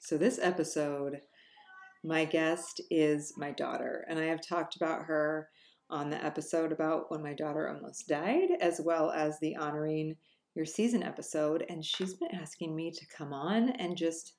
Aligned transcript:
So, 0.00 0.16
this 0.16 0.38
episode, 0.40 1.20
my 2.04 2.24
guest 2.24 2.80
is 2.88 3.34
my 3.36 3.50
daughter, 3.50 4.06
and 4.08 4.18
I 4.18 4.26
have 4.26 4.40
talked 4.40 4.76
about 4.76 5.02
her 5.02 5.50
on 5.90 6.08
the 6.08 6.24
episode 6.24 6.70
about 6.70 7.10
when 7.10 7.22
my 7.22 7.34
daughter 7.34 7.68
almost 7.68 8.06
died, 8.06 8.50
as 8.60 8.80
well 8.80 9.10
as 9.10 9.38
the 9.40 9.56
honoring 9.56 10.14
your 10.54 10.64
season 10.64 11.02
episode. 11.02 11.64
And 11.68 11.84
she's 11.84 12.14
been 12.14 12.34
asking 12.34 12.76
me 12.76 12.92
to 12.92 13.06
come 13.08 13.32
on 13.32 13.70
and 13.70 13.96
just 13.96 14.34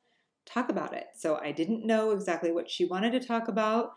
talk 0.45 0.69
about 0.69 0.93
it. 0.93 1.07
So, 1.15 1.35
I 1.35 1.51
didn't 1.51 1.85
know 1.85 2.11
exactly 2.11 2.51
what 2.51 2.71
she 2.71 2.85
wanted 2.85 3.11
to 3.11 3.27
talk 3.27 3.49
about, 3.49 3.91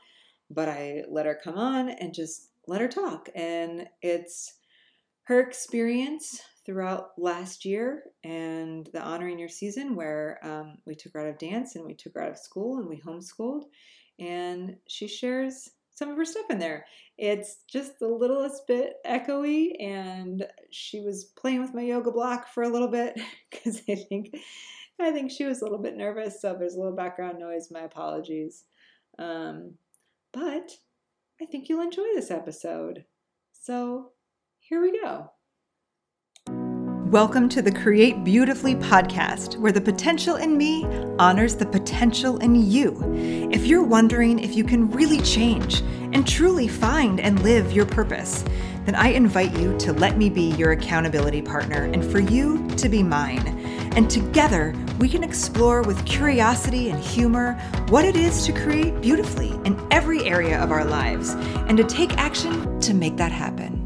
but 0.50 0.68
I 0.68 1.04
let 1.08 1.26
her 1.26 1.38
come 1.42 1.56
on 1.56 1.90
and 1.90 2.12
just 2.12 2.50
let 2.66 2.80
her 2.80 2.88
talk. 2.88 3.28
And 3.36 3.86
it's 4.02 4.52
her 5.24 5.40
experience 5.40 6.40
throughout 6.64 7.10
last 7.18 7.64
year 7.64 8.04
and 8.24 8.88
the 8.92 9.00
honoring 9.00 9.38
your 9.38 9.48
season 9.48 9.96
where 9.96 10.38
um, 10.42 10.78
we 10.86 10.94
took 10.94 11.12
her 11.14 11.20
out 11.20 11.28
of 11.28 11.38
dance 11.38 11.74
and 11.74 11.84
we 11.84 11.94
took 11.94 12.14
her 12.14 12.22
out 12.22 12.30
of 12.30 12.38
school 12.38 12.78
and 12.78 12.88
we 12.88 13.00
homeschooled 13.00 13.64
and 14.18 14.76
she 14.86 15.08
shares 15.08 15.70
some 15.94 16.08
of 16.08 16.16
her 16.16 16.24
stuff 16.24 16.46
in 16.50 16.58
there. 16.58 16.86
It's 17.18 17.58
just 17.68 17.98
the 17.98 18.08
littlest 18.08 18.66
bit 18.66 18.94
echoey 19.06 19.72
and 19.80 20.46
she 20.70 21.00
was 21.00 21.24
playing 21.24 21.60
with 21.60 21.74
my 21.74 21.82
yoga 21.82 22.10
block 22.10 22.48
for 22.48 22.62
a 22.62 22.68
little 22.68 22.88
bit 22.88 23.20
because 23.50 23.82
i 23.88 23.94
think 23.94 24.34
i 25.00 25.10
think 25.10 25.30
she 25.30 25.44
was 25.44 25.60
a 25.60 25.64
little 25.64 25.78
bit 25.78 25.96
nervous 25.96 26.40
so 26.40 26.56
there's 26.58 26.74
a 26.74 26.78
little 26.78 26.96
background 26.96 27.38
noise 27.38 27.70
my 27.70 27.80
apologies. 27.80 28.64
Um, 29.18 29.74
but 30.32 30.70
i 31.40 31.44
think 31.44 31.68
you'll 31.68 31.82
enjoy 31.82 32.06
this 32.14 32.30
episode. 32.30 33.04
So 33.52 34.12
here 34.60 34.80
we 34.80 34.98
go 35.00 35.30
Welcome 37.12 37.50
to 37.50 37.60
the 37.60 37.70
Create 37.70 38.24
Beautifully 38.24 38.74
podcast, 38.74 39.58
where 39.58 39.70
the 39.70 39.82
potential 39.82 40.36
in 40.36 40.56
me 40.56 40.86
honors 41.18 41.54
the 41.54 41.66
potential 41.66 42.38
in 42.38 42.54
you. 42.54 42.96
If 43.52 43.66
you're 43.66 43.84
wondering 43.84 44.38
if 44.38 44.54
you 44.54 44.64
can 44.64 44.90
really 44.90 45.20
change 45.20 45.82
and 46.14 46.26
truly 46.26 46.68
find 46.68 47.20
and 47.20 47.42
live 47.42 47.70
your 47.70 47.84
purpose, 47.84 48.46
then 48.86 48.94
I 48.94 49.08
invite 49.08 49.54
you 49.58 49.76
to 49.80 49.92
let 49.92 50.16
me 50.16 50.30
be 50.30 50.52
your 50.52 50.72
accountability 50.72 51.42
partner 51.42 51.84
and 51.84 52.02
for 52.02 52.18
you 52.18 52.66
to 52.78 52.88
be 52.88 53.02
mine. 53.02 53.46
And 53.94 54.08
together, 54.08 54.74
we 54.98 55.06
can 55.06 55.22
explore 55.22 55.82
with 55.82 56.02
curiosity 56.06 56.88
and 56.88 56.98
humor 56.98 57.60
what 57.90 58.06
it 58.06 58.16
is 58.16 58.46
to 58.46 58.54
create 58.54 59.02
beautifully 59.02 59.50
in 59.66 59.78
every 59.90 60.24
area 60.24 60.58
of 60.58 60.72
our 60.72 60.86
lives 60.86 61.34
and 61.68 61.76
to 61.76 61.84
take 61.84 62.16
action 62.16 62.80
to 62.80 62.94
make 62.94 63.18
that 63.18 63.32
happen. 63.32 63.81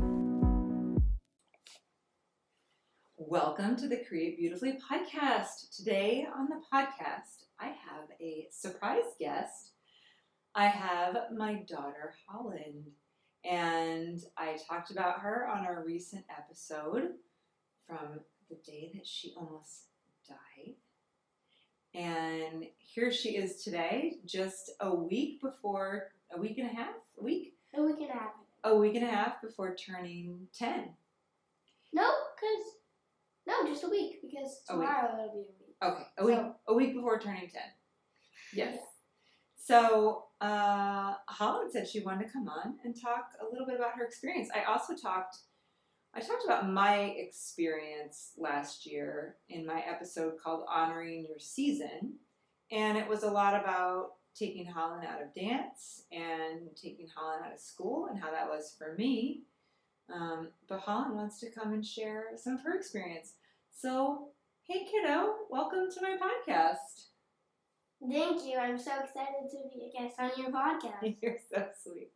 Welcome 3.58 3.76
to 3.76 3.88
the 3.88 4.04
Create 4.06 4.36
Beautifully 4.36 4.78
podcast. 4.90 5.74
Today 5.74 6.26
on 6.36 6.48
the 6.48 6.60
podcast, 6.70 7.44
I 7.58 7.68
have 7.68 8.10
a 8.20 8.48
surprise 8.50 9.14
guest. 9.18 9.70
I 10.54 10.66
have 10.66 11.16
my 11.34 11.62
daughter, 11.66 12.12
Holland, 12.28 12.84
and 13.44 14.20
I 14.36 14.58
talked 14.68 14.90
about 14.90 15.20
her 15.20 15.48
on 15.48 15.64
our 15.64 15.82
recent 15.86 16.24
episode 16.28 17.12
from 17.86 18.20
the 18.50 18.56
day 18.56 18.90
that 18.94 19.06
she 19.06 19.32
almost 19.38 19.84
died. 20.28 20.74
And 21.94 22.66
here 22.76 23.10
she 23.10 23.36
is 23.36 23.62
today, 23.64 24.18
just 24.26 24.72
a 24.80 24.94
week 24.94 25.40
before, 25.40 26.08
a 26.30 26.38
week 26.38 26.58
and 26.58 26.70
a 26.70 26.74
half, 26.74 26.94
a 27.18 27.24
week? 27.24 27.54
A 27.74 27.82
week 27.82 28.00
and 28.00 28.10
a 28.10 28.12
half. 28.12 28.32
A 28.64 28.76
week 28.76 28.96
and 28.96 29.06
a 29.06 29.10
half 29.10 29.40
before 29.40 29.74
turning 29.74 30.46
10. 30.58 30.90
No, 31.94 32.12
because 32.34 32.75
no, 33.46 33.66
just 33.66 33.84
a 33.84 33.88
week 33.88 34.20
because 34.22 34.62
tomorrow 34.68 35.14
it'll 35.14 35.32
be 35.34 35.40
a 35.40 35.42
week. 35.42 35.76
Okay, 35.82 36.02
a 36.18 36.24
week 36.24 36.36
So- 36.36 36.54
a 36.68 36.74
week 36.74 36.94
before 36.94 37.18
turning 37.18 37.48
ten. 37.50 37.62
Yes. 38.52 38.74
Yeah. 38.74 38.80
So 39.56 40.24
uh, 40.40 41.14
Holland 41.28 41.72
said 41.72 41.88
she 41.88 42.00
wanted 42.00 42.26
to 42.26 42.32
come 42.32 42.48
on 42.48 42.76
and 42.84 42.94
talk 43.00 43.32
a 43.40 43.50
little 43.50 43.66
bit 43.66 43.76
about 43.76 43.96
her 43.96 44.04
experience. 44.04 44.48
I 44.54 44.64
also 44.70 44.94
talked. 44.94 45.36
I 46.14 46.20
talked 46.20 46.44
about 46.46 46.70
my 46.70 47.14
experience 47.16 48.32
last 48.38 48.86
year 48.86 49.36
in 49.50 49.66
my 49.66 49.80
episode 49.80 50.34
called 50.42 50.64
"Honoring 50.72 51.26
Your 51.28 51.38
Season," 51.38 52.14
and 52.70 52.96
it 52.96 53.06
was 53.08 53.22
a 53.22 53.30
lot 53.30 53.54
about 53.60 54.12
taking 54.34 54.66
Holland 54.66 55.06
out 55.06 55.20
of 55.22 55.34
dance 55.34 56.04
and 56.12 56.68
taking 56.80 57.08
Holland 57.14 57.42
out 57.46 57.52
of 57.54 57.58
school 57.58 58.06
and 58.06 58.18
how 58.18 58.30
that 58.30 58.48
was 58.48 58.74
for 58.78 58.94
me. 58.96 59.42
Um, 60.12 60.48
but 60.68 60.80
Holland 60.80 61.16
wants 61.16 61.40
to 61.40 61.50
come 61.50 61.72
and 61.72 61.84
share 61.84 62.26
some 62.36 62.54
of 62.54 62.62
her 62.62 62.74
experience. 62.76 63.32
So, 63.78 64.28
hey 64.62 64.86
kiddo, 64.90 65.34
welcome 65.50 65.88
to 65.92 66.00
my 66.00 66.16
podcast. 66.16 67.08
Thank 68.10 68.46
you. 68.46 68.56
I'm 68.56 68.78
so 68.78 68.92
excited 68.92 69.50
to 69.50 69.58
be 69.68 69.90
a 69.92 70.00
guest 70.00 70.14
on 70.18 70.30
your 70.38 70.50
podcast. 70.50 71.16
You're 71.20 71.36
so 71.52 71.66
sweet. 71.82 72.10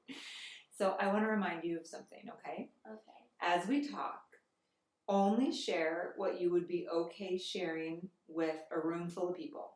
So, 0.78 0.96
I 0.98 1.08
want 1.08 1.20
to 1.24 1.28
remind 1.28 1.64
you 1.64 1.78
of 1.78 1.86
something, 1.86 2.22
okay? 2.38 2.70
Okay. 2.90 3.20
As 3.42 3.68
we 3.68 3.86
talk, 3.86 4.22
only 5.06 5.52
share 5.52 6.14
what 6.16 6.40
you 6.40 6.50
would 6.50 6.66
be 6.66 6.88
okay 6.90 7.36
sharing 7.36 8.08
with 8.26 8.56
a 8.72 8.80
room 8.80 9.08
full 9.08 9.28
of 9.28 9.36
people. 9.36 9.72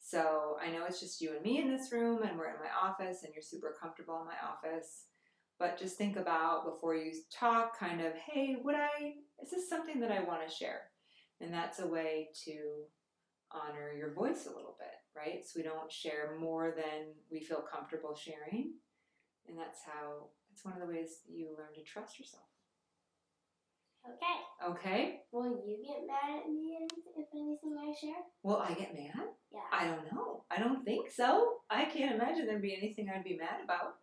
So, 0.00 0.56
I 0.60 0.72
know 0.72 0.84
it's 0.84 0.98
just 0.98 1.20
you 1.20 1.32
and 1.36 1.44
me 1.44 1.60
in 1.60 1.70
this 1.70 1.92
room, 1.92 2.24
and 2.24 2.36
we're 2.36 2.48
in 2.48 2.56
my 2.60 2.88
office, 2.88 3.22
and 3.22 3.32
you're 3.32 3.42
super 3.44 3.72
comfortable 3.80 4.18
in 4.20 4.26
my 4.26 4.34
office. 4.44 5.04
But 5.60 5.78
just 5.78 5.96
think 5.96 6.16
about 6.16 6.64
before 6.64 6.96
you 6.96 7.12
talk, 7.32 7.78
kind 7.78 8.00
of, 8.00 8.14
hey, 8.14 8.56
would 8.64 8.74
I, 8.74 9.12
is 9.42 9.50
this 9.50 9.68
something 9.68 10.00
that 10.00 10.12
I 10.12 10.22
want 10.22 10.46
to 10.46 10.54
share? 10.54 10.82
And 11.40 11.52
that's 11.52 11.80
a 11.80 11.86
way 11.86 12.28
to 12.44 12.84
honor 13.50 13.92
your 13.96 14.14
voice 14.14 14.46
a 14.46 14.54
little 14.54 14.76
bit, 14.78 14.94
right? 15.16 15.44
So 15.44 15.54
we 15.56 15.62
don't 15.62 15.90
share 15.90 16.36
more 16.40 16.72
than 16.76 17.14
we 17.30 17.40
feel 17.40 17.62
comfortable 17.62 18.14
sharing. 18.14 18.74
And 19.48 19.58
that's 19.58 19.80
how, 19.84 20.28
it's 20.52 20.64
one 20.64 20.74
of 20.74 20.80
the 20.80 20.92
ways 20.92 21.20
you 21.28 21.48
learn 21.58 21.74
to 21.74 21.82
trust 21.82 22.18
yourself. 22.18 22.44
Okay. 24.06 24.70
Okay? 24.70 25.20
Will 25.32 25.62
you 25.66 25.78
get 25.86 26.06
mad 26.06 26.42
at 26.42 26.50
me 26.50 26.78
if 27.16 27.26
anything 27.34 27.76
I 27.78 27.92
share? 27.94 28.22
Will 28.42 28.58
I 28.58 28.74
get 28.74 28.94
mad? 28.94 29.26
Yeah. 29.52 29.66
I 29.72 29.86
don't 29.86 30.12
know. 30.12 30.44
I 30.50 30.58
don't 30.58 30.84
think 30.84 31.10
so. 31.10 31.58
I 31.70 31.84
can't 31.84 32.14
imagine 32.14 32.46
there'd 32.46 32.62
be 32.62 32.76
anything 32.76 33.08
I'd 33.08 33.24
be 33.24 33.36
mad 33.36 33.62
about. 33.64 33.96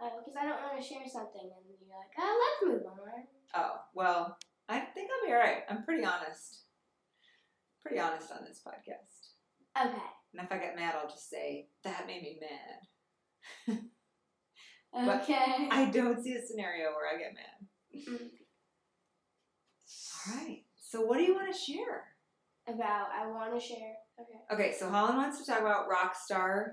Oh, 0.00 0.10
because 0.18 0.36
I 0.38 0.44
don't 0.46 0.60
want 0.62 0.80
to 0.80 0.86
share 0.86 1.06
something 1.06 1.42
and 1.42 1.64
you're 1.66 1.98
like, 1.98 2.14
oh, 2.18 2.58
let's 2.62 2.72
move 2.72 2.86
on. 2.86 3.24
Oh, 3.54 3.80
well, 3.94 4.38
I 4.70 4.78
think 4.78 5.10
I'll 5.10 5.28
be 5.28 5.32
alright. 5.34 5.62
I'm 5.68 5.82
pretty 5.82 6.04
honest. 6.04 6.62
Pretty 7.82 7.98
honest 7.98 8.30
on 8.30 8.44
this 8.44 8.60
podcast. 8.64 9.32
Okay. 9.76 10.02
And 10.32 10.44
if 10.44 10.52
I 10.52 10.58
get 10.58 10.76
mad, 10.76 10.94
I'll 10.94 11.10
just 11.10 11.28
say, 11.28 11.66
that 11.82 12.06
made 12.06 12.22
me 12.22 12.38
mad. 12.40 13.78
But 14.92 15.22
Okay. 15.22 15.68
I 15.70 15.88
don't 15.92 16.20
see 16.20 16.34
a 16.34 16.42
scenario 16.44 16.86
where 16.88 17.14
I 17.14 17.16
get 17.16 17.32
mad. 17.32 18.08
Mm. 18.08 18.30
All 20.26 20.34
right. 20.44 20.64
So, 20.76 21.02
what 21.02 21.18
do 21.18 21.22
you 21.22 21.32
want 21.32 21.54
to 21.54 21.56
share? 21.56 22.08
About, 22.66 23.06
I 23.16 23.28
want 23.28 23.54
to 23.54 23.64
share. 23.64 23.94
Okay. 24.20 24.40
Okay, 24.52 24.76
so 24.76 24.88
Holland 24.88 25.16
wants 25.16 25.38
to 25.38 25.46
talk 25.46 25.60
about 25.60 25.86
Rockstar 25.88 26.72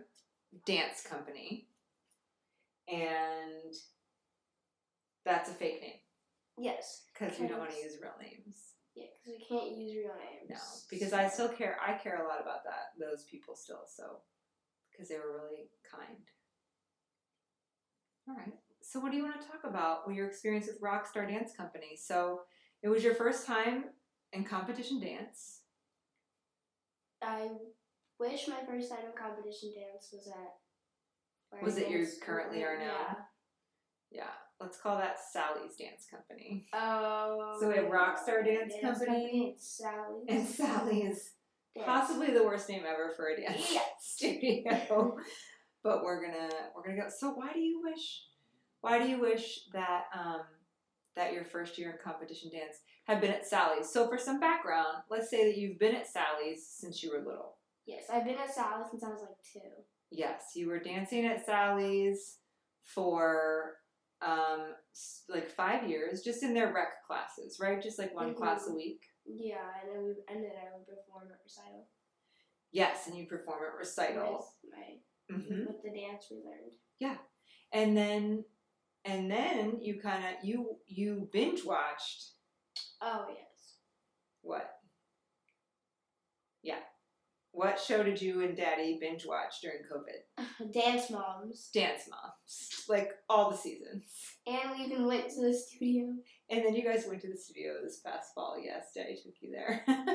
Dance 0.65 1.03
Company. 1.07 1.67
And 2.91 3.71
that's 5.23 5.51
a 5.51 5.53
fake 5.53 5.81
name 5.81 5.99
Yes. 6.57 7.03
because 7.13 7.39
we 7.39 7.47
don't 7.47 7.59
want 7.59 7.71
to 7.71 7.77
use 7.77 7.97
real 8.01 8.13
names. 8.21 8.73
Yeah, 8.95 9.05
because 9.23 9.39
we 9.39 9.45
can't 9.45 9.77
use 9.77 9.95
real 9.95 10.15
names. 10.15 10.49
No, 10.49 10.57
because 10.89 11.13
I 11.13 11.27
still 11.29 11.49
care. 11.49 11.77
I 11.85 11.93
care 11.93 12.23
a 12.23 12.27
lot 12.27 12.41
about 12.41 12.63
that. 12.63 12.97
Those 12.99 13.23
people 13.29 13.55
still. 13.55 13.81
So, 13.85 14.21
because 14.91 15.07
they 15.09 15.17
were 15.17 15.33
really 15.43 15.69
kind. 15.89 16.17
All 18.27 18.35
right. 18.35 18.53
So, 18.81 18.99
what 18.99 19.11
do 19.11 19.17
you 19.17 19.23
want 19.23 19.39
to 19.39 19.47
talk 19.47 19.61
about? 19.65 20.07
Well, 20.07 20.15
your 20.15 20.27
experience 20.27 20.67
with 20.67 20.81
Rockstar 20.81 21.27
Dance 21.27 21.51
Company. 21.55 21.95
So, 21.95 22.41
it 22.81 22.89
was 22.89 23.03
your 23.03 23.13
first 23.13 23.45
time 23.45 23.85
in 24.33 24.43
competition 24.43 24.99
dance. 24.99 25.61
I 27.21 27.49
wish 28.19 28.47
my 28.47 28.65
first 28.67 28.89
time 28.89 29.05
in 29.05 29.11
competition 29.15 29.73
dance 29.75 30.09
was 30.11 30.27
at. 30.27 31.61
Was 31.63 31.77
it 31.77 31.89
you 31.89 31.99
danced 31.99 32.21
currently 32.21 32.63
are 32.63 32.77
now? 32.79 33.17
Yeah. 34.11 34.23
Yeah. 34.23 34.46
Let's 34.59 34.77
call 34.79 34.97
that 34.97 35.17
Sally's 35.31 35.75
Dance 35.75 36.07
Company. 36.09 36.65
Oh. 36.73 37.57
So 37.59 37.69
we 37.69 37.75
have 37.75 37.85
Rockstar 37.85 38.43
Dance 38.43 38.73
Company 38.81 39.49
and 39.51 39.59
Sally. 39.59 40.23
And 40.29 40.47
Sally's 40.47 41.03
Dance. 41.75 41.85
possibly 41.85 42.31
the 42.31 42.43
worst 42.43 42.67
name 42.67 42.83
ever 42.87 43.13
for 43.15 43.27
a 43.27 43.39
dance 43.39 43.67
Yes. 43.71 43.83
studio. 43.99 45.15
but 45.83 46.03
we're 46.03 46.21
gonna 46.25 46.49
we're 46.75 46.83
gonna 46.83 47.01
go. 47.03 47.09
So 47.15 47.31
why 47.33 47.53
do 47.53 47.59
you 47.59 47.81
wish 47.83 48.23
why 48.81 48.97
do 49.01 49.07
you 49.07 49.19
wish 49.21 49.59
that 49.73 50.05
um 50.17 50.41
that 51.15 51.33
your 51.33 51.45
first 51.45 51.77
year 51.77 51.91
in 51.91 51.97
competition 52.03 52.49
dance 52.51 52.77
had 53.05 53.21
been 53.21 53.31
at 53.31 53.45
Sally's? 53.47 53.89
So 53.89 54.07
for 54.07 54.17
some 54.17 54.39
background, 54.39 55.03
let's 55.11 55.29
say 55.29 55.45
that 55.45 55.57
you've 55.59 55.77
been 55.79 55.95
at 55.95 56.07
Sally's 56.07 56.65
since 56.67 57.03
you 57.03 57.11
were 57.11 57.19
little. 57.19 57.57
Yes, 57.85 58.05
I've 58.11 58.25
been 58.25 58.37
at 58.37 58.53
Sally's 58.53 58.87
since 58.89 59.03
I 59.03 59.09
was 59.09 59.21
like 59.21 59.37
two. 59.53 59.69
Yes, 60.09 60.51
you 60.55 60.67
were 60.67 60.79
dancing 60.79 61.25
at 61.27 61.45
Sally's 61.45 62.37
for 62.83 63.75
um 64.21 64.73
like 65.29 65.49
five 65.51 65.87
years, 65.89 66.21
just 66.21 66.43
in 66.43 66.53
their 66.53 66.73
rec 66.73 67.05
classes, 67.05 67.59
right? 67.59 67.81
Just 67.81 67.99
like 67.99 68.13
one 68.15 68.33
Mhm. 68.33 68.37
class 68.37 68.67
a 68.67 68.73
week. 68.73 69.03
Yeah, 69.25 69.69
and 69.81 69.91
then 69.93 70.03
we 70.03 70.11
and 70.27 70.43
then 70.43 70.51
I 70.55 70.75
would 70.75 70.87
perform 70.87 71.31
at 71.31 71.39
recital. 71.43 71.87
Yes, 72.71 73.07
and 73.07 73.15
you 73.17 73.27
perform 73.27 73.63
at 73.63 73.75
recital. 73.77 74.53
with 74.63 74.71
my 74.73 74.99
hmm 75.29 75.65
with 75.67 75.81
the 75.83 75.91
dance 75.91 76.25
we 76.31 76.37
learned. 76.37 76.71
Yeah, 76.99 77.17
and 77.71 77.95
then, 77.95 78.45
and 79.05 79.29
then 79.29 79.79
you 79.81 79.99
kind 79.99 80.23
of 80.25 80.43
you 80.43 80.79
you 80.85 81.29
binge 81.31 81.63
watched 81.63 82.31
Oh 83.01 83.27
yes. 83.29 83.77
what? 84.41 84.76
What 87.57 87.79
show 87.79 88.03
did 88.03 88.21
you 88.21 88.43
and 88.43 88.55
Daddy 88.55 88.99
binge 89.01 89.25
watch 89.25 89.61
during 89.63 89.79
COVID? 89.91 90.71
Dance 90.71 91.09
moms. 91.09 91.71
Dance 91.73 92.03
Moms, 92.07 92.85
like 92.87 93.09
all 93.27 93.49
the 93.49 93.57
seasons. 93.57 94.05
And 94.45 94.77
we 94.77 94.85
even 94.85 95.07
went 95.07 95.27
to 95.31 95.41
the 95.41 95.55
studio. 95.55 96.13
And 96.51 96.63
then 96.63 96.75
you 96.75 96.83
guys 96.83 97.05
went 97.09 97.19
to 97.21 97.31
the 97.31 97.35
studio 97.35 97.77
this 97.83 97.99
past 98.05 98.35
fall. 98.35 98.57
Yes, 98.63 98.91
Daddy 98.93 99.15
took 99.15 99.33
you 99.41 99.49
there. 99.51 99.83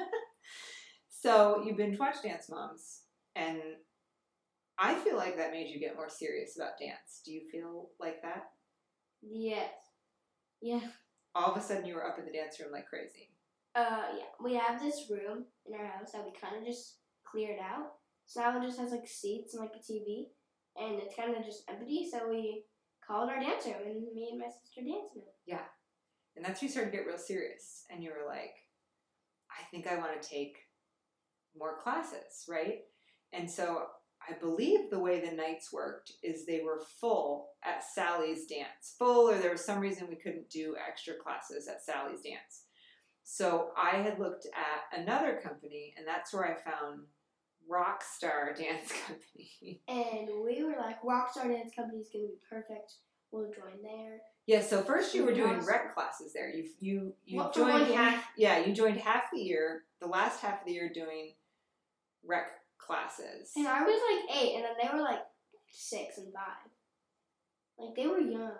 so 1.10 1.64
you 1.66 1.74
binge 1.74 1.98
watched 1.98 2.22
Dance 2.22 2.48
Moms, 2.48 3.00
and 3.34 3.58
I 4.78 4.94
feel 5.00 5.16
like 5.16 5.36
that 5.36 5.50
made 5.50 5.68
you 5.68 5.80
get 5.80 5.96
more 5.96 6.08
serious 6.08 6.54
about 6.56 6.78
dance. 6.78 7.22
Do 7.24 7.32
you 7.32 7.40
feel 7.50 7.90
like 7.98 8.22
that? 8.22 8.50
Yes. 9.20 9.72
Yeah. 10.60 10.86
All 11.34 11.50
of 11.50 11.56
a 11.56 11.60
sudden, 11.60 11.86
you 11.86 11.96
were 11.96 12.06
up 12.06 12.20
in 12.20 12.24
the 12.24 12.30
dance 12.30 12.60
room 12.60 12.70
like 12.70 12.86
crazy. 12.86 13.30
Uh 13.74 14.04
yeah. 14.16 14.30
We 14.40 14.54
have 14.54 14.80
this 14.80 15.10
room 15.10 15.46
in 15.66 15.74
our 15.74 15.86
house 15.86 16.12
that 16.12 16.24
we 16.24 16.30
kinda 16.30 16.64
just 16.64 16.98
cleared 17.32 17.58
out. 17.58 17.94
So 18.26 18.40
now 18.40 18.60
it 18.60 18.66
just 18.66 18.78
has 18.78 18.92
like 18.92 19.08
seats 19.08 19.54
and 19.54 19.62
like 19.62 19.72
a 19.74 19.92
TV. 19.92 20.26
And 20.76 21.00
it's 21.00 21.14
kinda 21.14 21.42
just 21.44 21.64
empty, 21.68 22.08
so 22.10 22.28
we 22.28 22.64
called 23.06 23.28
our 23.28 23.40
dance 23.40 23.66
room 23.66 23.74
and 23.84 24.14
me 24.14 24.28
and 24.30 24.38
my 24.38 24.46
sister 24.46 24.80
danced 24.80 25.16
it. 25.16 25.34
Yeah. 25.46 25.64
And 26.36 26.44
that's 26.44 26.60
when 26.60 26.68
you 26.68 26.72
started 26.72 26.92
to 26.92 26.96
get 26.96 27.06
real 27.06 27.18
serious, 27.18 27.84
and 27.90 28.02
you 28.02 28.10
were 28.10 28.26
like, 28.26 28.54
I 29.50 29.64
think 29.70 29.86
I 29.86 29.98
want 29.98 30.20
to 30.20 30.28
take 30.28 30.56
more 31.58 31.76
classes, 31.82 32.46
right? 32.48 32.78
And 33.34 33.50
so 33.50 33.86
I 34.26 34.34
believe 34.38 34.88
the 34.88 34.98
way 34.98 35.20
the 35.20 35.36
nights 35.36 35.72
worked 35.72 36.12
is 36.22 36.46
they 36.46 36.62
were 36.64 36.80
full 37.00 37.48
at 37.62 37.84
Sally's 37.84 38.46
dance, 38.46 38.94
full, 38.98 39.28
or 39.28 39.38
there 39.38 39.50
was 39.50 39.64
some 39.64 39.80
reason 39.80 40.06
we 40.08 40.16
couldn't 40.16 40.48
do 40.48 40.74
extra 40.88 41.14
classes 41.22 41.68
at 41.68 41.84
Sally's 41.84 42.22
dance. 42.22 42.64
So 43.24 43.72
I 43.76 43.96
had 43.98 44.18
looked 44.18 44.46
at 44.46 45.00
another 45.00 45.40
company, 45.42 45.92
and 45.98 46.06
that's 46.06 46.32
where 46.32 46.46
I 46.46 46.54
found 46.54 47.00
Rockstar 47.70 48.56
Dance 48.58 48.92
Company. 49.06 49.80
And 49.88 50.28
we 50.44 50.62
were 50.64 50.76
like, 50.78 51.02
Rockstar 51.02 51.48
Dance 51.48 51.72
Company 51.74 52.00
is 52.00 52.08
gonna 52.12 52.26
be 52.26 52.38
perfect. 52.48 52.94
We'll 53.30 53.50
join 53.50 53.82
there. 53.82 54.18
Yeah, 54.46 54.60
so 54.60 54.82
first 54.82 55.14
you 55.14 55.24
were 55.24 55.32
doing 55.32 55.64
rec 55.64 55.94
classes 55.94 56.32
there. 56.34 56.50
You 56.50 56.64
you 56.80 57.14
you 57.24 57.38
What, 57.38 57.54
joined 57.54 57.88
year? 57.88 57.96
half. 57.96 58.24
Yeah, 58.36 58.58
you 58.64 58.72
joined 58.74 58.98
half 58.98 59.24
the 59.32 59.40
year. 59.40 59.82
The 60.00 60.06
last 60.08 60.40
half 60.40 60.60
of 60.60 60.66
the 60.66 60.72
year 60.72 60.90
doing 60.92 61.34
rec 62.26 62.46
classes. 62.78 63.52
And 63.56 63.68
I 63.68 63.82
was 63.84 64.00
like 64.28 64.36
eight, 64.42 64.56
and 64.56 64.64
then 64.64 64.72
they 64.82 64.88
were 64.96 65.02
like 65.02 65.20
six 65.70 66.18
and 66.18 66.32
five. 66.32 66.70
Like 67.78 67.94
they 67.96 68.06
were 68.06 68.18
young. 68.18 68.52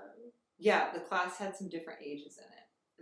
Yeah, 0.58 0.92
the 0.94 1.00
class 1.00 1.36
had 1.36 1.56
some 1.56 1.68
different 1.68 1.98
ages 2.04 2.38
in 2.38 2.44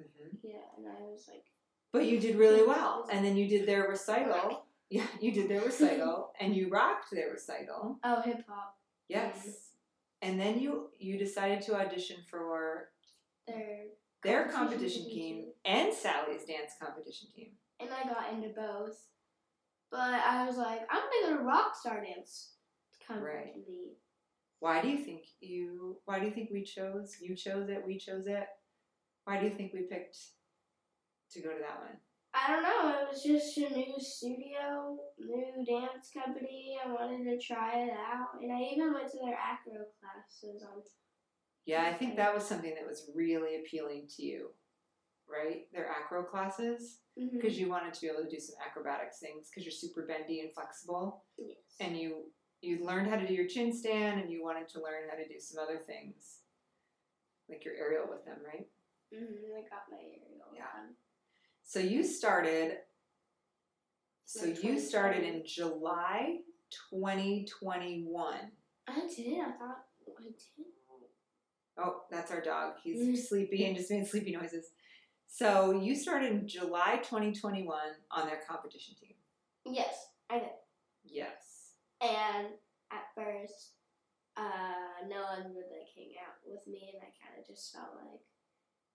it. 0.05 0.11
hmm 0.23 0.37
Yeah, 0.43 0.57
and 0.79 0.87
I 0.89 1.03
was 1.03 1.27
like, 1.29 1.45
But 1.93 2.07
you 2.07 2.19
did 2.19 2.37
really 2.37 2.67
well, 2.67 3.07
and 3.13 3.25
then 3.25 3.37
you 3.37 3.47
did 3.47 3.67
their 3.69 3.87
recital. 3.89 4.65
Yeah, 4.91 5.07
you 5.21 5.33
did 5.33 5.49
their 5.49 5.63
recital, 5.63 6.33
and 6.41 6.55
you 6.55 6.69
rocked 6.69 7.07
their 7.13 7.31
recital. 7.31 7.99
oh, 8.05 8.21
hip 8.23 8.45
hop. 8.49 8.75
Yes. 9.09 9.69
And 10.23 10.39
then 10.39 10.59
you 10.61 10.89
you 10.99 11.19
decided 11.19 11.63
to 11.63 11.75
audition 11.77 12.17
for 12.31 12.89
Their 13.47 13.87
their 14.23 14.49
Competition 14.49 15.05
competition 15.05 15.05
team. 15.05 15.35
team 15.37 15.45
and 15.65 15.95
Sally's 15.95 16.45
dance 16.45 16.73
competition 16.81 17.29
team. 17.35 17.53
and 17.81 17.89
I 17.91 18.03
got 18.05 18.33
into 18.35 18.51
both. 18.51 18.99
But 19.91 20.21
I 20.21 20.47
was 20.47 20.57
like, 20.57 20.81
I'm 20.91 21.01
gonna 21.23 21.37
go 21.37 21.43
to 21.43 21.49
Rockstar 21.51 22.05
Dance 22.05 22.53
Company. 23.07 23.97
Why 24.61 24.83
do 24.83 24.89
you 24.89 24.99
think 24.99 25.23
you? 25.41 25.97
Why 26.05 26.21
do 26.21 26.27
you 26.27 26.33
think 26.33 26.51
we 26.53 26.63
chose? 26.63 27.17
You 27.21 27.35
chose 27.35 27.69
it. 27.71 27.83
We 27.87 27.97
chose 27.99 28.27
it. 28.27 28.47
Why 29.25 29.41
do 29.41 29.47
you 29.47 29.53
think 29.55 29.73
we 29.73 29.83
picked 29.83 30.17
to 31.33 31.41
go 31.41 31.49
to 31.49 31.59
that 31.61 31.81
one? 31.81 31.97
I 32.33 32.53
don't 32.53 32.63
know. 32.63 32.95
It 33.03 33.09
was 33.11 33.23
just 33.23 33.57
a 33.59 33.75
new 33.75 33.95
studio, 33.99 34.99
new 35.19 35.65
dance 35.67 36.11
company. 36.15 36.79
I 36.85 36.89
wanted 36.91 37.25
to 37.25 37.45
try 37.45 37.81
it 37.83 37.91
out, 37.91 38.41
and 38.41 38.53
I 38.53 38.61
even 38.73 38.93
went 38.95 39.11
to 39.11 39.19
their 39.19 39.35
acro 39.39 39.85
classes 39.99 40.63
on. 40.63 40.83
Yeah, 41.67 41.83
I 41.83 41.93
think 41.93 42.17
that 42.17 42.33
was 42.35 42.45
something 42.45 42.75
that 42.75 42.87
was 42.89 43.11
really 43.15 43.57
appealing 43.57 44.07
to 44.17 44.23
you, 44.23 44.51
right? 45.29 45.67
Their 45.73 45.89
acro 45.91 46.23
classes, 46.23 47.01
because 47.33 47.59
you 47.59 47.69
wanted 47.69 47.95
to 47.95 48.01
be 48.01 48.07
able 48.07 48.23
to 48.25 48.31
do 48.31 48.41
some 48.41 48.55
acrobatics 48.65 49.19
things, 49.19 49.49
because 49.51 49.65
you're 49.65 49.73
super 49.73 50.07
bendy 50.07 50.41
and 50.41 50.53
flexible, 50.55 51.25
Yes. 51.37 51.57
and 51.81 51.97
you 51.97 52.27
you 52.63 52.85
learned 52.85 53.09
how 53.09 53.17
to 53.17 53.27
do 53.27 53.35
your 53.35 53.47
chin 53.49 53.73
stand, 53.73 54.21
and 54.21 54.31
you 54.31 54.43
wanted 54.45 54.69
to 54.69 54.79
learn 54.83 55.09
how 55.11 55.17
to 55.17 55.27
do 55.27 55.41
some 55.41 55.63
other 55.63 55.79
things, 55.79 56.41
like 57.49 57.65
your 57.65 57.75
aerial 57.75 58.07
with 58.09 58.25
them, 58.25 58.39
right? 58.47 58.69
hmm 59.13 59.57
I 59.57 59.63
got 59.69 59.91
my 59.91 59.99
aerial. 59.99 60.47
Yeah. 60.55 60.63
done. 60.77 60.95
So 61.71 61.79
you 61.79 62.03
started. 62.03 62.79
So 64.25 64.47
Like 64.47 64.61
you 64.65 64.81
started 64.81 65.23
in 65.23 65.47
July 65.47 66.39
2021. 66.91 68.35
I 68.89 68.93
did. 69.07 69.39
I 69.39 69.53
thought 69.53 69.85
I 70.19 70.23
did. 70.25 70.35
Oh, 71.79 72.03
that's 72.11 72.33
our 72.33 72.41
dog. 72.41 72.75
He's 72.83 72.99
Mm. 73.01 73.17
sleepy 73.17 73.65
and 73.67 73.77
just 73.77 73.89
made 73.89 74.05
sleepy 74.05 74.33
noises. 74.33 74.73
So 75.29 75.71
you 75.81 75.95
started 75.95 76.33
in 76.33 76.49
July 76.49 76.97
2021 77.05 77.95
on 78.11 78.27
their 78.27 78.43
competition 78.49 78.97
team. 78.97 79.15
Yes, 79.65 80.09
I 80.29 80.41
did. 80.41 80.51
Yes. 81.05 81.77
And 82.01 82.49
at 82.91 83.15
first, 83.15 83.75
uh, 84.37 85.07
no 85.07 85.23
one 85.23 85.55
would 85.55 85.71
like 85.71 85.87
hang 85.95 86.15
out 86.19 86.35
with 86.45 86.67
me, 86.67 86.91
and 86.95 87.01
I 87.01 87.13
kind 87.25 87.39
of 87.39 87.47
just 87.47 87.73
felt 87.73 87.95
like 87.95 88.23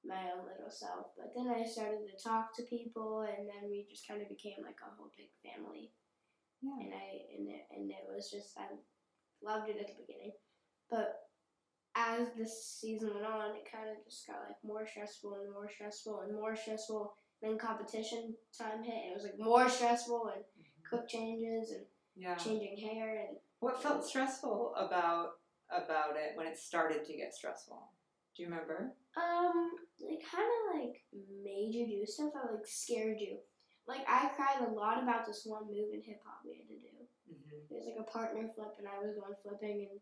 my 0.07 0.31
own 0.31 0.45
little 0.45 0.71
self. 0.71 1.17
But 1.17 1.33
then 1.35 1.49
I 1.49 1.65
started 1.65 2.05
to 2.07 2.23
talk 2.23 2.55
to 2.55 2.63
people, 2.63 3.25
and 3.27 3.47
then 3.47 3.69
we 3.69 3.87
just 3.89 4.07
kind 4.07 4.21
of 4.21 4.29
became 4.29 4.61
like 4.63 4.79
a 4.81 4.93
whole 4.95 5.11
big 5.17 5.33
family. 5.41 5.91
Yeah. 6.61 6.77
And 6.81 6.93
I 6.93 7.07
and 7.37 7.49
it, 7.49 7.65
and 7.71 7.89
it 7.89 8.05
was 8.07 8.31
just 8.31 8.57
I 8.57 8.69
loved 9.43 9.69
it 9.69 9.77
at 9.79 9.87
the 9.87 10.01
beginning, 10.01 10.33
but 10.89 11.25
as 11.95 12.27
the 12.37 12.47
season 12.47 13.13
went 13.13 13.25
on, 13.25 13.55
it 13.55 13.71
kind 13.71 13.89
of 13.89 14.03
just 14.03 14.27
got 14.27 14.43
like 14.47 14.57
more 14.63 14.85
stressful 14.85 15.35
and 15.41 15.53
more 15.53 15.69
stressful 15.69 16.21
and 16.21 16.35
more 16.35 16.55
stressful. 16.55 17.15
Then 17.41 17.57
competition 17.57 18.35
time 18.57 18.83
hit, 18.83 18.95
and 18.95 19.11
it 19.11 19.15
was 19.15 19.23
like 19.23 19.39
more 19.39 19.69
stressful 19.69 20.31
and 20.33 20.43
mm-hmm. 20.43 20.89
quick 20.89 21.07
changes 21.07 21.71
and 21.71 21.85
Yeah. 22.15 22.35
changing 22.35 22.77
hair 22.77 23.27
and 23.27 23.37
What 23.59 23.81
felt 23.81 24.05
stressful 24.05 24.75
about 24.75 25.39
about 25.69 26.15
it 26.15 26.35
when 26.35 26.47
it 26.47 26.57
started 26.57 27.05
to 27.05 27.17
get 27.17 27.33
stressful? 27.33 27.89
Do 28.35 28.43
you 28.43 28.49
remember? 28.49 28.91
Um, 29.15 29.71
it 29.99 30.19
kind 30.27 30.43
of 30.43 30.61
like 30.75 30.99
made 31.39 31.71
you 31.71 31.87
do 31.87 32.05
stuff 32.05 32.35
that 32.35 32.51
like 32.51 32.67
scared 32.67 33.17
you. 33.19 33.39
Like 33.87 34.03
I 34.09 34.27
cried 34.35 34.67
a 34.67 34.73
lot 34.75 35.01
about 35.01 35.25
this 35.25 35.43
one 35.45 35.71
move 35.71 35.95
in 35.95 36.03
hip 36.03 36.19
hop 36.25 36.43
we 36.43 36.59
had 36.59 36.67
to 36.67 36.75
do. 36.75 36.95
Mm-hmm. 37.31 37.71
It 37.71 37.77
was 37.79 37.87
like 37.87 38.01
a 38.01 38.11
partner 38.11 38.51
flip, 38.53 38.75
and 38.77 38.87
I 38.87 38.99
was 38.99 39.15
going 39.15 39.39
flipping, 39.39 39.87
and 39.87 39.99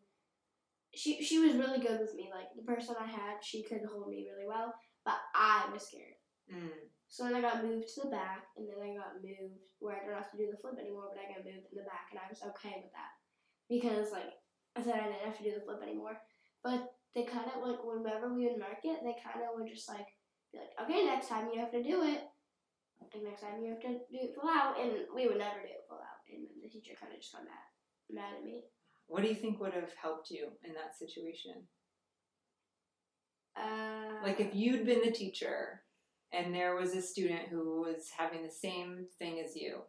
she 0.96 1.22
she 1.22 1.38
was 1.38 1.54
really 1.54 1.80
good 1.80 2.02
with 2.02 2.16
me. 2.16 2.34
Like 2.34 2.50
the 2.58 2.66
person 2.66 2.96
I 2.98 3.06
had, 3.06 3.46
she 3.46 3.62
could 3.62 3.86
hold 3.86 4.10
me 4.10 4.26
really 4.26 4.50
well, 4.50 4.74
but 5.06 5.22
I 5.36 5.70
was 5.72 5.86
scared. 5.86 6.18
Mm. 6.50 6.90
So 7.08 7.24
then 7.24 7.38
I 7.38 7.46
got 7.46 7.62
moved 7.62 7.94
to 7.94 8.02
the 8.02 8.10
back, 8.10 8.50
and 8.58 8.66
then 8.66 8.82
I 8.82 8.98
got 8.98 9.22
moved 9.22 9.62
where 9.78 10.02
I 10.02 10.02
don't 10.02 10.18
have 10.18 10.32
to 10.34 10.42
do 10.42 10.50
the 10.50 10.58
flip 10.58 10.82
anymore, 10.82 11.14
but 11.14 11.22
I 11.22 11.30
got 11.30 11.46
moved 11.46 11.70
in 11.70 11.78
the 11.78 11.86
back, 11.86 12.10
and 12.10 12.18
I 12.18 12.26
was 12.26 12.42
okay 12.42 12.82
with 12.82 12.96
that 12.98 13.14
because 13.70 14.10
like 14.10 14.34
I 14.74 14.82
said, 14.82 14.98
I 14.98 15.12
didn't 15.12 15.28
have 15.30 15.38
to 15.38 15.46
do 15.46 15.54
the 15.54 15.62
flip 15.62 15.86
anymore. 15.86 16.18
But 16.64 16.96
they 17.16 17.24
kind 17.24 17.46
of 17.54 17.62
like 17.62 17.80
whenever 17.84 18.34
we 18.34 18.50
would 18.50 18.60
mark 18.60 18.82
it, 18.84 19.00
they 19.04 19.16
kind 19.22 19.46
of 19.46 19.54
would 19.56 19.70
just 19.70 19.90
like 19.90 20.08
be 20.52 20.60
like, 20.60 20.74
okay, 20.82 21.06
next 21.06 21.30
time 21.30 21.50
you 21.54 21.60
have 21.60 21.72
to 21.72 21.84
do 21.84 22.04
it. 22.04 22.22
Like 23.02 23.24
next 23.24 23.42
time 23.42 23.62
you 23.62 23.70
have 23.70 23.82
to 23.82 24.00
do 24.10 24.20
it 24.22 24.36
full 24.36 24.50
out, 24.50 24.80
and 24.80 24.92
we 25.14 25.28
would 25.28 25.38
never 25.38 25.62
do 25.62 25.70
it 25.70 25.86
full 25.88 25.98
out, 25.98 26.24
and 26.32 26.46
then 26.46 26.58
the 26.62 26.70
teacher 26.70 26.94
kind 27.00 27.14
of 27.14 27.20
just 27.20 27.34
got 27.34 27.44
mad, 27.44 27.70
mad 28.10 28.38
at 28.38 28.44
me. 28.44 28.64
What 29.08 29.22
do 29.22 29.30
you 29.30 29.36
think 29.36 29.60
would 29.60 29.74
have 29.74 29.92
helped 30.02 30.32
you 30.32 30.48
in 30.64 30.74
that 30.74 30.98
situation? 30.98 31.68
Uh, 33.56 34.24
Like 34.24 34.40
if 34.40 34.56
you'd 34.56 34.86
been 34.86 35.02
the 35.04 35.12
teacher 35.12 35.84
and 36.32 36.56
there 36.56 36.76
was 36.76 36.96
a 36.96 37.02
student 37.02 37.50
who 37.50 37.82
was 37.82 38.10
having 38.18 38.42
the 38.42 38.50
same 38.52 39.06
thing 39.20 39.40
as 39.40 39.56
you, 39.56 39.82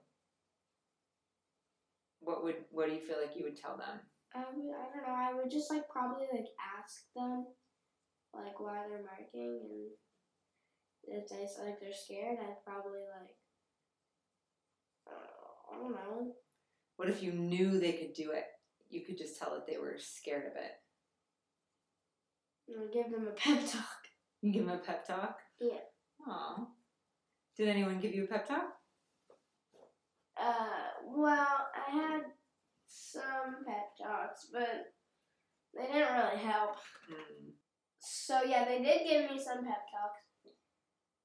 what 2.21 2.43
would 2.43 2.57
what 2.71 2.89
do 2.89 2.95
you 2.95 3.01
feel 3.01 3.17
like 3.21 3.37
you 3.37 3.45
would 3.45 3.57
tell 3.57 3.77
them? 3.77 4.01
I 4.35 4.41
would, 4.51 4.75
I 4.75 4.85
don't 4.91 5.07
know. 5.07 5.15
I 5.15 5.35
would 5.35 5.51
just 5.51 5.71
like 5.71 5.89
probably 5.89 6.27
like 6.33 6.49
ask 6.59 7.05
them 7.15 7.47
like 8.35 8.59
why 8.59 8.83
they're 8.89 9.05
marking, 9.05 9.61
and 11.07 11.23
if 11.23 11.29
they 11.29 11.47
say 11.47 11.65
like 11.65 11.81
they're 11.81 11.93
scared, 11.93 12.39
I'd 12.41 12.65
probably 12.67 13.01
like 13.01 13.31
uh, 15.07 15.75
I 15.75 15.79
don't 15.79 15.93
know. 15.93 16.35
What 16.97 17.09
if 17.09 17.23
you 17.23 17.33
knew 17.33 17.79
they 17.79 17.93
could 17.93 18.13
do 18.13 18.33
it? 18.33 18.45
You 18.91 19.03
could 19.03 19.19
just 19.19 19.39
tell 19.39 19.53
that 19.55 19.67
they 19.67 19.79
were 19.79 19.97
scared 19.99 20.47
of 20.47 20.57
it. 20.57 20.73
You 22.67 22.77
know, 22.77 22.87
give 22.93 23.11
them 23.11 23.29
a 23.29 23.33
pep 23.33 23.69
talk. 23.71 24.09
You 24.43 24.53
give 24.53 24.67
them 24.67 24.75
a 24.75 24.79
pep 24.79 25.07
talk? 25.07 25.39
Yeah. 25.61 25.81
Aw. 26.29 26.67
Did 27.57 27.69
anyone 27.69 28.01
give 28.01 28.15
you 28.15 28.25
a 28.25 28.27
pep 28.27 28.49
talk? 28.49 28.75
Uh, 30.37 30.91
well, 31.07 31.69
I 31.75 31.91
had 31.91 32.21
some 32.95 33.65
pep 33.67 33.97
talks, 34.01 34.49
but 34.53 34.93
they 35.75 35.87
didn't 35.87 36.15
really 36.15 36.39
help. 36.39 36.77
Mm. 37.11 37.53
So 37.99 38.43
yeah, 38.43 38.65
they 38.65 38.83
did 38.83 39.09
give 39.09 39.31
me 39.31 39.43
some 39.43 39.65
pep 39.65 39.83
talks, 39.91 40.21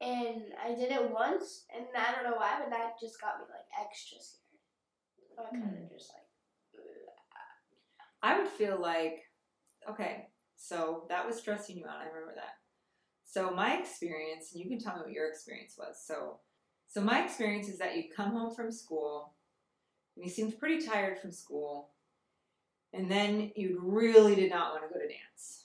and 0.01 0.53
I 0.63 0.73
did 0.75 0.91
it 0.91 1.11
once, 1.11 1.65
and 1.75 1.85
I 1.95 2.11
don't 2.13 2.29
know 2.29 2.37
why, 2.37 2.59
but 2.59 2.69
that 2.71 2.99
just 2.99 3.21
got 3.21 3.39
me 3.39 3.45
like 3.49 3.67
extra 3.79 4.17
scared. 4.19 4.49
So 5.35 5.43
I 5.43 5.49
kind 5.51 5.77
of 5.83 5.91
just 5.91 6.11
like, 6.13 6.23
I 8.21 8.39
would 8.39 8.49
feel 8.49 8.79
like, 8.81 9.23
okay, 9.89 10.27
so 10.57 11.05
that 11.09 11.25
was 11.25 11.37
stressing 11.37 11.77
you 11.77 11.85
out. 11.85 12.01
I 12.01 12.07
remember 12.07 12.33
that. 12.35 12.57
So 13.23 13.51
my 13.51 13.77
experience, 13.77 14.51
and 14.53 14.61
you 14.61 14.69
can 14.69 14.79
tell 14.79 14.95
me 14.95 15.01
what 15.03 15.11
your 15.11 15.29
experience 15.29 15.75
was. 15.77 16.03
So, 16.03 16.39
so 16.87 16.99
my 16.99 17.23
experience 17.23 17.69
is 17.69 17.77
that 17.77 17.95
you 17.95 18.05
come 18.13 18.31
home 18.31 18.53
from 18.53 18.71
school, 18.71 19.35
and 20.19 20.27
you 20.27 20.33
seemed 20.33 20.59
pretty 20.59 20.85
tired 20.85 21.17
from 21.17 21.31
school, 21.31 21.91
and 22.91 23.09
then 23.09 23.53
you 23.55 23.79
really 23.81 24.35
did 24.35 24.49
not 24.49 24.73
want 24.73 24.83
to 24.85 24.93
go 24.93 24.99
to 24.99 25.07
dance, 25.07 25.63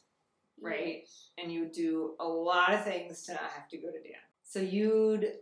right? 0.61 1.01
yes. 1.01 1.29
And 1.43 1.53
you 1.53 1.63
would 1.63 1.73
do 1.73 2.15
a 2.21 2.25
lot 2.25 2.73
of 2.73 2.85
things 2.85 3.25
to 3.25 3.33
not 3.33 3.51
have 3.53 3.69
to 3.71 3.79
go 3.79 3.89
to 3.89 3.99
dance. 3.99 4.15
So 4.45 4.61
you'd, 4.61 5.33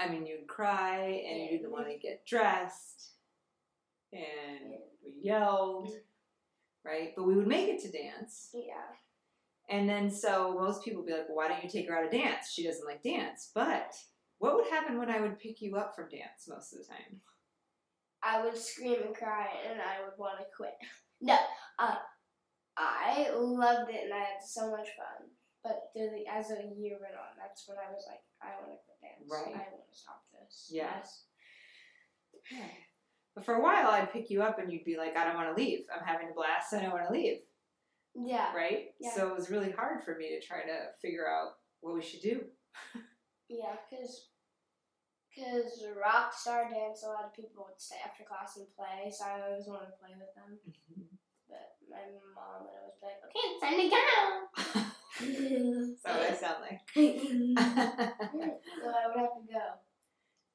I 0.00 0.08
mean, 0.08 0.26
you'd 0.26 0.48
cry, 0.48 1.22
and 1.30 1.42
you 1.44 1.58
didn't 1.58 1.70
want 1.70 1.86
to 1.86 1.96
get 1.96 2.26
dressed, 2.26 3.12
and 4.12 4.80
we 5.04 5.12
yelled, 5.22 5.92
right? 6.84 7.12
But 7.14 7.28
we 7.28 7.36
would 7.36 7.46
make 7.46 7.68
it 7.68 7.82
to 7.82 7.92
dance. 7.92 8.50
Yeah. 8.52 8.74
And 9.68 9.88
then 9.88 10.10
so 10.10 10.56
most 10.58 10.84
people 10.84 11.02
would 11.02 11.06
be 11.06 11.12
like, 11.12 11.28
well, 11.28 11.36
why 11.36 11.46
don't 11.46 11.62
you 11.62 11.70
take 11.70 11.88
her 11.88 11.96
out 11.96 12.04
of 12.04 12.10
dance? 12.10 12.50
She 12.52 12.64
doesn't 12.64 12.84
like 12.84 13.04
dance. 13.04 13.52
But 13.54 13.94
what 14.38 14.56
would 14.56 14.66
happen 14.66 14.98
when 14.98 15.08
I 15.08 15.20
would 15.20 15.38
pick 15.38 15.62
you 15.62 15.76
up 15.76 15.94
from 15.94 16.08
dance 16.08 16.48
most 16.48 16.72
of 16.72 16.80
the 16.80 16.84
time? 16.84 17.20
I 18.24 18.42
would 18.42 18.56
scream 18.56 19.02
and 19.04 19.14
cry, 19.14 19.48
and 19.70 19.80
I 19.80 20.04
would 20.04 20.18
want 20.18 20.38
to 20.38 20.44
quit. 20.56 20.74
No, 21.20 21.38
uh, 21.78 21.94
I 22.76 23.30
loved 23.34 23.88
it, 23.88 24.04
and 24.04 24.12
I 24.12 24.18
had 24.18 24.44
so 24.44 24.70
much 24.70 24.88
fun. 24.98 25.30
But 25.62 25.84
the, 25.94 26.24
as 26.30 26.48
the 26.48 26.74
year 26.76 26.98
went 27.00 27.14
on, 27.14 27.38
that's 27.38 27.66
when 27.66 27.78
I 27.78 27.90
was 27.90 28.04
like, 28.06 28.20
I 28.42 28.60
want 28.60 28.72
to 28.72 28.84
quit 28.84 29.00
dance. 29.00 29.30
Right. 29.30 29.54
I 29.54 29.72
want 29.72 29.88
to 29.90 29.98
stop 29.98 30.22
this. 30.32 30.68
Yes. 30.70 31.24
But 33.34 33.46
for 33.46 33.54
a 33.54 33.62
while, 33.62 33.88
I'd 33.88 34.12
pick 34.12 34.28
you 34.28 34.42
up 34.42 34.58
and 34.58 34.70
you'd 34.70 34.84
be 34.84 34.98
like, 34.98 35.16
I 35.16 35.24
don't 35.24 35.36
want 35.36 35.56
to 35.56 35.62
leave. 35.62 35.86
I'm 35.94 36.04
having 36.04 36.28
a 36.30 36.34
blast. 36.34 36.74
I 36.74 36.82
don't 36.82 36.92
want 36.92 37.06
to 37.06 37.12
leave. 37.12 37.38
Yeah. 38.14 38.54
Right? 38.54 38.88
Yeah. 39.00 39.14
So 39.14 39.28
it 39.28 39.36
was 39.36 39.50
really 39.50 39.70
hard 39.70 40.04
for 40.04 40.16
me 40.16 40.28
to 40.38 40.46
try 40.46 40.62
to 40.62 40.92
figure 41.00 41.26
out 41.28 41.52
what 41.80 41.94
we 41.94 42.02
should 42.02 42.22
do. 42.22 42.42
Yeah, 43.48 43.76
because 43.90 44.30
because 45.34 45.82
rock 45.98 46.32
star 46.32 46.68
dance, 46.70 47.02
a 47.02 47.08
lot 47.08 47.24
of 47.24 47.34
people 47.34 47.66
would 47.66 47.80
stay 47.80 47.96
after 48.04 48.22
class 48.24 48.56
and 48.56 48.66
play, 48.76 49.10
so 49.10 49.24
I 49.24 49.42
always 49.42 49.66
wanted 49.66 49.90
to 49.90 49.98
play 49.98 50.14
with 50.14 50.30
them. 50.38 50.58
Mm-hmm. 50.62 51.10
But 51.50 51.74
my 51.90 52.06
mom 52.34 52.64
would 52.64 52.78
always 52.78 52.98
be 53.02 53.06
like, 53.10 53.22
"Okay, 53.26 53.46
it's 53.50 53.62
time 53.62 53.78
to 53.82 53.88
go." 53.90 54.04
That's 56.04 56.16
what 56.16 56.30
I 56.30 56.34
sound 56.34 56.60
like. 56.62 56.80
so 56.94 58.86
I 58.88 59.06
would 59.10 59.20
have 59.20 59.36
to 59.38 59.52
go, 59.52 59.66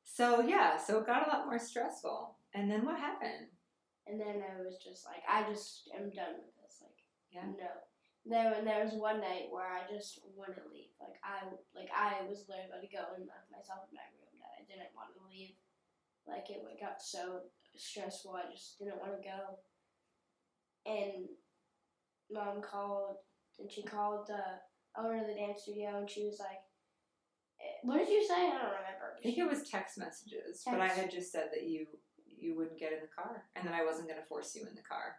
so 0.03 0.41
yeah, 0.41 0.77
so 0.77 0.99
it 0.99 1.05
got 1.07 1.27
a 1.27 1.29
lot 1.29 1.45
more 1.45 1.59
stressful. 1.59 2.35
And 2.53 2.69
then 2.69 2.85
what 2.85 2.99
happened? 2.99 3.47
and 4.09 4.19
then 4.19 4.41
I 4.41 4.57
was 4.65 4.81
just 4.81 5.05
like, 5.05 5.21
"I 5.29 5.45
just 5.45 5.85
am 5.93 6.09
done 6.09 6.41
with 6.41 6.49
this." 6.57 6.81
Like, 6.81 6.97
Yeah. 7.29 7.45
no. 7.53 7.69
There, 8.25 8.53
and 8.53 8.65
there 8.67 8.83
was 8.83 8.93
one 8.93 9.21
night 9.21 9.47
where 9.49 9.69
I 9.69 9.85
just 9.87 10.19
wouldn't 10.35 10.69
leave. 10.73 10.91
Like 10.99 11.15
I, 11.23 11.45
like 11.73 11.89
I 11.95 12.25
was 12.27 12.49
literally 12.49 12.69
going 12.69 12.85
to 12.85 12.91
go 12.91 13.05
and 13.15 13.25
lock 13.29 13.45
myself 13.49 13.87
in 13.89 13.95
my 13.95 14.03
room 14.11 14.18
didn't 14.69 14.95
want 14.95 15.11
to 15.17 15.25
leave. 15.25 15.57
Like 16.27 16.49
it 16.49 16.61
got 16.79 17.01
so 17.01 17.49
stressful, 17.75 18.37
I 18.37 18.51
just 18.51 18.77
didn't 18.77 19.01
want 19.01 19.17
to 19.17 19.27
go. 19.27 19.57
And 20.85 21.27
mom 22.31 22.61
called, 22.61 23.17
and 23.59 23.71
she 23.71 23.83
called 23.83 24.27
the 24.27 24.61
owner 24.97 25.21
of 25.21 25.27
the 25.27 25.33
dance 25.33 25.63
studio, 25.63 25.97
and 25.97 26.09
she 26.09 26.25
was 26.25 26.39
like, 26.39 26.61
eh, 27.59 27.81
"What 27.83 27.97
did 27.97 28.09
you 28.09 28.25
say? 28.25 28.47
I 28.47 28.61
don't 28.61 28.77
remember." 28.77 29.17
I 29.17 29.21
think 29.21 29.37
it 29.37 29.49
was 29.49 29.69
text 29.69 29.97
messages, 29.97 30.63
but 30.65 30.79
I 30.79 30.87
had 30.87 31.11
just 31.11 31.31
said 31.31 31.49
that 31.53 31.63
you 31.63 31.87
you 32.25 32.55
wouldn't 32.55 32.79
get 32.79 32.93
in 32.93 32.99
the 33.01 33.13
car, 33.15 33.45
and 33.55 33.67
that 33.67 33.73
I 33.73 33.85
wasn't 33.85 34.07
going 34.07 34.19
to 34.19 34.27
force 34.27 34.55
you 34.55 34.65
in 34.67 34.75
the 34.75 34.81
car. 34.81 35.17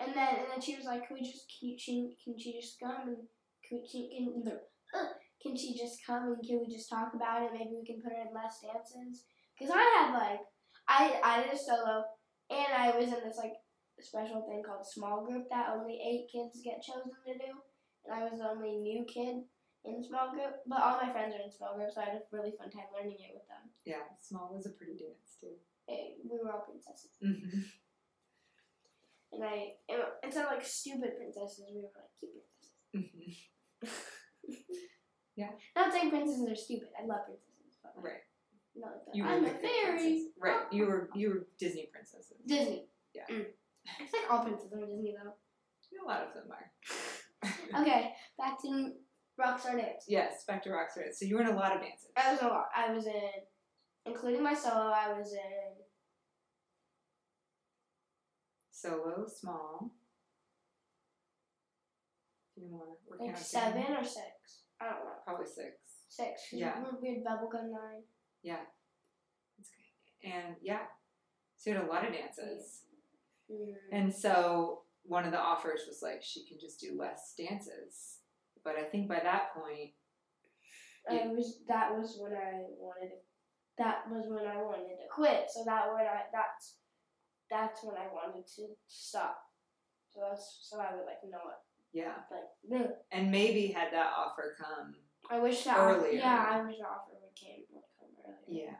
And 0.00 0.14
then 0.14 0.28
and 0.38 0.46
then 0.50 0.60
she 0.60 0.76
was 0.76 0.86
like, 0.86 1.06
"Can 1.06 1.16
we 1.18 1.22
just 1.24 1.52
can 1.58 1.70
you, 1.70 1.78
she, 1.78 2.16
can 2.22 2.38
she 2.38 2.60
just 2.60 2.80
come 2.80 3.08
and 3.08 3.28
can 3.66 3.80
we, 3.80 3.88
can, 3.88 4.42
can, 4.42 4.52
uh, 4.94 5.14
can 5.44 5.54
she 5.56 5.76
just 5.76 6.00
come 6.06 6.32
and 6.32 6.40
can 6.42 6.58
we 6.64 6.72
just 6.74 6.88
talk 6.88 7.12
about 7.14 7.42
it? 7.44 7.52
Maybe 7.52 7.76
we 7.76 7.84
can 7.84 8.00
put 8.00 8.16
her 8.16 8.24
in 8.24 8.32
less 8.34 8.64
dances." 8.64 9.26
Because 9.52 9.70
I 9.76 9.84
had 9.84 10.08
like 10.16 10.40
I 10.88 11.20
I 11.22 11.42
did 11.44 11.52
a 11.52 11.58
solo 11.58 12.04
and 12.50 12.72
I 12.72 12.96
was 12.96 13.12
in 13.12 13.20
this 13.22 13.36
like 13.36 13.52
special 14.00 14.42
thing 14.48 14.62
called 14.64 14.86
small 14.88 15.24
group 15.24 15.46
that 15.50 15.70
only 15.76 16.00
eight 16.02 16.26
kids 16.32 16.64
get 16.64 16.82
chosen 16.82 17.12
to 17.12 17.34
do, 17.38 17.50
and 18.04 18.10
I 18.16 18.24
was 18.24 18.40
the 18.40 18.48
only 18.48 18.80
new 18.80 19.04
kid 19.04 19.44
in 19.84 20.02
small 20.02 20.32
group. 20.32 20.64
But 20.66 20.80
all 20.82 20.96
my 21.00 21.12
friends 21.12 21.34
are 21.36 21.44
in 21.44 21.52
small 21.52 21.76
groups, 21.76 21.94
so 21.94 22.00
I 22.00 22.06
had 22.10 22.14
a 22.24 22.26
really 22.32 22.56
fun 22.58 22.70
time 22.72 22.88
learning 22.96 23.20
it 23.20 23.36
with 23.36 23.46
them. 23.46 23.68
Yeah, 23.84 24.08
small 24.20 24.50
was 24.50 24.64
a 24.66 24.70
pretty 24.74 24.96
dance 24.96 25.36
too. 25.38 25.54
We 25.86 26.40
were 26.42 26.50
all 26.50 26.64
princesses, 26.64 27.12
Mm-hmm. 27.22 27.60
and 29.32 29.44
I 29.44 29.76
and 29.88 30.00
instead 30.24 30.46
of 30.46 30.50
like 30.50 30.64
stupid 30.64 31.16
princesses, 31.16 31.62
we 31.68 31.76
were 31.82 31.92
like 31.94 32.10
cute 32.18 32.32
princesses. 32.32 32.72
Mm-hmm. 32.96 33.30
Not 35.36 35.92
saying 35.92 36.10
princesses 36.10 36.48
are 36.48 36.54
stupid. 36.54 36.88
I 37.00 37.04
love 37.06 37.24
princesses, 37.26 37.78
but 37.82 37.92
like, 37.96 38.04
Right. 38.04 38.22
not 38.76 38.92
like 38.92 39.04
that. 39.06 39.14
You 39.14 39.24
were 39.24 39.28
I'm 39.30 39.44
a 39.44 39.50
fairy. 39.50 39.98
princess. 39.98 40.32
Right. 40.38 40.72
You 40.72 40.86
were 40.86 41.10
you 41.14 41.28
were 41.30 41.46
Disney 41.58 41.88
princesses. 41.92 42.36
Disney. 42.46 42.86
Yeah. 43.14 43.22
Mm. 43.30 43.46
It's 44.00 44.12
like 44.12 44.30
all 44.30 44.42
princesses 44.44 44.72
are 44.72 44.86
Disney 44.86 45.14
though. 45.22 45.34
A 46.04 46.06
lot 46.08 46.22
of 46.26 46.34
them 46.34 46.50
are. 46.50 46.70
Okay, 47.82 48.12
back 48.38 48.60
to 48.62 48.92
Rockstar 49.38 49.76
Dance. 49.76 50.04
yes, 50.08 50.44
back 50.44 50.62
to 50.64 50.70
Rockstar. 50.70 51.12
So 51.12 51.24
you 51.26 51.34
were 51.36 51.42
in 51.42 51.48
a 51.48 51.54
lot 51.56 51.74
of 51.74 51.80
dances. 51.82 52.08
I 52.16 52.32
was 52.32 52.40
in 52.40 52.46
a 52.46 52.50
lot. 52.50 52.66
I 52.74 52.92
was 52.92 53.06
in, 53.06 53.12
including 54.06 54.42
my 54.42 54.54
solo. 54.54 54.90
I 54.92 55.12
was 55.18 55.32
in 55.32 55.74
Solo, 58.70 59.26
small. 59.26 59.90
Few 62.54 62.68
more. 62.68 62.96
We're 63.08 63.18
like 63.18 63.28
counting. 63.34 63.44
seven 63.44 63.96
or 63.96 64.04
six. 64.04 64.63
I 64.84 64.90
don't 64.92 65.04
know. 65.04 65.16
Probably 65.24 65.46
six. 65.46 65.76
Six. 66.08 66.52
Yeah. 66.52 66.74
We 66.78 67.08
we 67.08 67.14
had 67.14 67.24
bubblegum 67.24 67.72
nine. 67.72 68.02
Yeah. 68.42 68.60
That's. 69.56 69.70
And 70.22 70.56
yeah. 70.62 70.82
So 71.56 71.70
you 71.70 71.76
had 71.76 71.86
a 71.86 71.88
lot 71.88 72.06
of 72.06 72.12
dances. 72.12 72.82
Mm. 73.50 73.74
And 73.92 74.14
so 74.14 74.82
one 75.04 75.24
of 75.24 75.32
the 75.32 75.40
offers 75.40 75.82
was 75.86 76.00
like 76.02 76.22
she 76.22 76.44
can 76.46 76.58
just 76.60 76.80
do 76.80 76.96
less 76.98 77.34
dances. 77.36 78.18
But 78.64 78.76
I 78.76 78.84
think 78.84 79.08
by 79.08 79.20
that 79.22 79.54
point, 79.54 79.92
I 81.10 81.26
was 81.28 81.60
that 81.68 81.92
was 81.92 82.16
when 82.18 82.32
I 82.32 82.64
wanted 82.78 83.08
to, 83.08 83.20
that 83.78 84.08
was 84.10 84.24
when 84.28 84.46
I 84.46 84.56
wanted 84.56 84.96
to 84.96 85.08
quit. 85.10 85.46
So 85.52 85.64
that 85.66 85.92
when 85.92 86.06
I 86.06 86.24
that's 86.32 86.76
that's 87.50 87.84
when 87.84 87.96
I 87.96 88.08
wanted 88.12 88.46
to 88.56 88.68
stop. 88.88 89.36
So 90.08 90.20
that's 90.28 90.68
so 90.68 90.80
I 90.80 90.94
was 90.94 91.04
like, 91.06 91.20
know 91.30 91.44
what? 91.44 91.60
Yeah. 91.94 92.14
Like. 92.30 92.90
And 93.12 93.30
maybe 93.30 93.68
had 93.68 93.92
that 93.92 94.12
offer 94.16 94.56
come. 94.60 94.94
I 95.30 95.38
wish 95.38 95.64
that 95.64 95.78
Earlier. 95.78 96.12
yeah, 96.18 96.46
I 96.50 96.62
wish 96.62 96.76
the 96.76 96.84
offer 96.84 97.12
would 97.22 97.34
came 97.34 97.64
would 97.72 97.84
come 97.98 98.10
earlier. 98.26 98.66
Yeah. 98.66 98.76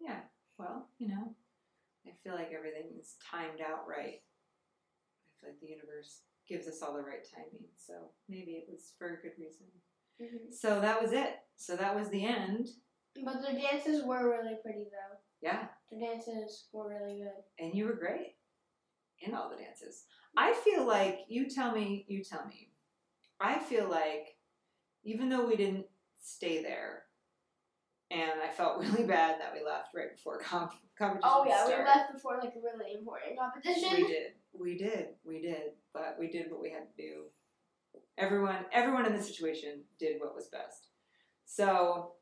Yeah. 0.00 0.20
Well, 0.58 0.88
you 0.98 1.08
know, 1.08 1.34
I 2.06 2.10
feel 2.24 2.34
like 2.34 2.52
everything 2.56 2.92
is 2.98 3.16
timed 3.30 3.60
out 3.60 3.86
right. 3.86 4.22
I 4.22 5.32
feel 5.40 5.50
like 5.50 5.60
the 5.60 5.66
universe 5.68 6.20
gives 6.48 6.66
us 6.66 6.80
all 6.82 6.94
the 6.94 7.02
right 7.02 7.26
timing. 7.34 7.66
So 7.76 8.10
maybe 8.28 8.52
it 8.52 8.66
was 8.70 8.92
for 8.98 9.14
a 9.14 9.22
good 9.22 9.32
reason. 9.38 9.66
Mhm. 10.20 10.52
So 10.54 10.80
that 10.80 11.02
was 11.02 11.12
it. 11.12 11.40
So 11.56 11.76
that 11.76 11.94
was 11.94 12.08
the 12.10 12.24
end. 12.24 12.68
But 13.24 13.42
the 13.42 13.52
dances 13.60 14.04
were 14.04 14.30
really 14.30 14.56
pretty 14.62 14.84
though. 14.84 15.18
Yeah. 15.42 15.68
The 15.90 15.98
dances 15.98 16.68
were 16.72 16.88
really 16.88 17.18
good. 17.18 17.42
And 17.58 17.74
you 17.74 17.86
were 17.86 17.94
great 17.94 18.36
in 19.20 19.34
all 19.34 19.50
the 19.50 19.56
dances. 19.56 20.06
I 20.36 20.54
feel 20.64 20.86
like, 20.86 21.20
you 21.28 21.48
tell 21.48 21.72
me, 21.72 22.04
you 22.08 22.22
tell 22.24 22.46
me. 22.46 22.70
I 23.40 23.58
feel 23.58 23.88
like 23.88 24.36
even 25.04 25.28
though 25.28 25.46
we 25.46 25.56
didn't 25.56 25.86
stay 26.20 26.62
there, 26.62 27.04
and 28.10 28.32
I 28.46 28.52
felt 28.52 28.78
really 28.80 29.04
bad 29.04 29.40
that 29.40 29.52
we 29.54 29.64
left 29.64 29.94
right 29.94 30.14
before 30.14 30.38
comp- 30.42 30.72
competition 30.98 31.30
Oh 31.32 31.44
yeah, 31.46 31.64
started. 31.64 31.78
we 31.82 31.84
left 31.86 32.12
before 32.12 32.38
like 32.42 32.54
a 32.56 32.60
really 32.60 32.94
important 32.94 33.38
competition. 33.38 33.90
We 33.92 34.06
did. 34.06 34.32
We 34.52 34.76
did. 34.78 35.06
We 35.24 35.40
did. 35.40 35.72
But 35.92 36.16
we 36.18 36.28
did 36.28 36.50
what 36.50 36.60
we 36.60 36.70
had 36.70 36.86
to 36.88 36.96
do. 37.02 37.24
Everyone 38.18 38.56
everyone 38.72 39.06
in 39.06 39.14
the 39.16 39.22
situation 39.22 39.82
did 39.98 40.20
what 40.20 40.34
was 40.34 40.48
best. 40.48 40.88
So 41.44 42.12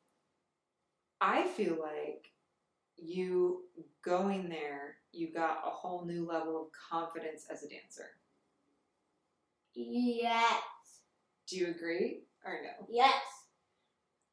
I 1.21 1.47
feel 1.47 1.77
like 1.81 2.27
you 3.03 3.63
going 4.05 4.49
there, 4.49 4.97
you 5.13 5.33
got 5.33 5.63
a 5.67 5.71
whole 5.71 6.05
new 6.05 6.27
level 6.27 6.61
of 6.63 6.69
confidence 6.91 7.47
as 7.51 7.63
a 7.63 7.69
dancer. 7.69 8.11
Yes. 9.75 10.63
Do 11.49 11.57
you 11.57 11.69
agree 11.69 12.23
or 12.45 12.61
no? 12.63 12.87
Yes. 12.89 13.23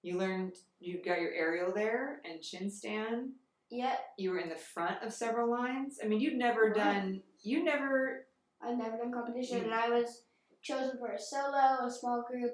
You 0.02 0.18
learned 0.18 0.54
you 0.80 1.02
got 1.04 1.20
your 1.22 1.32
aerial 1.32 1.74
there 1.74 2.22
and 2.30 2.42
chin 2.42 2.70
stand 2.70 3.32
Yeah, 3.70 3.96
You 4.18 4.32
were 4.32 4.40
in 4.40 4.50
the 4.50 4.56
front 4.56 5.04
of 5.04 5.12
several 5.12 5.52
lines. 5.52 6.00
I 6.02 6.08
mean, 6.08 6.22
you'd 6.22 6.38
never 6.38 6.70
done. 6.70 7.22
You 7.42 7.64
never. 7.64 8.28
I've 8.62 8.78
never 8.78 8.98
done 8.98 9.12
competition, 9.12 9.60
Mm. 9.60 9.64
and 9.66 9.74
I 9.74 9.90
was 9.90 10.24
chosen 10.62 10.98
for 10.98 11.12
a 11.12 11.20
solo, 11.20 11.86
a 11.86 11.92
small 11.92 12.24
group, 12.24 12.54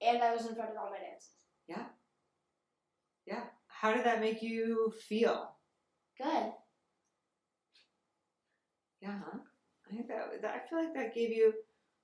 and 0.00 0.22
I 0.22 0.34
was 0.34 0.46
in 0.46 0.54
front 0.54 0.70
of 0.70 0.76
all 0.76 0.90
my 0.90 0.98
dances. 0.98 1.30
Yeah. 1.68 1.84
Yeah. 3.26 3.44
How 3.80 3.92
did 3.92 4.04
that 4.06 4.20
make 4.20 4.42
you 4.42 4.92
feel? 5.08 5.52
Good. 6.20 6.52
Yeah. 9.00 9.20
I 9.88 9.94
think 9.94 10.08
that, 10.08 10.42
that. 10.42 10.54
I 10.54 10.68
feel 10.68 10.80
like 10.82 10.94
that 10.94 11.14
gave 11.14 11.30
you 11.30 11.52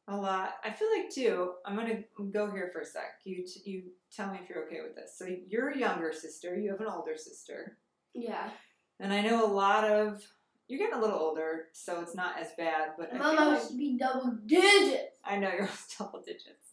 a 0.07 0.17
lot. 0.17 0.55
I 0.63 0.71
feel 0.71 0.89
like 0.97 1.11
too. 1.11 1.55
I'm 1.67 1.75
gonna 1.75 2.05
go 2.31 2.49
here 2.51 2.71
for 2.73 2.83
a 2.83 2.87
sec. 2.87 3.19
You 3.25 3.45
t- 3.45 3.63
you 3.69 3.83
tell 4.15 4.31
me 4.31 4.39
if 4.41 4.49
you're 4.49 4.65
okay 4.67 4.83
with 4.83 4.95
this. 4.95 5.19
So 5.19 5.27
you're 5.49 5.71
a 5.71 5.79
younger 5.79 6.13
sister. 6.13 6.57
You 6.57 6.71
have 6.71 6.81
an 6.81 6.87
older 6.87 7.17
sister. 7.17 7.77
Yeah. 8.15 8.51
And 9.01 9.13
I 9.13 9.23
know 9.23 9.45
a 9.45 9.53
lot 9.53 9.83
of 9.83 10.23
you're 10.69 10.79
getting 10.79 10.95
a 10.95 11.01
little 11.01 11.19
older, 11.19 11.67
so 11.73 12.01
it's 12.01 12.15
not 12.15 12.39
as 12.39 12.53
bad. 12.57 12.91
But 12.97 13.13
I 13.13 13.17
I'm 13.17 13.21
feel 13.21 13.31
like, 13.31 13.41
almost 13.41 13.77
be 13.77 13.99
double 13.99 14.39
digits. 14.47 15.13
I 15.25 15.39
know 15.39 15.49
you're 15.49 15.63
almost 15.63 15.95
double 15.99 16.21
digits. 16.21 16.64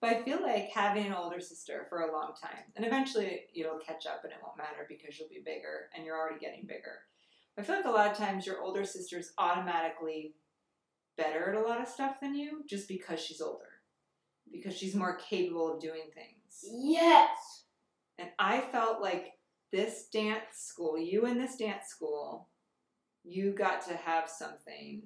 But 0.00 0.10
I 0.10 0.22
feel 0.22 0.42
like 0.42 0.70
having 0.74 1.06
an 1.06 1.14
older 1.14 1.40
sister 1.40 1.86
for 1.88 2.00
a 2.00 2.12
long 2.12 2.34
time, 2.40 2.64
and 2.76 2.84
eventually 2.84 3.44
it'll 3.54 3.78
catch 3.78 4.06
up 4.06 4.24
and 4.24 4.32
it 4.32 4.38
won't 4.42 4.58
matter 4.58 4.86
because 4.88 5.18
you'll 5.18 5.28
be 5.28 5.42
bigger 5.44 5.88
and 5.94 6.04
you're 6.04 6.18
already 6.18 6.38
getting 6.38 6.66
bigger. 6.66 7.00
I 7.58 7.62
feel 7.62 7.76
like 7.76 7.86
a 7.86 7.90
lot 7.90 8.10
of 8.10 8.18
times 8.18 8.46
your 8.46 8.60
older 8.60 8.84
sister's 8.84 9.32
automatically 9.38 10.34
better 11.16 11.50
at 11.50 11.56
a 11.56 11.66
lot 11.66 11.80
of 11.80 11.88
stuff 11.88 12.20
than 12.20 12.34
you 12.34 12.62
just 12.68 12.88
because 12.88 13.20
she's 13.20 13.40
older, 13.40 13.80
because 14.52 14.76
she's 14.76 14.94
more 14.94 15.16
capable 15.16 15.72
of 15.72 15.80
doing 15.80 16.10
things. 16.14 16.62
Yes. 16.62 17.64
And 18.18 18.28
I 18.38 18.60
felt 18.60 19.00
like 19.00 19.32
this 19.72 20.08
dance 20.12 20.44
school, 20.52 20.98
you 20.98 21.24
in 21.24 21.38
this 21.38 21.56
dance 21.56 21.86
school, 21.86 22.48
you 23.24 23.52
got 23.52 23.86
to 23.86 23.96
have 23.96 24.28
something 24.28 25.02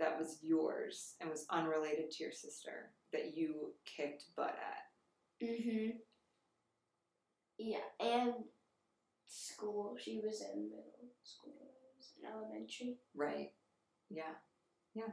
that 0.00 0.18
was 0.18 0.38
yours 0.42 1.14
and 1.20 1.30
was 1.30 1.46
unrelated 1.50 2.10
to 2.10 2.24
your 2.24 2.32
sister 2.32 2.90
that 3.14 3.36
you 3.36 3.72
kicked 3.84 4.24
butt 4.36 4.56
at. 4.58 5.46
Mhm. 5.46 6.00
Yeah, 7.56 7.78
and 8.00 8.34
school. 9.26 9.96
She 9.98 10.20
was 10.20 10.40
in 10.42 10.68
middle 10.68 11.08
school. 11.22 11.54
I 11.62 11.96
was 11.96 12.12
in 12.18 12.26
elementary. 12.28 12.98
Right. 13.14 13.52
Yeah. 14.10 14.34
Yeah. 14.94 15.12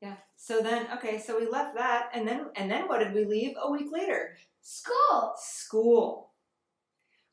Yeah. 0.00 0.16
So 0.36 0.62
then 0.62 0.86
okay, 0.98 1.18
so 1.18 1.38
we 1.38 1.46
left 1.48 1.74
that 1.74 2.10
and 2.14 2.26
then 2.28 2.50
and 2.56 2.70
then 2.70 2.88
what 2.88 2.98
did 2.98 3.14
we 3.14 3.24
leave 3.24 3.56
a 3.60 3.70
week 3.70 3.90
later? 3.90 4.36
School. 4.60 5.34
School. 5.36 6.32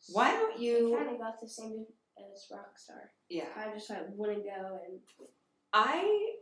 Why 0.09 0.31
don't 0.31 0.57
I 0.57 0.61
you 0.61 0.95
kind 0.97 1.09
of 1.09 1.19
got 1.19 1.39
the 1.39 1.49
same 1.49 1.85
as 2.17 2.49
Rockstar. 2.51 3.09
Yeah. 3.29 3.49
I 3.55 3.73
just 3.73 3.89
like 3.89 4.07
wouldn't 4.15 4.45
go 4.45 4.79
and 4.85 4.99
I 5.73 6.35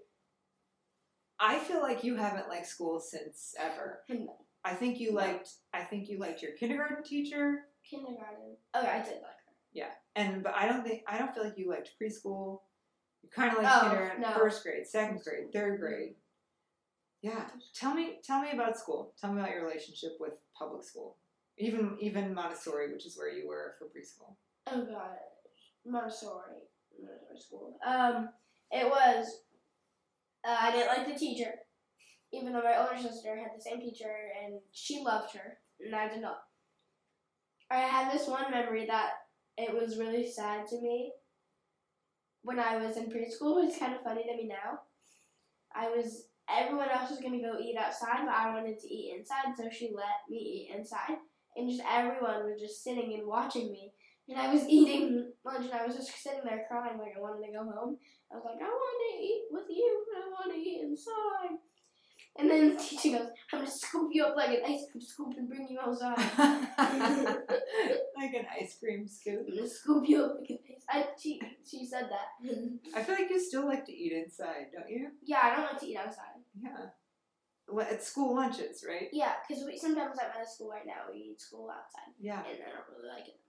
I 1.39 1.59
feel 1.59 1.81
like 1.81 2.03
you 2.03 2.15
haven't 2.15 2.47
liked 2.49 2.67
school 2.67 2.99
since 2.99 3.53
ever. 3.59 3.99
No. 4.09 4.35
I 4.63 4.73
think 4.73 4.99
you 4.99 5.11
liked 5.11 5.49
I 5.73 5.83
think 5.83 6.09
you 6.09 6.17
liked 6.17 6.41
your 6.41 6.53
kindergarten 6.53 7.03
teacher 7.03 7.65
kindergarten. 7.89 8.57
Oh, 8.73 8.81
I 8.81 8.97
did 8.99 9.15
like 9.21 9.39
her. 9.45 9.53
Yeah, 9.73 9.89
and 10.15 10.41
but 10.43 10.55
I 10.55 10.67
don't 10.67 10.83
think 10.83 11.03
I 11.07 11.17
don't 11.17 11.33
feel 11.33 11.43
like 11.43 11.57
you 11.57 11.69
liked 11.69 11.91
preschool. 12.01 12.61
You 13.21 13.29
kind 13.35 13.51
of 13.55 13.61
liked 13.63 13.75
Oh, 13.75 13.89
kindergarten, 13.89 14.21
no. 14.21 14.31
first 14.33 14.63
grade, 14.63 14.87
second 14.87 15.21
grade, 15.23 15.51
third 15.53 15.79
grade. 15.79 16.15
Yeah. 17.21 17.45
Tell 17.75 17.93
me 17.93 18.19
tell 18.23 18.41
me 18.41 18.51
about 18.53 18.77
school. 18.77 19.13
Tell 19.19 19.31
me 19.33 19.39
about 19.41 19.51
your 19.53 19.63
relationship 19.65 20.17
with 20.19 20.33
public 20.57 20.83
school. 20.83 21.17
Even 21.57 21.97
even 21.99 22.33
Montessori, 22.33 22.91
which 22.91 23.05
is 23.05 23.17
where 23.17 23.29
you 23.31 23.47
were 23.47 23.75
for 23.77 23.85
preschool. 23.85 24.35
Oh 24.67 24.85
god, 24.85 25.17
Montessori, 25.85 26.63
Montessori 26.99 27.39
school. 27.39 27.77
Um, 27.85 28.29
it 28.71 28.89
was. 28.89 29.27
Uh, 30.47 30.57
I 30.59 30.71
didn't 30.71 30.87
like 30.87 31.07
the 31.07 31.19
teacher, 31.19 31.53
even 32.31 32.53
though 32.53 32.61
my 32.61 32.77
older 32.77 33.01
sister 33.01 33.35
had 33.35 33.57
the 33.57 33.61
same 33.61 33.79
teacher 33.79 34.13
and 34.43 34.59
she 34.71 35.01
loved 35.03 35.35
her, 35.35 35.57
and 35.83 35.95
I 35.95 36.07
did 36.07 36.21
not. 36.21 36.43
I 37.71 37.79
had 37.79 38.13
this 38.13 38.27
one 38.27 38.51
memory 38.51 38.85
that 38.85 39.11
it 39.57 39.73
was 39.73 39.97
really 39.97 40.29
sad 40.29 40.67
to 40.67 40.81
me 40.81 41.11
when 42.45 42.59
I 42.59 42.77
was 42.77 42.95
in 42.95 43.05
preschool, 43.05 43.63
it's 43.65 43.77
kind 43.77 43.95
of 43.95 44.01
funny 44.01 44.23
to 44.23 44.37
me 44.37 44.47
now. 44.47 44.79
I 45.75 45.89
was 45.89 46.27
everyone 46.47 46.89
else 46.89 47.09
was 47.09 47.19
gonna 47.19 47.41
go 47.41 47.59
eat 47.59 47.75
outside, 47.77 48.23
but 48.25 48.33
I 48.33 48.53
wanted 48.53 48.79
to 48.79 48.87
eat 48.87 49.15
inside, 49.17 49.57
so 49.57 49.67
she 49.69 49.91
let 49.93 50.29
me 50.29 50.37
eat 50.37 50.75
inside, 50.77 51.17
and 51.55 51.69
just 51.69 51.81
everyone 51.91 52.45
was 52.45 52.61
just 52.61 52.83
sitting 52.83 53.15
and 53.17 53.27
watching 53.27 53.71
me. 53.71 53.91
And 54.27 54.39
I 54.39 54.51
was 54.51 54.67
eating 54.67 55.31
lunch 55.43 55.65
and 55.65 55.73
I 55.73 55.85
was 55.85 55.95
just 55.95 56.09
sitting 56.21 56.41
there 56.43 56.65
crying 56.67 56.97
like 56.97 57.13
I 57.15 57.21
wanted 57.21 57.45
to 57.45 57.53
go 57.53 57.63
home. 57.63 57.97
I 58.31 58.35
was 58.35 58.43
like, 58.45 58.61
I 58.61 58.65
want 58.65 58.97
to 59.05 59.23
eat 59.23 59.43
with 59.51 59.69
you, 59.69 60.05
but 60.07 60.23
I 60.23 60.27
want 60.29 60.51
to 60.53 60.59
eat 60.59 60.81
inside. 60.81 61.59
And 62.37 62.49
then 62.49 62.75
the 62.75 62.83
teacher 62.83 63.17
goes, 63.17 63.29
I'm 63.53 63.59
going 63.59 63.65
to 63.65 63.71
scoop 63.71 64.09
you 64.11 64.25
up 64.25 64.35
like 64.35 64.49
an 64.49 64.61
ice 64.65 64.87
cream 64.91 65.01
scoop 65.01 65.33
and 65.37 65.47
bring 65.47 65.67
you 65.69 65.79
outside. 65.79 66.17
like 68.17 68.33
an 68.33 68.45
ice 68.59 68.77
cream 68.77 69.07
scoop. 69.07 69.45
I'm 69.47 69.55
going 69.55 69.63
to 69.63 69.69
scoop 69.69 70.09
you 70.09 70.23
up 70.23 70.37
like 70.39 70.49
an 70.49 70.59
ice 70.69 70.83
I, 70.89 71.05
she, 71.21 71.41
she 71.65 71.85
said 71.85 72.09
that. 72.09 72.35
I 72.95 73.03
feel 73.03 73.15
like 73.15 73.29
you 73.29 73.39
still 73.39 73.65
like 73.65 73.85
to 73.85 73.93
eat 73.93 74.11
inside, 74.11 74.67
don't 74.75 74.89
you? 74.89 75.11
yeah, 75.23 75.39
I 75.43 75.55
don't 75.55 75.65
like 75.65 75.79
to 75.79 75.87
eat 75.87 75.97
outside. 75.97 76.41
Yeah. 76.61 76.87
Well, 77.67 77.87
At 77.89 78.03
school 78.03 78.35
lunches, 78.35 78.83
right? 78.87 79.07
Yeah, 79.11 79.33
because 79.47 79.63
we 79.65 79.77
sometimes 79.77 80.19
at 80.19 80.35
my 80.37 80.43
school 80.45 80.69
right 80.69 80.85
now, 80.85 81.09
we 81.11 81.19
eat 81.19 81.41
school 81.41 81.69
outside. 81.69 82.13
Yeah. 82.19 82.39
And 82.39 82.59
I 82.61 82.69
don't 82.69 82.85
really 82.95 83.09
like 83.09 83.27
it. 83.27 83.39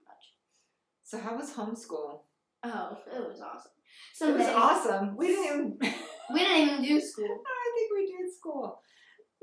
So 1.07 1.17
how 1.17 1.37
was 1.37 1.53
homeschool? 1.53 2.19
Oh, 2.63 2.97
it 3.15 3.27
was 3.29 3.39
awesome. 3.39 3.71
It 4.19 4.33
was 4.37 4.45
days- 4.45 4.55
awesome. 4.55 5.15
We 5.15 5.27
didn't 5.27 5.77
even. 5.81 5.93
We 6.33 6.39
didn't 6.39 6.67
even 6.67 6.83
do 6.83 6.99
school. 6.99 7.41
I 7.47 7.71
think 7.73 7.91
we 7.95 8.05
did 8.17 8.33
school. 8.37 8.81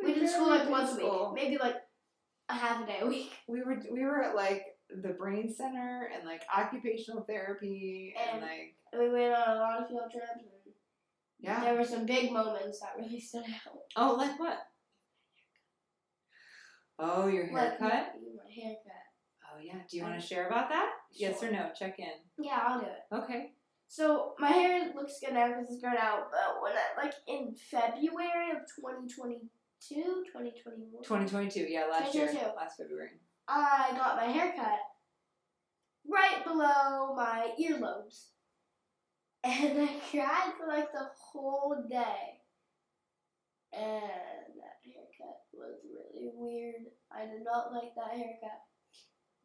We 0.04 0.12
did 0.12 0.28
school 0.28 0.48
like 0.50 0.68
once 0.68 0.92
a 0.92 0.96
week. 0.96 1.12
Maybe 1.34 1.56
like 1.56 1.76
a 2.50 2.52
half 2.52 2.82
a 2.82 2.86
day 2.86 2.98
a 3.00 3.06
week. 3.06 3.32
We 3.48 3.62
were 3.62 3.80
we 3.90 4.04
were 4.04 4.22
at 4.22 4.36
like 4.36 4.64
the 4.90 5.14
brain 5.14 5.50
center 5.56 6.10
and 6.14 6.26
like 6.26 6.42
occupational 6.54 7.22
therapy 7.22 8.14
and, 8.20 8.42
And- 8.42 8.42
like 8.42 8.74
we 9.00 9.08
went 9.08 9.32
on 9.32 9.56
a 9.56 9.60
lot 9.60 9.80
of 9.80 9.88
field 9.88 10.10
trips. 10.12 10.28
And 10.36 10.74
yeah. 11.40 11.60
There 11.64 11.74
were 11.78 11.84
some 11.86 12.04
big 12.04 12.30
moments 12.30 12.80
that 12.80 13.02
really 13.02 13.18
stood 13.18 13.44
out. 13.44 13.78
Oh, 13.96 14.16
like 14.16 14.38
what? 14.38 14.58
Oh, 16.98 17.26
your 17.28 17.44
Like 17.50 17.78
haircut. 17.78 17.80
my, 17.80 17.98
my 18.44 18.50
haircut. 18.54 18.83
Oh 19.54 19.60
yeah. 19.62 19.78
Do 19.88 19.96
you 19.96 20.02
want 20.02 20.20
to 20.20 20.26
share 20.26 20.46
about 20.46 20.68
that? 20.70 20.90
Yes 21.12 21.42
or 21.42 21.50
no? 21.50 21.70
Check 21.78 21.98
in. 21.98 22.44
Yeah, 22.44 22.60
I'll 22.66 22.80
do 22.80 22.86
it. 22.86 23.14
Okay. 23.14 23.52
So 23.88 24.34
my 24.38 24.48
hair 24.48 24.92
looks 24.94 25.20
good 25.20 25.34
now 25.34 25.48
because 25.48 25.66
it's 25.70 25.80
grown 25.80 25.96
out. 25.96 26.30
But 26.30 26.62
when 26.62 26.72
I 26.72 27.04
like 27.04 27.14
in 27.28 27.54
February 27.54 28.50
of 28.50 28.62
2022, 28.74 29.44
2021, 29.88 31.02
2022. 31.04 31.66
Yeah, 31.68 31.86
last 31.90 32.14
year, 32.14 32.26
2022. 32.26 32.56
last 32.56 32.76
February. 32.78 33.10
I 33.46 33.92
got 33.96 34.16
my 34.16 34.24
hair 34.24 34.52
cut 34.56 34.80
right 36.08 36.44
below 36.44 37.14
my 37.14 37.50
earlobes. 37.60 38.30
And 39.44 39.78
I 39.78 39.88
cried 40.10 40.54
for 40.58 40.66
like 40.66 40.90
the 40.92 41.06
whole 41.14 41.76
day. 41.88 42.40
And 43.72 44.56
that 44.58 44.80
haircut 44.82 45.40
was 45.52 45.78
really 45.84 46.30
weird. 46.34 46.86
I 47.12 47.26
did 47.26 47.44
not 47.44 47.72
like 47.72 47.94
that 47.96 48.16
haircut. 48.16 48.62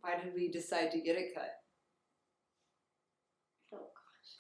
Why 0.02 0.16
did 0.22 0.34
we 0.34 0.50
decide 0.50 0.92
to 0.92 1.00
get 1.02 1.18
it 1.18 1.34
cut? 1.36 1.52
Oh 3.74 3.90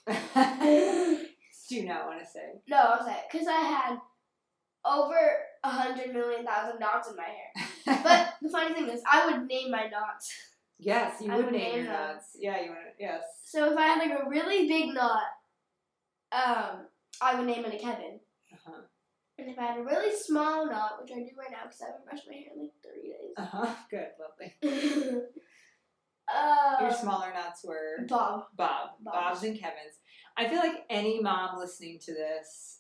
gosh. 0.07 1.25
Do 1.69 1.75
you 1.75 1.85
not 1.85 2.07
want 2.07 2.19
to 2.19 2.25
say? 2.25 2.61
No, 2.67 2.77
I'll 2.77 3.05
say 3.05 3.17
because 3.31 3.47
I 3.47 3.59
had 3.59 3.99
over 4.85 5.17
a 5.63 5.69
hundred 5.69 6.13
million 6.13 6.45
thousand 6.45 6.79
knots 6.79 7.09
in 7.09 7.15
my 7.15 7.23
hair. 7.23 7.65
But 8.03 8.35
the 8.41 8.49
funny 8.49 8.73
thing 8.73 8.87
is, 8.87 9.01
I 9.11 9.25
would 9.25 9.47
name 9.47 9.71
my 9.71 9.87
knots. 9.87 10.31
yes, 10.77 11.21
you 11.21 11.31
would 11.31 11.45
would 11.45 11.53
name 11.53 11.75
name 11.75 11.83
your 11.85 11.93
knots. 11.93 12.35
Yeah, 12.39 12.61
you 12.61 12.69
want 12.69 12.81
to. 12.81 13.03
Yes. 13.03 13.23
So 13.45 13.71
if 13.71 13.77
I 13.77 13.81
had 13.87 13.99
like 13.99 14.19
a 14.19 14.29
really 14.29 14.67
big 14.67 14.93
knot, 14.93 15.23
um, 16.31 16.85
I 17.21 17.35
would 17.35 17.45
name 17.47 17.65
it 17.65 17.73
a 17.73 17.77
Kevin. 17.77 18.19
Uh-huh. 18.53 18.81
And 19.39 19.49
if 19.49 19.57
I 19.57 19.63
had 19.65 19.79
a 19.79 19.83
really 19.83 20.15
small 20.15 20.65
knot, 20.67 20.99
which 21.01 21.11
I 21.11 21.19
do 21.19 21.29
right 21.37 21.49
now 21.51 21.63
because 21.63 21.81
I 21.81 21.85
haven't 21.87 22.05
brushed 22.05 22.27
my 22.27 22.35
hair 22.35 22.47
in 22.55 22.61
like 22.61 22.73
three 22.83 23.09
days. 23.09 23.33
Uh 23.37 23.45
huh. 23.45 23.75
Good. 23.89 24.09
Lovely. 24.19 25.23
Uh, 26.35 26.75
Your 26.81 26.91
smaller 26.93 27.33
knots 27.33 27.63
were 27.63 28.05
Bob. 28.07 28.45
Bob. 28.55 28.89
Bob's. 29.03 29.15
Bob's 29.15 29.43
and 29.43 29.59
Kevin's. 29.59 29.97
I 30.37 30.47
feel 30.47 30.59
like 30.59 30.85
any 30.89 31.19
mom 31.21 31.57
listening 31.59 31.99
to 32.05 32.13
this 32.13 32.79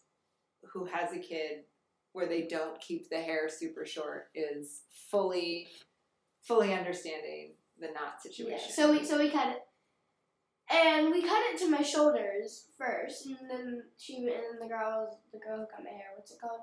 who 0.73 0.85
has 0.85 1.11
a 1.13 1.19
kid 1.19 1.63
where 2.13 2.27
they 2.27 2.43
don't 2.43 2.79
keep 2.81 3.09
the 3.09 3.17
hair 3.21 3.49
super 3.49 3.85
short 3.85 4.29
is 4.35 4.81
fully, 5.11 5.67
fully 6.43 6.73
understanding 6.73 7.53
the 7.79 7.87
knot 7.87 8.15
Yeah. 8.25 8.31
situation. 8.31 8.71
So 8.71 8.91
we 8.91 9.05
so 9.05 9.17
we 9.17 9.29
cut 9.29 9.47
it, 9.49 9.61
and 10.73 11.11
we 11.11 11.21
cut 11.21 11.41
it 11.53 11.57
to 11.59 11.69
my 11.69 11.81
shoulders 11.81 12.65
first, 12.77 13.25
and 13.25 13.37
then 13.49 13.83
she 13.97 14.17
and 14.17 14.27
then 14.27 14.59
the 14.61 14.67
girl 14.67 15.19
the 15.31 15.39
girl 15.39 15.57
who 15.59 15.65
cut 15.65 15.83
my 15.83 15.89
hair. 15.91 16.11
What's 16.15 16.31
it 16.31 16.39
called? 16.41 16.61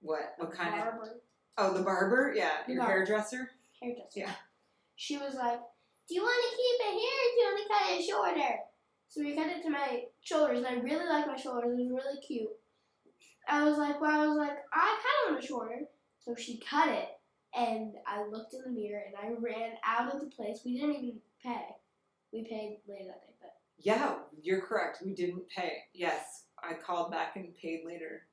what? 0.00 0.34
What 0.38 0.52
kind 0.52 0.74
of? 0.74 0.80
Barber. 0.80 1.20
Oh, 1.58 1.74
the 1.74 1.82
barber. 1.82 2.32
Yeah, 2.36 2.50
The 2.66 2.74
your 2.74 2.82
barber. 2.82 2.98
hairdresser. 2.98 3.50
hairdresser. 3.82 4.08
Yeah. 4.14 4.30
She 4.94 5.16
was 5.18 5.34
like, 5.34 5.60
Do 6.08 6.14
you 6.14 6.22
want 6.22 6.40
to 6.40 6.56
keep 6.56 6.86
it 6.88 6.94
here 6.98 7.18
or 7.20 7.28
do 7.28 7.40
you 7.40 7.46
want 7.46 7.60
to 7.60 7.68
cut 7.68 7.92
it 7.92 8.04
shorter? 8.08 8.58
So 9.08 9.20
we 9.22 9.34
cut 9.36 9.46
it 9.48 9.62
to 9.62 9.70
my 9.70 10.04
shoulders, 10.22 10.58
and 10.58 10.66
I 10.66 10.80
really 10.80 11.06
like 11.08 11.26
my 11.26 11.36
shoulders. 11.36 11.78
It 11.78 11.82
was 11.82 11.90
really 12.04 12.20
cute. 12.20 12.50
I 13.48 13.64
was 13.64 13.78
like, 13.78 14.00
well, 14.00 14.20
I 14.20 14.26
was 14.26 14.36
like, 14.36 14.56
I 14.72 14.98
kind 15.02 15.28
of 15.28 15.32
want 15.32 15.44
it 15.44 15.48
shorter. 15.48 15.80
So 16.20 16.34
she 16.34 16.58
cut 16.58 16.88
it, 16.88 17.08
and 17.56 17.94
I 18.06 18.24
looked 18.26 18.52
in 18.54 18.62
the 18.62 18.70
mirror, 18.70 19.02
and 19.06 19.16
I 19.16 19.34
ran 19.40 19.72
out 19.84 20.14
of 20.14 20.20
the 20.20 20.26
place. 20.26 20.60
We 20.64 20.78
didn't 20.78 20.96
even 20.96 21.20
pay. 21.42 21.64
We 22.32 22.42
paid 22.44 22.80
later 22.86 23.04
that 23.06 23.26
day, 23.26 23.32
but 23.40 23.54
Yeah, 23.78 24.16
you're 24.42 24.60
correct. 24.60 24.98
We 25.04 25.14
didn't 25.14 25.48
pay. 25.48 25.84
Yes, 25.94 26.44
I 26.62 26.74
called 26.74 27.10
back 27.10 27.36
and 27.36 27.54
paid 27.56 27.84
later. 27.86 28.26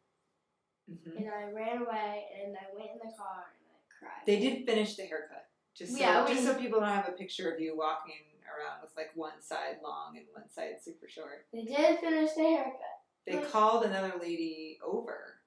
hmm 0.90 1.18
and 1.18 1.30
I 1.30 1.52
ran 1.52 1.78
away, 1.84 2.26
and 2.44 2.56
I 2.58 2.76
went 2.76 2.92
in 2.92 2.98
the 2.98 3.16
car, 3.18 3.46
and 3.54 3.70
I 3.72 3.80
cried. 4.00 4.24
They 4.26 4.40
did 4.40 4.66
finish 4.66 4.96
the 4.96 5.04
haircut. 5.04 5.44
Just 5.78 5.94
so, 5.94 6.00
Yeah, 6.00 6.26
just 6.28 6.44
so 6.46 6.56
people 6.56 6.80
don't 6.80 6.90
have 6.90 7.10
a 7.10 7.12
picture 7.12 7.52
of 7.52 7.60
you 7.60 7.76
walking 7.78 8.16
around 8.46 8.82
with 8.82 8.92
like 8.96 9.12
one 9.16 9.42
side 9.42 9.78
long 9.84 10.16
and 10.18 10.26
one 10.34 10.50
side 10.50 10.76
super 10.82 11.08
short. 11.10 11.48
They 11.52 11.64
did 11.64 12.00
finish 12.00 12.32
the 12.34 12.44
haircut. 12.44 12.80
They 13.28 13.38
called 13.52 13.86
another 13.86 14.14
lady 14.22 14.78
over 14.86 15.42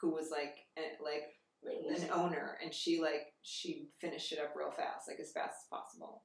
who 0.00 0.10
was 0.10 0.30
like 0.30 0.66
like 1.00 1.38
an 1.64 2.10
owner, 2.12 2.58
and 2.62 2.72
she 2.74 3.00
like 3.00 3.32
she 3.42 3.88
finished 4.00 4.32
it 4.32 4.38
up 4.38 4.54
real 4.56 4.70
fast, 4.70 5.08
like 5.08 5.18
as 5.20 5.32
fast 5.32 5.64
as 5.64 5.68
possible. 5.70 6.22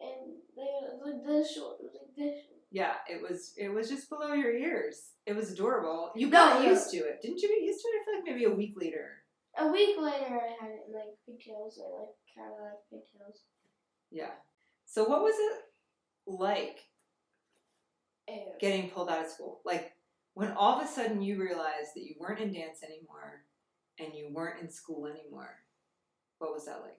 and 0.00 0.34
they 0.56 1.10
like 1.12 1.24
this 1.26 1.54
short. 1.54 1.76
Like 1.82 2.14
this. 2.16 2.44
Yeah, 2.70 2.94
it 3.08 3.22
was 3.22 3.54
it 3.56 3.68
was 3.68 3.88
just 3.88 4.08
below 4.08 4.34
your 4.34 4.52
ears. 4.54 5.10
It 5.26 5.34
was 5.36 5.52
adorable. 5.52 6.12
You 6.14 6.26
No, 6.28 6.38
got 6.38 6.64
used 6.64 6.90
to 6.90 6.98
it, 6.98 7.22
didn't 7.22 7.40
you? 7.40 7.48
Get 7.48 7.62
used 7.62 7.80
to 7.82 7.88
it. 7.88 8.00
I 8.00 8.04
feel 8.04 8.14
like 8.16 8.24
maybe 8.26 8.44
a 8.44 8.54
week 8.54 8.74
later. 8.76 9.23
A 9.58 9.68
week 9.68 9.96
later, 9.98 10.40
I 10.40 10.54
had 10.60 10.70
it 10.70 10.84
in 10.88 10.94
like 10.94 11.14
pigtails. 11.26 11.80
I 11.80 12.00
like 12.00 12.14
kind 12.36 12.52
of 12.52 12.60
like 12.60 12.80
pigtails. 12.90 13.42
Yeah. 14.10 14.30
So 14.86 15.04
what 15.04 15.22
was 15.22 15.34
it 15.38 15.62
like 16.26 16.80
And 18.28 18.40
getting 18.60 18.90
pulled 18.90 19.08
out 19.08 19.24
of 19.24 19.30
school? 19.30 19.60
Like 19.64 19.92
when 20.34 20.52
all 20.52 20.78
of 20.78 20.84
a 20.84 20.88
sudden 20.88 21.22
you 21.22 21.40
realized 21.40 21.90
that 21.94 22.04
you 22.04 22.14
weren't 22.18 22.40
in 22.40 22.52
dance 22.52 22.82
anymore 22.82 23.44
and 23.98 24.12
you 24.14 24.30
weren't 24.32 24.60
in 24.60 24.70
school 24.70 25.06
anymore. 25.06 25.56
What 26.38 26.52
was 26.52 26.66
that 26.66 26.80
like? 26.82 26.98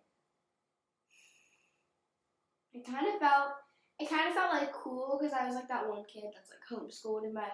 it 2.75 2.85
kind 2.85 3.07
of 3.07 3.19
felt. 3.19 3.51
It 3.97 4.09
kind 4.09 4.27
of 4.27 4.35
felt 4.35 4.53
like 4.53 4.73
cool 4.73 5.17
because 5.19 5.33
I 5.33 5.47
was 5.47 5.55
like 5.55 5.69
that 5.69 5.87
one 5.87 6.03
kid 6.11 6.25
that's 6.33 6.51
like 6.51 6.67
homeschooled 6.67 7.23
in 7.23 7.33
my. 7.33 7.47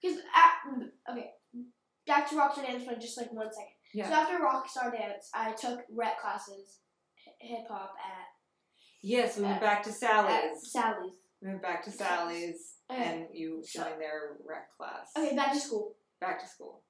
Because 0.00 0.18
okay, 1.10 1.32
back 2.06 2.30
to 2.30 2.62
dance 2.62 2.84
for 2.84 2.94
just 2.94 3.18
like 3.18 3.30
one 3.32 3.52
second. 3.52 3.76
So 3.92 3.98
Yeah. 3.98 4.10
after 4.20 4.38
rockstar 4.38 4.92
dance, 4.92 5.30
I 5.34 5.52
took 5.52 5.80
rep 5.90 6.18
classes, 6.20 6.78
hip 7.40 7.66
hop 7.68 7.94
at 8.04 8.26
Yes, 9.02 9.38
we 9.38 9.44
went 9.44 9.56
At- 9.56 9.60
back 9.62 9.82
to 9.84 9.88
at 9.88 9.94
Sally's. 9.96 10.70
Sally's. 10.72 11.14
We 11.40 11.48
went 11.48 11.62
back 11.62 11.82
to 11.84 11.90
Sally's 11.90 12.76
Okay. 12.90 13.02
and 13.02 13.28
you 13.34 13.62
joined 13.66 13.98
their 14.00 14.36
rec 14.44 14.70
class. 14.76 15.10
Okay, 15.16 15.34
back 15.34 15.52
to 15.54 15.58
school. 15.60 15.96
Back 16.20 16.38
to 16.40 16.46
school. 16.46 16.82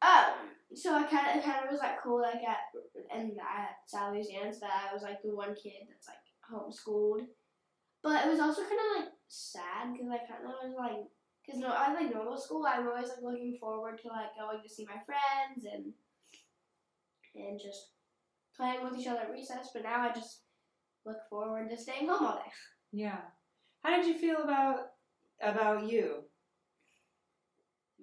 Um, 0.00 0.56
so 0.74 0.94
I 0.94 1.02
kind 1.02 1.38
of, 1.38 1.44
kind 1.44 1.62
of 1.64 1.70
was 1.70 1.80
like 1.80 2.00
cool, 2.02 2.22
like 2.22 2.42
at 2.42 2.72
and 3.14 3.38
at 3.38 3.76
Sally's 3.86 4.28
dance 4.28 4.58
that 4.60 4.88
I 4.88 4.94
was 4.94 5.02
like 5.02 5.20
the 5.22 5.34
one 5.36 5.54
kid 5.54 5.86
that's 5.86 6.08
like 6.08 6.16
homeschooled, 6.50 7.26
but 8.02 8.24
it 8.24 8.30
was 8.30 8.40
also 8.40 8.62
kind 8.62 8.80
of 8.80 9.02
like 9.02 9.12
sad 9.28 9.92
because 9.92 10.08
I 10.08 10.18
kind 10.26 10.46
of 10.46 10.54
was 10.64 10.74
like, 10.78 11.04
because 11.44 11.60
no, 11.60 11.68
I 11.68 11.90
was 11.92 12.00
like 12.00 12.14
normal 12.14 12.38
school. 12.38 12.64
I'm 12.66 12.88
always 12.88 13.08
like 13.10 13.20
looking 13.22 13.58
forward 13.60 14.00
to 14.00 14.08
like 14.08 14.34
going 14.38 14.62
to 14.62 14.68
see 14.68 14.86
my 14.86 14.98
friends 15.04 15.66
and 15.70 15.92
and 17.34 17.60
just 17.60 17.90
playing 18.56 18.84
with 18.84 18.98
each 18.98 19.06
other 19.06 19.20
at 19.20 19.30
recess. 19.30 19.70
But 19.72 19.84
now 19.84 20.00
I 20.00 20.12
just 20.12 20.42
look 21.06 21.18
forward 21.28 21.70
to 21.70 21.76
staying 21.76 22.08
home 22.08 22.24
all 22.24 22.36
day. 22.36 22.50
Yeah. 22.92 23.20
How 23.84 23.96
did 23.96 24.06
you 24.06 24.18
feel 24.18 24.42
about 24.42 24.78
about 25.40 25.88
you? 25.88 26.24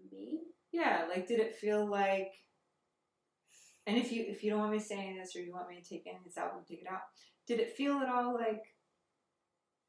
Me? 0.09 0.39
Yeah, 0.71 1.07
like 1.09 1.27
did 1.27 1.41
it 1.41 1.57
feel 1.57 1.85
like 1.85 2.31
and 3.85 3.97
if 3.97 4.11
you 4.11 4.23
if 4.27 4.43
you 4.43 4.49
don't 4.49 4.59
want 4.59 4.71
me 4.71 4.79
saying 4.79 5.17
this 5.17 5.35
or 5.35 5.41
you 5.41 5.51
want 5.51 5.69
me 5.69 5.81
to 5.81 5.89
take 5.89 6.03
any 6.07 6.17
of 6.17 6.23
this 6.23 6.37
out, 6.37 6.51
we'll 6.53 6.63
take 6.63 6.81
it 6.81 6.91
out. 6.91 7.01
Did 7.47 7.59
it 7.59 7.75
feel 7.75 7.95
at 7.97 8.09
all 8.09 8.33
like 8.33 8.63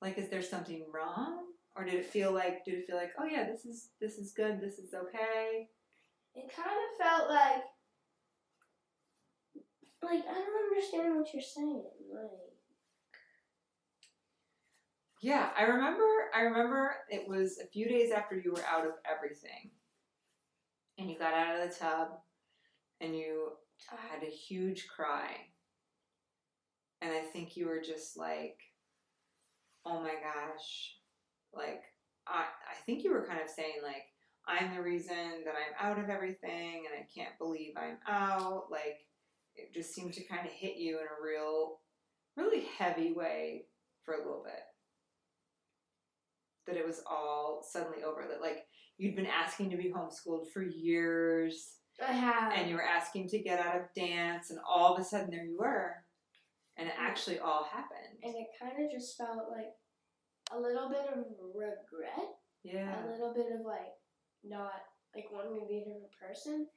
like 0.00 0.18
is 0.18 0.28
there 0.30 0.42
something 0.42 0.84
wrong? 0.92 1.44
Or 1.76 1.84
did 1.84 1.94
it 1.94 2.06
feel 2.06 2.32
like 2.32 2.64
did 2.64 2.74
it 2.74 2.86
feel 2.86 2.96
like, 2.96 3.12
oh 3.20 3.24
yeah, 3.24 3.44
this 3.44 3.64
is 3.64 3.90
this 4.00 4.18
is 4.18 4.32
good, 4.32 4.60
this 4.60 4.78
is 4.78 4.94
okay? 4.94 5.68
It 6.34 6.50
kind 6.54 6.70
of 6.70 7.06
felt 7.06 7.30
like 7.30 7.62
like 10.02 10.24
I 10.28 10.34
don't 10.34 10.70
understand 10.70 11.16
what 11.16 11.32
you're 11.32 11.42
saying. 11.42 11.84
Like. 12.12 12.30
Yeah, 15.20 15.50
I 15.58 15.62
remember 15.62 16.04
I 16.34 16.42
remember 16.42 16.94
it 17.10 17.28
was 17.28 17.58
a 17.58 17.66
few 17.66 17.88
days 17.88 18.12
after 18.12 18.36
you 18.38 18.52
were 18.52 18.64
out 18.70 18.86
of 18.86 18.92
everything. 19.10 19.70
And 20.98 21.08
you 21.08 21.18
got 21.18 21.34
out 21.34 21.60
of 21.60 21.68
the 21.68 21.74
tub 21.74 22.08
and 23.00 23.16
you 23.16 23.52
had 23.86 24.22
a 24.22 24.30
huge 24.30 24.88
cry. 24.88 25.30
And 27.00 27.12
I 27.12 27.20
think 27.20 27.56
you 27.56 27.66
were 27.66 27.80
just 27.80 28.16
like, 28.16 28.58
oh 29.86 30.00
my 30.00 30.14
gosh. 30.14 30.96
Like, 31.54 31.82
I, 32.26 32.40
I 32.40 32.74
think 32.84 33.04
you 33.04 33.12
were 33.12 33.26
kind 33.26 33.40
of 33.40 33.48
saying, 33.48 33.76
like, 33.82 34.06
I'm 34.46 34.74
the 34.74 34.82
reason 34.82 35.44
that 35.44 35.54
I'm 35.54 35.90
out 35.90 36.02
of 36.02 36.10
everything 36.10 36.84
and 36.86 36.94
I 36.98 37.06
can't 37.14 37.38
believe 37.38 37.74
I'm 37.76 37.98
out. 38.08 38.64
Like, 38.70 39.06
it 39.58 39.74
just 39.74 39.94
seemed 39.94 40.14
to 40.14 40.24
kind 40.24 40.46
of 40.46 40.52
hit 40.52 40.76
you 40.76 40.98
in 40.98 41.04
a 41.04 41.22
real, 41.22 41.80
really 42.36 42.66
heavy 42.78 43.12
way 43.12 43.66
for 44.04 44.14
a 44.14 44.18
little 44.18 44.42
bit. 44.44 44.62
That 46.66 46.76
it 46.76 46.86
was 46.86 47.02
all 47.06 47.66
suddenly 47.68 48.04
over. 48.04 48.24
That, 48.28 48.40
like, 48.40 48.66
you'd 48.98 49.16
been 49.16 49.26
asking 49.26 49.70
to 49.70 49.76
be 49.76 49.92
homeschooled 49.92 50.50
for 50.52 50.62
years 50.62 51.78
I 52.00 52.12
have. 52.12 52.52
and 52.54 52.68
you 52.68 52.76
were 52.76 52.82
asking 52.82 53.28
to 53.30 53.38
get 53.38 53.58
out 53.58 53.76
of 53.76 53.92
dance, 53.94 54.50
and 54.50 54.58
all 54.68 54.94
of 54.94 55.00
a 55.00 55.04
sudden 55.04 55.30
there 55.30 55.44
you 55.44 55.56
were, 55.58 55.94
and 56.76 56.88
it 56.88 56.94
mm. 56.94 57.00
actually 57.00 57.38
all 57.38 57.64
happened. 57.64 58.18
and 58.22 58.34
it 58.34 58.48
kind 58.60 58.84
of 58.84 58.90
just 58.90 59.16
felt 59.16 59.50
like 59.50 59.72
a 60.52 60.58
little 60.58 60.88
bit 60.88 61.06
of 61.12 61.24
regret, 61.54 62.34
Yeah. 62.62 63.04
a 63.04 63.10
little 63.10 63.34
bit 63.34 63.46
of 63.52 63.66
like 63.66 63.94
not 64.44 64.82
like 65.14 65.26
wanting 65.32 65.60
to 65.60 65.66
be 65.66 65.78
a 65.78 65.84
different 65.84 66.12
person. 66.20 66.68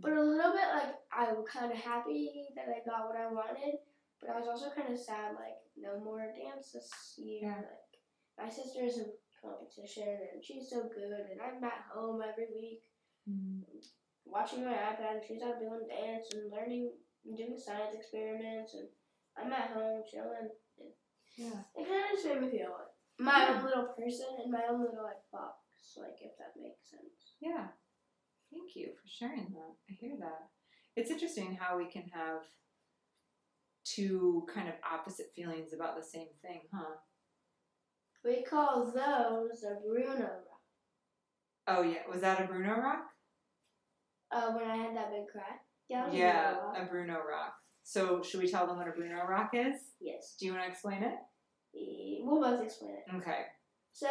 But 0.00 0.12
a 0.12 0.20
little 0.22 0.52
bit 0.52 0.68
like 0.74 0.94
I 1.12 1.32
was 1.32 1.46
kind 1.48 1.70
of 1.72 1.78
happy 1.78 2.46
that 2.56 2.66
I 2.68 2.80
got 2.88 3.06
what 3.08 3.16
I 3.16 3.26
wanted, 3.30 3.76
but 4.20 4.30
I 4.30 4.38
was 4.38 4.48
also 4.48 4.70
kind 4.70 4.92
of 4.92 4.98
sad 4.98 5.34
like 5.34 5.58
no 5.76 5.98
more 6.02 6.32
dance 6.36 6.72
this 6.72 6.90
year. 7.18 7.40
Yeah. 7.42 7.56
Like 7.56 7.92
my 8.38 8.48
sister's 8.48 8.98
in 8.98 9.06
competition 9.42 10.06
and 10.32 10.42
she's 10.44 10.70
so 10.70 10.88
good, 10.92 11.26
and 11.30 11.40
I'm 11.40 11.62
at 11.64 11.84
home 11.92 12.20
every 12.22 12.46
week 12.54 12.82
Mm. 13.30 13.62
watching 14.24 14.64
my 14.64 14.72
iPad, 14.74 15.22
and 15.22 15.22
she's 15.24 15.42
out 15.42 15.60
doing 15.60 15.86
dance 15.86 16.26
and 16.34 16.50
learning, 16.50 16.90
and 17.24 17.36
doing 17.36 17.54
science 17.56 17.94
experiments, 17.94 18.74
and 18.74 18.88
I'm 19.38 19.52
at 19.52 19.70
home 19.70 20.02
chilling. 20.10 20.50
Yeah. 21.38 21.62
It 21.76 21.86
kind 21.86 22.02
of 22.02 22.10
just 22.10 22.26
made 22.26 22.40
me 22.42 22.50
feel 22.50 22.70
like 22.74 22.90
my 23.18 23.46
Yeah. 23.46 23.58
own 23.58 23.64
little 23.64 23.86
person 23.94 24.26
in 24.44 24.50
my 24.50 24.66
own 24.68 24.82
little 24.82 25.04
like 25.04 25.22
box, 25.30 25.54
like 25.96 26.18
if 26.20 26.36
that 26.38 26.56
makes 26.60 26.90
sense. 26.90 27.36
Yeah. 27.40 27.68
Thank 28.52 28.76
you 28.76 28.92
for 29.00 29.08
sharing 29.08 29.48
that. 29.54 29.74
I 29.90 29.92
hear 29.98 30.16
that. 30.20 30.48
It's 30.94 31.10
interesting 31.10 31.56
how 31.58 31.78
we 31.78 31.86
can 31.86 32.04
have 32.12 32.42
two 33.84 34.46
kind 34.52 34.68
of 34.68 34.74
opposite 34.90 35.32
feelings 35.34 35.72
about 35.72 35.96
the 35.96 36.02
same 36.02 36.28
thing, 36.42 36.60
huh? 36.72 36.96
We 38.24 38.44
call 38.44 38.84
those 38.84 39.64
a 39.64 39.80
Bruno 39.84 40.20
rock. 40.20 40.60
Oh 41.66 41.82
yeah, 41.82 42.00
was 42.10 42.20
that 42.20 42.40
a 42.40 42.46
Bruno 42.46 42.76
rock? 42.76 43.06
Uh, 44.30 44.52
when 44.52 44.70
I 44.70 44.76
had 44.76 44.96
that 44.96 45.10
big 45.10 45.28
cry. 45.28 45.42
Yeah. 45.88 46.02
That 46.02 46.06
was 46.06 46.14
a 46.14 46.18
Yeah, 46.18 46.52
Bruno 46.52 46.74
a 46.74 46.86
Bruno 46.90 47.14
rock. 47.14 47.54
So 47.82 48.22
should 48.22 48.40
we 48.40 48.48
tell 48.48 48.66
them 48.66 48.76
what 48.76 48.88
a 48.88 48.92
Bruno 48.92 49.24
rock 49.26 49.50
is? 49.54 49.76
Yes. 50.00 50.36
Do 50.38 50.46
you 50.46 50.52
want 50.52 50.64
to 50.64 50.70
explain 50.70 51.02
it? 51.02 51.14
We'll 52.22 52.40
both 52.40 52.62
explain 52.62 52.92
it. 52.92 53.16
Okay. 53.16 53.42
So 53.92 54.08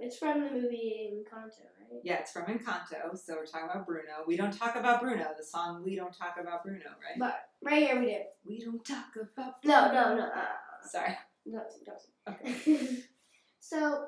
it's 0.00 0.16
from 0.16 0.42
the 0.44 0.50
movie 0.50 1.10
Encanto, 1.12 1.60
right? 1.78 2.00
Yeah, 2.02 2.14
it's 2.20 2.32
from 2.32 2.44
Encanto, 2.44 3.16
so 3.16 3.34
we're 3.36 3.46
talking 3.46 3.68
about 3.70 3.86
Bruno. 3.86 4.24
We 4.26 4.36
don't 4.36 4.52
talk 4.52 4.76
about 4.76 5.02
Bruno, 5.02 5.26
the 5.36 5.44
song 5.44 5.82
We 5.84 5.94
Don't 5.94 6.16
Talk 6.16 6.36
About 6.40 6.64
Bruno, 6.64 6.78
right? 6.86 7.18
But 7.18 7.48
right 7.62 7.82
here 7.82 8.00
we 8.00 8.06
do. 8.06 8.18
we 8.46 8.58
don't 8.64 8.84
talk 8.84 9.06
about 9.16 9.62
Bruno. 9.62 9.76
No, 9.80 9.92
no, 9.92 10.16
no. 10.16 10.22
Uh, 10.24 10.88
Sorry. 10.90 11.16
no, 11.46 11.60
don't. 11.84 12.34
Okay. 12.34 13.02
so 13.60 14.06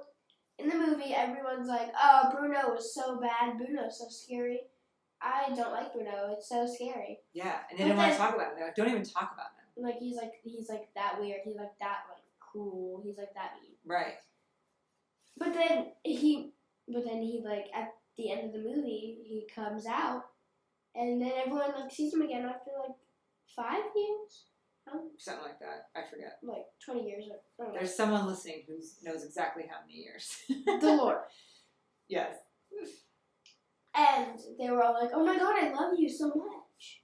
in 0.59 0.69
the 0.69 0.77
movie, 0.77 1.15
everyone's 1.15 1.69
like, 1.69 1.91
"Oh, 2.01 2.31
Bruno 2.35 2.75
was 2.75 2.95
so 2.95 3.21
bad. 3.21 3.59
Bruno's 3.59 3.99
so 3.99 4.07
scary." 4.09 4.61
I 5.23 5.55
don't 5.55 5.73
like 5.73 5.93
Bruno. 5.93 6.33
It's 6.33 6.49
so 6.49 6.67
scary. 6.67 7.19
Yeah, 7.35 7.59
and 7.71 7.79
they 7.79 7.85
But 7.85 7.89
didn't 7.89 7.97
want 7.99 8.13
to 8.13 8.19
talk 8.19 8.35
about 8.35 8.53
it. 8.53 8.53
They're 8.57 8.67
like, 8.67 8.77
don't 8.77 8.89
even 8.89 9.05
talk 9.05 9.33
about 9.35 9.49
it. 9.57 9.83
Like 9.83 9.97
he's 9.99 10.17
like 10.17 10.33
he's 10.43 10.69
like 10.69 10.89
that 10.95 11.21
weird. 11.21 11.41
He's 11.45 11.57
like 11.57 11.79
that 11.81 12.05
like 12.09 12.23
cool. 12.41 13.03
He's 13.05 13.19
like 13.19 13.33
that 13.35 13.53
mean. 13.63 13.73
Right. 13.87 14.17
But 15.41 15.55
then 15.55 15.87
he, 16.05 16.53
but 16.87 17.03
then 17.05 17.23
he 17.23 17.43
like 17.45 17.67
at 17.75 17.95
the 18.17 18.31
end 18.31 18.45
of 18.45 18.53
the 18.53 18.59
movie 18.59 19.19
he 19.25 19.49
comes 19.53 19.87
out, 19.87 20.23
and 20.95 21.21
then 21.21 21.33
everyone 21.35 21.73
like 21.75 21.91
sees 21.91 22.13
him 22.13 22.21
again 22.21 22.45
after 22.45 22.71
like 22.79 22.97
five 23.57 23.83
years. 23.97 24.45
Um, 24.93 25.11
Something 25.19 25.45
like 25.45 25.59
that. 25.61 25.89
I 25.97 26.03
forget. 26.09 26.39
like 26.43 26.67
20 26.85 27.09
years. 27.09 27.25
Or. 27.59 27.73
There's 27.73 27.95
someone 27.95 28.27
listening 28.27 28.65
who 28.67 28.75
knows 29.03 29.25
exactly 29.25 29.65
how 29.69 29.77
many 29.87 29.99
years. 29.99 30.43
the 30.49 30.97
Lord. 30.97 31.19
yes. 32.09 32.37
And 33.95 34.39
they 34.59 34.71
were 34.71 34.83
all 34.83 34.95
like, 34.95 35.11
"Oh 35.15 35.25
my 35.25 35.39
God, 35.39 35.55
I 35.59 35.71
love 35.71 35.95
you 35.99 36.09
so 36.09 36.29
much." 36.29 37.03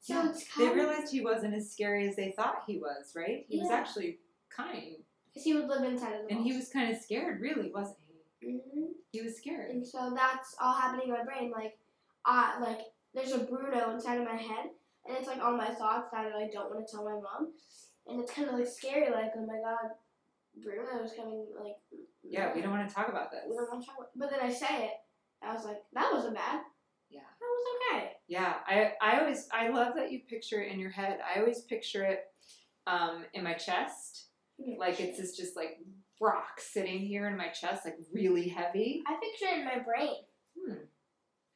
So 0.00 0.14
Yeah, 0.14 0.30
it's 0.30 0.44
They 0.56 0.66
kind 0.66 0.70
of 0.70 0.86
realized 0.86 1.12
he 1.12 1.20
wasn't 1.20 1.54
as 1.54 1.70
scary 1.70 2.08
as 2.08 2.16
they 2.16 2.32
thought 2.36 2.62
he 2.66 2.78
was, 2.78 3.12
right? 3.16 3.46
He 3.48 3.60
was 3.60 3.70
actually 3.70 4.18
kind. 4.54 4.96
He 5.42 5.54
would 5.54 5.66
live 5.68 5.84
inside 5.84 6.14
of 6.14 6.28
the 6.28 6.34
And 6.34 6.44
he 6.44 6.52
was 6.54 6.68
kind 6.68 6.94
of 6.94 7.00
scared, 7.00 7.40
really, 7.40 7.70
wasn't 7.72 7.98
he? 8.40 8.52
hmm 8.52 8.84
He 9.12 9.20
was 9.22 9.36
scared. 9.36 9.70
And 9.70 9.86
so 9.86 10.12
that's 10.14 10.54
all 10.60 10.74
happening 10.74 11.08
in 11.08 11.14
my 11.14 11.24
brain. 11.24 11.50
Like, 11.50 11.78
I 12.24 12.58
like 12.60 12.80
there's 13.14 13.32
a 13.32 13.38
Bruno 13.38 13.90
inside 13.94 14.18
of 14.18 14.24
my 14.24 14.36
head, 14.36 14.66
and 15.06 15.16
it's 15.16 15.26
like 15.26 15.40
all 15.42 15.56
my 15.56 15.68
thoughts 15.74 16.08
that 16.12 16.26
I 16.26 16.36
like, 16.38 16.52
don't 16.52 16.70
want 16.74 16.86
to 16.86 16.90
tell 16.92 17.04
my 17.04 17.12
mom, 17.14 17.52
and 18.06 18.20
it's 18.20 18.32
kind 18.32 18.48
of 18.48 18.54
like 18.54 18.66
scary. 18.66 19.10
Like, 19.10 19.32
oh 19.36 19.46
my 19.46 19.58
God, 19.58 19.90
Bruno 20.62 21.02
is 21.04 21.12
coming. 21.12 21.46
Like, 21.58 21.76
Yeah, 22.22 22.52
we 22.54 22.60
don't 22.60 22.72
want 22.72 22.88
to 22.88 22.94
talk 22.94 23.08
about 23.08 23.30
this. 23.30 23.42
we 23.48 23.56
don't 23.56 23.70
want 23.70 23.82
to 23.82 23.86
talk. 23.86 23.96
About, 23.98 24.10
but 24.16 24.30
then 24.30 24.40
I 24.40 24.52
say 24.52 24.86
it. 24.86 24.92
I 25.42 25.52
was 25.54 25.64
like, 25.64 25.82
that 25.92 26.10
wasn't 26.12 26.34
bad. 26.34 26.60
Yeah. 27.10 27.20
That 27.20 27.46
was 27.46 27.98
okay. 28.00 28.10
Yeah, 28.28 28.54
I, 28.66 28.92
I 29.00 29.20
always 29.20 29.48
I 29.52 29.68
love 29.68 29.94
that 29.96 30.10
you 30.10 30.20
picture 30.28 30.60
it 30.60 30.72
in 30.72 30.78
your 30.80 30.90
head. 30.90 31.18
I 31.22 31.38
always 31.40 31.60
picture 31.62 32.04
it 32.04 32.24
um, 32.86 33.24
in 33.34 33.44
my 33.44 33.54
chest, 33.54 34.25
like 34.78 35.00
it's 35.00 35.18
this 35.18 35.36
just 35.36 35.56
like 35.56 35.78
rock 36.20 36.58
sitting 36.60 37.00
here 37.00 37.26
in 37.28 37.36
my 37.36 37.48
chest, 37.48 37.84
like 37.84 37.96
really 38.12 38.48
heavy. 38.48 39.02
I 39.06 39.14
picture 39.22 39.54
it 39.54 39.58
in 39.60 39.64
my 39.64 39.78
brain. 39.78 40.16
Hmm, 40.58 40.84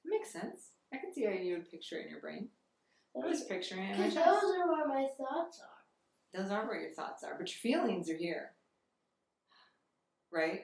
makes 0.04 0.32
sense. 0.32 0.70
I 0.92 0.98
can 0.98 1.12
see 1.14 1.24
how 1.24 1.32
you 1.32 1.54
would 1.54 1.70
picture 1.70 1.98
it 1.98 2.04
in 2.06 2.10
your 2.10 2.20
brain. 2.20 2.48
I 3.16 3.26
was 3.26 3.44
picturing 3.44 3.82
it 3.84 3.94
in 3.94 4.00
my 4.00 4.04
chest. 4.10 4.16
those 4.24 4.44
are 4.54 4.68
where 4.72 4.86
my 4.88 5.06
thoughts 5.18 5.60
are. 5.60 6.38
Those 6.40 6.50
are 6.50 6.66
where 6.66 6.80
your 6.80 6.92
thoughts 6.92 7.24
are, 7.24 7.36
but 7.38 7.48
your 7.48 7.58
feelings 7.58 8.08
are 8.08 8.16
here, 8.16 8.52
right? 10.32 10.62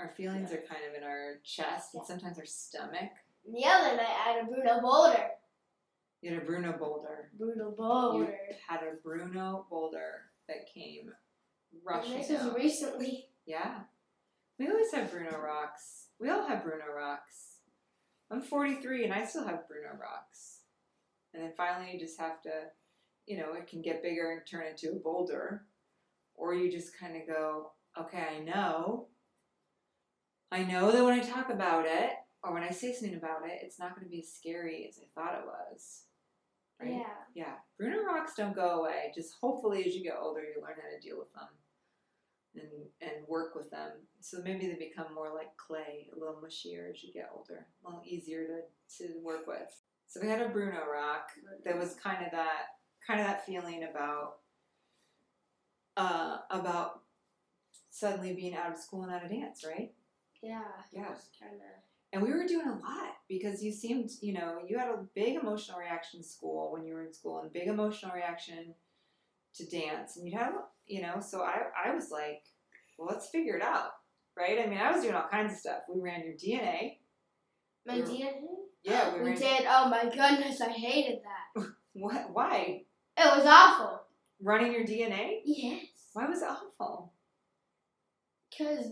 Our 0.00 0.08
feelings 0.08 0.52
are 0.52 0.56
kind 0.68 0.82
of 0.88 0.94
in 0.96 1.02
our 1.02 1.36
chest 1.44 1.94
and 1.94 2.06
sometimes 2.06 2.38
our 2.38 2.44
stomach. 2.44 3.10
The 3.50 3.64
other 3.64 3.96
night 3.96 4.06
I 4.06 4.32
had 4.32 4.42
a 4.44 4.46
Bruno 4.46 4.80
boulder. 4.82 5.28
You 6.20 6.34
had 6.34 6.42
a 6.42 6.44
Bruno 6.44 6.72
boulder. 6.78 7.30
Bruno 7.38 7.70
You 7.70 7.74
boulder. 7.76 8.38
had 8.68 8.80
a 8.82 8.96
Bruno 9.02 9.66
boulder 9.70 10.22
that 10.48 10.68
came 10.72 11.10
And 11.72 12.20
this 12.20 12.30
was 12.30 12.54
recently. 12.54 13.26
Yeah. 13.46 13.80
We 14.58 14.68
always 14.68 14.92
have 14.92 15.10
Bruno 15.10 15.38
rocks. 15.38 16.08
We 16.20 16.28
all 16.30 16.46
have 16.46 16.64
Bruno 16.64 16.84
rocks. 16.94 17.58
I'm 18.30 18.42
43 18.42 19.04
and 19.04 19.14
I 19.14 19.24
still 19.24 19.46
have 19.46 19.68
Bruno 19.68 19.90
rocks. 20.00 20.60
And 21.32 21.42
then 21.42 21.52
finally 21.56 21.92
you 21.92 21.98
just 21.98 22.18
have 22.18 22.42
to, 22.42 22.50
you 23.26 23.38
know, 23.38 23.54
it 23.54 23.68
can 23.68 23.82
get 23.82 24.02
bigger 24.02 24.32
and 24.32 24.42
turn 24.46 24.66
into 24.66 24.96
a 24.96 25.00
boulder. 25.00 25.62
Or 26.34 26.54
you 26.54 26.70
just 26.70 26.98
kind 26.98 27.16
of 27.16 27.26
go, 27.26 27.72
okay, 27.98 28.24
I 28.36 28.40
know. 28.40 29.08
I 30.50 30.62
know 30.62 30.90
that 30.92 31.04
when 31.04 31.18
I 31.18 31.20
talk 31.20 31.50
about 31.50 31.84
it 31.86 32.10
or 32.42 32.52
when 32.52 32.62
I 32.62 32.70
say 32.70 32.92
something 32.92 33.16
about 33.16 33.46
it, 33.46 33.60
it's 33.62 33.78
not 33.78 33.94
going 33.94 34.06
to 34.06 34.10
be 34.10 34.20
as 34.20 34.32
scary 34.32 34.86
as 34.88 34.98
I 34.98 35.20
thought 35.20 35.38
it 35.38 35.46
was. 35.46 36.02
Right? 36.80 36.92
Yeah. 36.92 37.04
Yeah, 37.34 37.54
Bruno 37.76 38.04
rocks 38.04 38.32
don't 38.36 38.54
go 38.54 38.80
away. 38.80 39.12
Just 39.14 39.34
hopefully, 39.40 39.84
as 39.86 39.94
you 39.94 40.02
get 40.02 40.18
older, 40.20 40.40
you 40.40 40.60
learn 40.62 40.74
how 40.76 40.96
to 40.96 41.00
deal 41.00 41.18
with 41.18 41.32
them 41.32 41.48
and 42.54 42.64
and 43.00 43.26
work 43.28 43.54
with 43.54 43.70
them. 43.70 43.90
So 44.20 44.38
maybe 44.42 44.66
they 44.66 44.74
become 44.74 45.14
more 45.14 45.32
like 45.34 45.56
clay, 45.56 46.08
a 46.14 46.18
little 46.18 46.40
mushier 46.42 46.90
as 46.90 47.02
you 47.02 47.12
get 47.12 47.30
older, 47.34 47.66
a 47.84 47.88
little 47.88 48.02
easier 48.06 48.46
to 48.46 49.06
to 49.06 49.12
work 49.22 49.46
with. 49.46 49.74
So 50.06 50.20
we 50.20 50.28
had 50.28 50.40
a 50.42 50.48
Bruno 50.48 50.80
rock 50.90 51.30
that 51.64 51.78
was 51.78 51.94
kind 51.94 52.24
of 52.24 52.32
that 52.32 52.66
kind 53.06 53.20
of 53.20 53.26
that 53.26 53.44
feeling 53.44 53.84
about 53.84 54.38
uh 55.96 56.38
about 56.50 57.02
suddenly 57.90 58.32
being 58.32 58.54
out 58.54 58.70
of 58.72 58.78
school 58.78 59.02
and 59.02 59.12
out 59.12 59.24
of 59.24 59.30
dance, 59.30 59.64
right? 59.66 59.92
Yeah. 60.42 60.62
Yeah. 60.92 61.14
Kind 61.40 61.56
of. 61.56 61.87
And 62.12 62.22
we 62.22 62.30
were 62.30 62.46
doing 62.46 62.66
a 62.66 62.72
lot 62.72 63.16
because 63.28 63.62
you 63.62 63.70
seemed, 63.70 64.10
you 64.22 64.32
know, 64.32 64.60
you 64.66 64.78
had 64.78 64.88
a 64.88 65.04
big 65.14 65.36
emotional 65.36 65.78
reaction 65.78 66.20
in 66.20 66.24
school 66.24 66.72
when 66.72 66.84
you 66.84 66.94
were 66.94 67.04
in 67.04 67.12
school 67.12 67.40
and 67.40 67.52
big 67.52 67.68
emotional 67.68 68.14
reaction 68.14 68.74
to 69.56 69.66
dance. 69.66 70.16
And 70.16 70.26
you 70.26 70.36
had, 70.38 70.52
you 70.86 71.02
know, 71.02 71.20
so 71.20 71.42
I, 71.42 71.64
I 71.84 71.94
was 71.94 72.10
like, 72.10 72.42
well, 72.96 73.08
let's 73.08 73.28
figure 73.28 73.56
it 73.56 73.62
out, 73.62 73.90
right? 74.36 74.58
I 74.58 74.66
mean, 74.66 74.78
I 74.78 74.90
was 74.90 75.02
doing 75.02 75.14
all 75.14 75.28
kinds 75.30 75.52
of 75.52 75.58
stuff. 75.58 75.82
We 75.92 76.00
ran 76.00 76.24
your 76.24 76.34
DNA. 76.34 76.96
My 77.86 77.96
We- 77.96 78.02
DNA. 78.02 78.32
Yeah, 78.84 79.14
we 79.14 79.20
We 79.30 79.34
did. 79.34 79.64
Oh 79.68 79.88
my 79.90 80.04
goodness, 80.04 80.60
I 80.60 80.70
hated 80.70 81.20
that. 81.24 81.66
What? 81.94 82.30
Why? 82.32 82.82
It 83.16 83.36
was 83.36 83.44
awful. 83.44 84.02
Running 84.40 84.72
your 84.72 84.84
DNA? 84.84 85.40
Yes. 85.44 85.86
Why 86.12 86.26
was 86.26 86.42
it 86.42 86.48
awful? 86.48 87.12
Because 88.50 88.86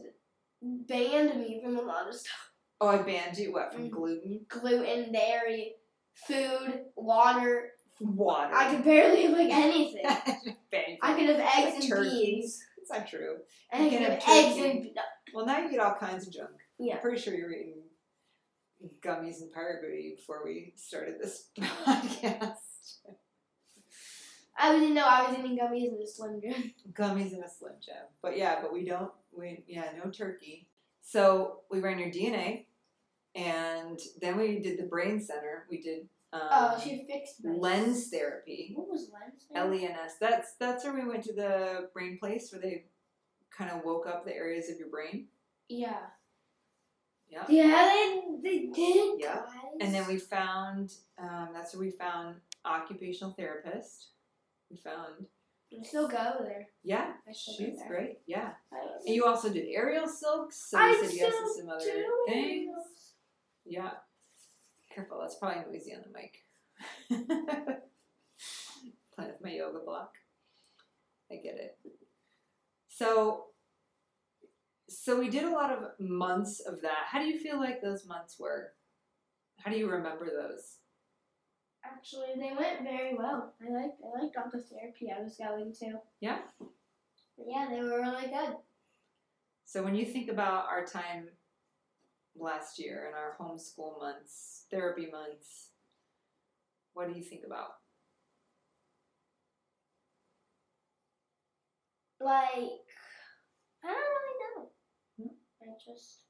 banned 0.61 1.39
me 1.41 1.61
from 1.63 1.77
a 1.77 1.83
lot 1.83 2.09
of 2.09 2.15
stuff. 2.15 2.51
Oh, 2.81 2.89
I 2.89 2.99
banned 3.03 3.39
you. 3.39 3.53
What, 3.53 3.73
from 3.73 3.89
Mhm. 3.89 3.91
gluten? 3.91 4.47
Gluten, 4.49 5.13
dairy, 5.13 5.77
food, 6.15 6.87
water. 6.95 7.73
Water. 8.01 8.55
I 8.55 8.75
could 8.75 8.85
barely 8.85 9.23
have 9.23 9.33
like 9.33 9.51
anything. 9.53 10.05
I 11.03 11.15
could 11.15 11.29
have 11.31 11.41
eggs 11.57 11.77
and 11.81 11.89
turkeys. 11.89 12.13
beans. 12.13 12.63
It's 12.79 12.91
not 12.91 13.09
true. 13.09 13.39
And 13.73 13.83
I 13.83 13.85
You 13.87 13.91
could 13.91 13.99
can 14.01 14.11
have 14.13 14.23
have 14.23 14.45
eggs 14.47 14.59
and 14.59 14.99
Well, 15.35 15.47
now 15.47 15.59
you 15.61 15.71
eat 15.71 15.79
all 15.79 15.95
kinds 15.95 16.27
of 16.27 16.33
junk. 16.33 16.51
Yeah. 16.79 16.97
I'm 16.97 17.01
pretty 17.01 17.19
sure 17.21 17.35
you 17.35 17.45
were 17.45 17.53
eating 17.53 17.83
gummies 19.03 19.41
and 19.41 19.51
pirate 19.53 19.81
booty 19.83 20.15
before 20.17 20.43
we 20.45 20.75
started 20.77 21.19
this 21.19 21.49
podcast. 21.59 22.99
I 24.59 24.73
didn't 24.73 24.95
know 24.95 25.07
I 25.07 25.29
was 25.31 25.39
eating 25.39 25.59
gummies 25.59 25.89
in 25.89 25.99
the 25.99 26.07
Slim 26.07 26.41
Jim. 26.41 26.73
gummies 26.93 27.33
and 27.33 27.45
a 27.45 27.49
Slim 27.49 27.75
Jim. 27.85 27.95
But 28.23 28.37
yeah, 28.37 28.61
but 28.63 28.73
we 28.73 28.85
don't, 28.85 29.11
we, 29.37 29.65
yeah, 29.67 29.91
no 30.03 30.11
turkey. 30.11 30.69
So 31.07 31.61
we 31.71 31.79
ran 31.79 32.01
your 32.01 32.11
DNA 32.11 32.67
and 33.37 34.01
then 34.21 34.37
we 34.37 34.59
did 34.59 34.77
the 34.77 34.87
brain 34.87 35.21
center. 35.21 35.67
We 35.71 35.81
did 35.81 36.09
um, 36.33 36.41
oh, 36.51 36.81
she 36.83 37.07
fixed 37.09 37.45
my 37.45 37.53
lens 37.53 38.09
therapy. 38.09 38.73
What 38.75 38.89
was 38.89 39.09
lens? 39.13 39.45
L 39.55 39.73
E 39.73 39.85
N 39.85 39.93
S. 40.05 40.17
That's 40.21 40.55
that's 40.59 40.85
where 40.85 40.93
we 40.93 41.07
went 41.09 41.23
to 41.25 41.33
the 41.33 41.91
brain 41.95 42.19
place 42.19 42.51
where 42.51 42.61
they 42.61 42.87
kind 43.57 43.71
of 43.71 43.85
woke 43.85 44.09
up 44.09 44.25
the 44.25 44.35
areas 44.35 44.69
of 44.69 44.79
your 44.79 44.89
brain. 44.89 45.29
Yeah. 45.69 46.01
Yeah. 47.29 47.45
Yeah, 47.49 47.85
they, 47.85 48.23
they 48.43 48.67
did, 48.67 49.21
Yeah. 49.21 49.43
And 49.81 49.95
then 49.95 50.07
we 50.09 50.19
found 50.19 50.93
um, 51.19 51.51
that's 51.55 51.73
where 51.73 51.85
we 51.85 51.91
found 51.93 52.37
occupational 52.65 53.33
therapist. 53.33 54.09
We 54.71 54.77
found 54.77 55.27
I 55.73 55.83
still 55.83 56.09
go 56.09 56.37
there. 56.41 56.69
yeah, 56.85 57.13
I 57.29 57.33
still 57.33 57.55
she's 57.55 57.79
there. 57.79 57.89
great. 57.89 58.19
Yeah, 58.27 58.51
and 59.05 59.15
you 59.15 59.25
also 59.25 59.53
did 59.53 59.67
aerial 59.69 60.07
silks. 60.07 60.71
So 60.71 60.79
I 60.79 60.91
you 60.91 61.05
said 61.05 61.15
yes 61.15 61.35
to 61.35 61.61
some 61.61 61.69
other 61.71 61.85
do 61.85 62.25
things. 62.29 63.15
Yeah, 63.65 63.91
careful. 64.95 65.19
That's 65.21 65.37
probably 65.37 65.65
noisy 65.71 65.95
on 65.95 66.03
the 66.03 66.13
mic. 66.13 66.45
Playing 69.15 69.31
with 69.33 69.43
my 69.43 69.51
yoga 69.53 69.81
block. 69.85 70.13
I 71.31 71.37
get 71.37 71.57
it. 71.57 71.79
So, 72.89 73.47
so 74.89 75.19
we 75.19 75.29
did 75.29 75.45
a 75.45 75.51
lot 75.51 75.73
of 75.73 75.81
months 75.99 76.61
of 76.61 76.81
that. 76.83 77.07
How 77.11 77.19
do 77.19 77.27
you 77.27 77.39
feel 77.39 77.59
like 77.59 77.83
those 77.83 78.07
months 78.07 78.37
were? 78.39 78.73
How 79.59 79.71
do 79.71 79.77
you 79.79 79.91
remember 79.91 80.27
those? 80.27 80.77
Actually, 81.93 82.35
they 82.37 82.53
went 82.57 82.83
very 82.83 83.15
well. 83.15 83.55
I 83.61 83.71
liked 83.71 84.01
I 84.03 84.23
liked 84.23 84.37
all 84.37 84.51
the 84.53 84.63
therapy 84.63 85.11
I 85.11 85.23
was 85.23 85.37
going 85.37 85.73
to. 85.81 85.99
Yeah. 86.21 86.39
Yeah, 87.39 87.67
they 87.71 87.81
were 87.81 88.01
really 88.01 88.27
good. 88.27 88.57
So 89.65 89.83
when 89.83 89.95
you 89.95 90.07
think 90.07 90.31
about 90.31 90.67
our 90.67 90.85
time 90.85 91.29
last 92.37 92.79
year 92.79 93.07
and 93.07 93.15
our 93.15 93.37
homeschool 93.41 93.99
months, 94.01 94.65
therapy 94.71 95.09
months, 95.11 95.71
what 96.95 97.13
do 97.13 97.19
you 97.19 97.25
think 97.25 97.43
about? 97.47 97.75
Like, 102.21 102.87
I 103.85 103.93
don't 103.93 104.17
really 104.17 104.37
know. 104.41 104.71
Hmm. 105.21 105.37
I 105.63 105.67
just 105.85 106.27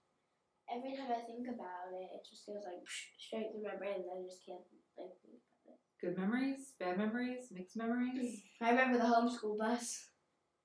every 0.67 0.97
time 0.97 1.11
I 1.15 1.23
think 1.23 1.47
about 1.47 1.95
it, 1.95 2.11
it 2.11 2.27
just 2.29 2.47
goes 2.47 2.67
like 2.67 2.83
straight 3.19 3.53
through 3.53 3.63
my 3.63 3.79
brain, 3.79 4.03
and 4.03 4.11
I 4.11 4.27
just 4.27 4.45
can't 4.45 4.67
think 4.97 5.41
about 5.65 5.79
Good 6.01 6.19
memories, 6.19 6.75
bad 6.79 6.99
memories, 6.99 7.49
mixed 7.53 7.77
memories? 7.77 8.43
I 8.61 8.71
remember 8.71 8.99
the 8.99 9.05
homeschool 9.05 9.59
bus. 9.59 10.09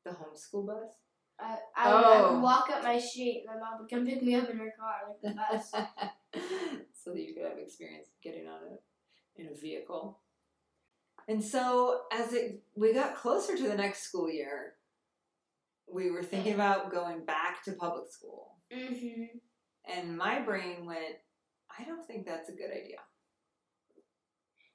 The 0.06 0.12
homeschool 0.12 0.68
bus? 0.68 0.90
I 1.40 1.58
I, 1.76 1.94
would, 1.96 2.06
I 2.06 2.20
Oh. 2.22 2.34
would 2.34 2.42
walk 2.44 2.70
up 2.70 2.84
my 2.84 3.00
street, 3.00 3.44
and 3.48 3.60
my 3.60 3.60
mom 3.70 3.80
would 3.80 3.90
come 3.90 4.06
pick 4.06 4.22
me 4.22 4.36
up 4.36 4.50
in 4.50 4.58
her 4.58 4.74
car, 4.80 5.02
like 5.08 5.22
the 5.22 5.40
bus. 5.52 5.72
so 6.94 7.12
that 7.14 7.22
you 7.22 7.34
could 7.34 7.44
have 7.46 7.58
experience 7.58 8.08
getting 8.24 8.48
on 8.48 8.60
it 8.72 8.84
in 9.42 9.48
a 9.48 9.54
vehicle. 9.56 10.20
And 11.28 11.44
so 11.44 12.02
as 12.12 12.34
it 12.34 12.62
we 12.76 12.94
got 12.94 13.16
closer 13.16 13.56
to 13.56 13.64
the 13.68 13.76
next 13.76 14.04
school 14.04 14.30
year, 14.30 14.74
we 15.92 16.12
were 16.12 16.24
thinking 16.24 16.54
about 16.54 16.92
going 16.92 17.26
back 17.26 17.64
to 17.66 17.74
public 17.74 18.12
school. 18.12 18.58
hmm 18.72 19.26
And 19.88 20.18
my 20.18 20.40
brain 20.42 20.86
went, 20.86 21.16
I 21.78 21.84
don't 21.86 22.06
think 22.06 22.26
that's 22.26 22.50
a 22.50 22.54
good 22.54 22.72
idea. 22.72 22.98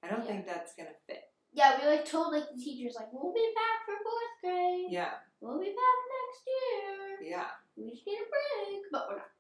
I 0.07 0.11
don't 0.15 0.25
Yeah. 0.25 0.31
think 0.33 0.47
that's 0.47 0.75
gonna 0.75 0.95
fit. 1.07 1.23
Yeah, 1.53 1.81
we 1.81 1.87
like 1.89 2.05
told 2.05 2.33
like 2.33 2.45
the 2.55 2.61
teachers 2.63 2.95
like 2.97 3.13
we'll 3.13 3.33
be 3.33 3.53
back 3.55 3.85
for 3.87 3.95
fourth 4.03 4.41
grade. 4.43 4.87
Yeah, 4.91 5.15
We'll 5.41 5.59
be 5.59 5.67
back 5.67 5.99
next 6.17 6.47
year. 6.47 7.31
yeah. 7.31 7.51
We 7.77 7.91
just 7.91 8.07
need 8.07 8.19
a 8.19 8.29
break, 8.29 8.83
but 8.93 9.07
we're 9.09 9.17
not. 9.17 9.31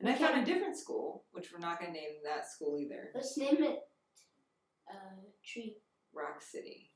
And 0.00 0.08
I 0.08 0.14
found 0.14 0.42
a 0.42 0.44
different 0.44 0.76
school, 0.76 1.24
which 1.32 1.52
we're 1.52 1.58
not 1.60 1.80
to 1.80 1.90
name 1.90 2.20
that 2.24 2.48
school 2.48 2.78
either. 2.78 3.10
Let's 3.14 3.36
name 3.36 3.62
it 3.62 3.78
uh 4.90 5.20
tree. 5.44 5.76
Rock 6.12 6.42
City. 6.42 6.90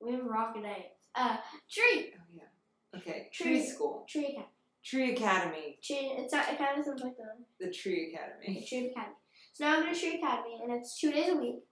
We 0.00 0.12
have 0.12 0.24
rocket 0.24 0.62
names. 0.62 0.84
Uh, 1.14 1.36
tree. 1.70 2.14
Oh 2.16 2.22
yeah. 2.32 2.98
Okay. 2.98 3.28
Tree, 3.32 3.58
Tree. 3.58 3.66
School. 3.66 4.06
Tree 4.08 4.24
Academy. 4.26 4.46
Tree 4.84 5.12
Academy. 5.14 5.78
Tree. 5.82 6.12
It's 6.18 6.32
not. 6.32 6.48
It 6.50 6.58
kind 6.58 6.78
of 6.78 6.84
sounds 6.84 7.02
like 7.02 7.16
the 7.16 7.66
The 7.66 7.72
Tree 7.72 8.14
Academy. 8.14 8.64
Tree 8.68 8.90
Academy. 8.90 9.16
So 9.52 9.64
now 9.64 9.76
I'm 9.76 9.82
going 9.82 9.94
to 9.94 10.00
Tree 10.00 10.16
Academy, 10.18 10.58
and 10.62 10.72
it's 10.72 10.98
two 10.98 11.12
days 11.12 11.28
a 11.30 11.36
week, 11.36 11.62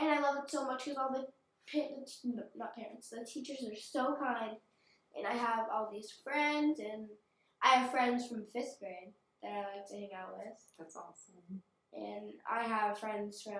and 0.00 0.10
I 0.10 0.20
love 0.20 0.44
it 0.44 0.50
so 0.50 0.64
much 0.66 0.84
because 0.84 0.98
all 0.98 1.12
the 1.12 1.26
parents, 1.70 2.20
no, 2.24 2.42
not 2.56 2.74
parents, 2.76 3.10
the 3.10 3.24
teachers 3.28 3.64
are 3.64 3.76
so 3.76 4.16
kind, 4.20 4.56
and 5.16 5.26
I 5.26 5.32
have 5.32 5.66
all 5.72 5.90
these 5.92 6.12
friends, 6.24 6.80
and 6.80 7.08
I 7.62 7.68
have 7.76 7.90
friends 7.90 8.26
from 8.26 8.44
fifth 8.52 8.78
grade 8.80 9.12
that 9.42 9.52
I 9.52 9.76
like 9.76 9.86
to 9.88 9.94
hang 9.96 10.10
out 10.16 10.36
with, 10.36 10.58
That's 10.78 10.96
awesome. 10.96 11.62
and 11.92 12.32
I 12.50 12.64
have 12.64 12.98
friends 12.98 13.42
from 13.42 13.54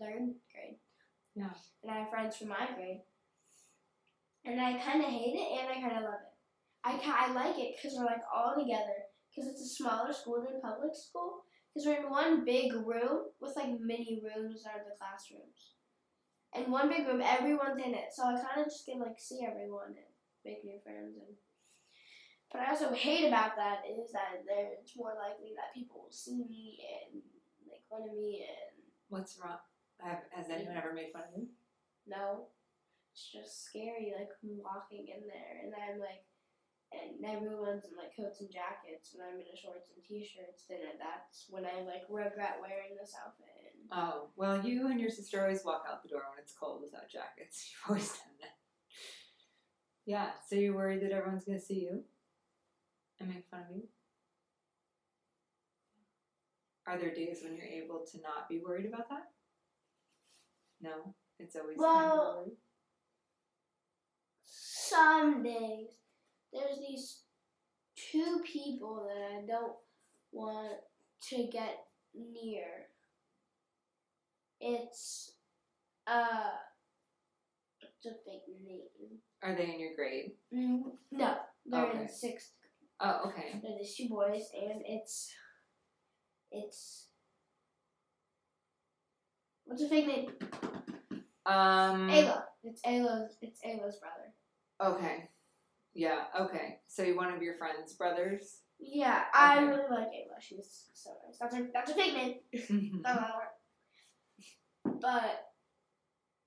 third 0.00 0.34
grade. 0.52 0.78
Yeah. 1.34 1.50
And 1.82 1.92
I 1.92 2.00
have 2.00 2.10
friends 2.10 2.36
from 2.36 2.48
my 2.48 2.68
grade, 2.74 3.02
and 4.44 4.60
I 4.60 4.78
kind 4.78 5.02
of 5.02 5.10
hate 5.10 5.36
it, 5.36 5.60
and 5.60 5.68
I 5.70 5.80
kind 5.80 5.96
of 5.98 6.04
love 6.04 6.20
it. 6.22 6.34
I 6.84 7.28
I 7.28 7.32
like 7.32 7.58
it 7.58 7.76
because 7.76 7.96
we're 7.98 8.04
like 8.06 8.22
all 8.34 8.54
together 8.58 9.06
because 9.28 9.50
it's 9.50 9.62
a 9.62 9.74
smaller 9.74 10.12
school 10.12 10.42
than 10.42 10.60
public 10.60 10.94
school 10.94 11.44
because 11.78 11.86
we're 11.86 12.04
in 12.04 12.10
one 12.10 12.44
big 12.44 12.72
room 12.74 13.30
with 13.40 13.54
like 13.54 13.78
mini 13.78 14.20
rooms 14.22 14.64
that 14.64 14.74
are 14.74 14.84
the 14.84 14.98
classrooms. 14.98 15.78
And 16.52 16.72
one 16.72 16.88
big 16.88 17.06
room, 17.06 17.22
everyone's 17.22 17.78
in 17.78 17.94
it. 17.94 18.10
So 18.10 18.24
I 18.24 18.34
kind 18.34 18.58
of 18.58 18.66
just 18.66 18.84
can 18.84 18.98
like 18.98 19.18
see 19.18 19.46
everyone 19.46 19.94
and 19.94 20.10
make 20.44 20.64
new 20.64 20.80
friends. 20.82 21.14
And 21.14 21.36
but 22.50 22.62
I 22.62 22.70
also 22.70 22.92
hate 22.92 23.28
about 23.28 23.54
that 23.56 23.82
is 23.86 24.10
that 24.10 24.42
there 24.46 24.74
it's 24.80 24.96
more 24.96 25.14
likely 25.14 25.54
that 25.54 25.74
people 25.74 26.02
will 26.02 26.10
see 26.10 26.42
me 26.48 26.80
and 26.82 27.22
make 27.68 27.86
fun 27.88 28.08
of 28.08 28.16
me 28.16 28.42
and 28.42 28.82
What's 29.08 29.38
wrong? 29.38 29.62
Have, 30.00 30.22
has 30.32 30.50
anyone 30.50 30.76
ever 30.76 30.92
made 30.92 31.12
fun 31.12 31.22
of 31.30 31.38
you? 31.38 31.46
no, 32.08 32.48
it's 33.12 33.30
just 33.30 33.66
scary 33.66 34.14
like 34.18 34.30
walking 34.42 35.06
in 35.14 35.28
there 35.28 35.62
and 35.62 35.72
I'm 35.74 36.00
like. 36.00 36.26
And 36.88 37.20
everyone's 37.20 37.84
in 37.84 37.92
like 38.00 38.16
coats 38.16 38.40
and 38.40 38.48
jackets, 38.48 39.12
and 39.12 39.20
I'm 39.20 39.36
in 39.36 39.44
a 39.52 39.56
shorts 39.56 39.92
and 39.92 40.00
t-shirts. 40.00 40.64
Then 40.68 40.80
that's 40.96 41.44
when 41.50 41.66
I 41.68 41.84
like 41.84 42.08
regret 42.08 42.56
wearing 42.64 42.96
this 42.96 43.12
outfit. 43.12 43.76
Oh, 43.92 44.28
well, 44.36 44.64
you 44.64 44.88
and 44.88 45.00
your 45.00 45.10
sister 45.10 45.40
always 45.40 45.64
walk 45.64 45.84
out 45.88 46.02
the 46.02 46.08
door 46.08 46.24
when 46.28 46.40
it's 46.40 46.52
cold 46.52 46.80
without 46.82 47.08
jackets. 47.08 47.68
You've 47.70 47.90
always 47.90 48.08
done 48.08 48.36
that. 48.40 48.56
Yeah, 50.06 50.30
so 50.48 50.56
you're 50.56 50.74
worried 50.74 51.02
that 51.02 51.12
everyone's 51.12 51.44
to 51.44 51.60
see 51.60 51.80
you 51.80 52.04
and 53.20 53.28
make 53.28 53.44
fun 53.50 53.60
of 53.68 53.76
you? 53.76 53.82
Are 56.86 56.98
there 56.98 57.14
days 57.14 57.40
when 57.42 57.56
you're 57.56 57.66
able 57.66 58.04
to 58.12 58.20
not 58.22 58.48
be 58.48 58.62
worried 58.64 58.86
about 58.86 59.08
that? 59.10 59.30
No, 60.80 61.14
it's 61.38 61.56
always 61.56 61.76
kind 61.76 62.10
of 62.10 62.18
worried. 62.18 62.56
some 64.46 65.42
days 65.42 65.88
there's 66.52 66.78
these 66.78 67.22
two 67.96 68.40
people 68.44 69.06
that 69.08 69.38
I 69.38 69.46
don't 69.46 69.74
want 70.32 70.74
to 71.30 71.36
get 71.52 71.84
near. 72.14 72.66
It's 74.60 75.32
uh 76.06 76.50
it's 77.80 78.06
a 78.06 78.10
fake 78.24 78.42
name. 78.64 79.18
Are 79.42 79.54
they 79.54 79.72
in 79.74 79.80
your 79.80 79.94
grade? 79.94 80.32
Mm, 80.54 80.82
No, 81.12 81.36
they're 81.66 81.86
Okay. 81.86 82.00
in 82.02 82.08
sixth. 82.08 82.52
Oh, 83.00 83.28
okay. 83.28 83.60
They're 83.62 83.78
these 83.78 83.94
two 83.96 84.08
boys, 84.08 84.50
and 84.54 84.82
it's 84.84 85.32
it's 86.50 87.06
what's 89.64 89.82
a 89.82 89.88
fake 89.88 90.06
name? 90.06 90.30
Um. 91.46 92.08
Ayla. 92.08 92.42
It's 92.64 92.82
Ayla's. 92.82 93.36
It's 93.40 93.60
Ayla's 93.64 93.98
brother. 94.00 94.34
Okay. 94.98 95.28
Yeah. 95.98 96.26
Okay. 96.42 96.78
So 96.86 97.02
you're 97.02 97.16
one 97.16 97.34
of 97.34 97.42
your 97.42 97.54
friends' 97.54 97.94
brothers. 97.94 98.60
Yeah, 98.78 99.24
I 99.34 99.56
Okay. 99.56 99.66
really 99.66 99.90
like 99.90 100.06
Ayla. 100.14 100.38
She's 100.40 100.86
so 100.94 101.10
nice. 101.26 101.38
That's 101.40 101.56
her. 101.56 101.66
That's 101.74 101.90
a 101.90 101.94
fake 101.94 102.14
name. 102.14 102.34
Not 103.02 103.16
gonna 103.16 103.34
work. 103.34 105.00
But 105.00 105.50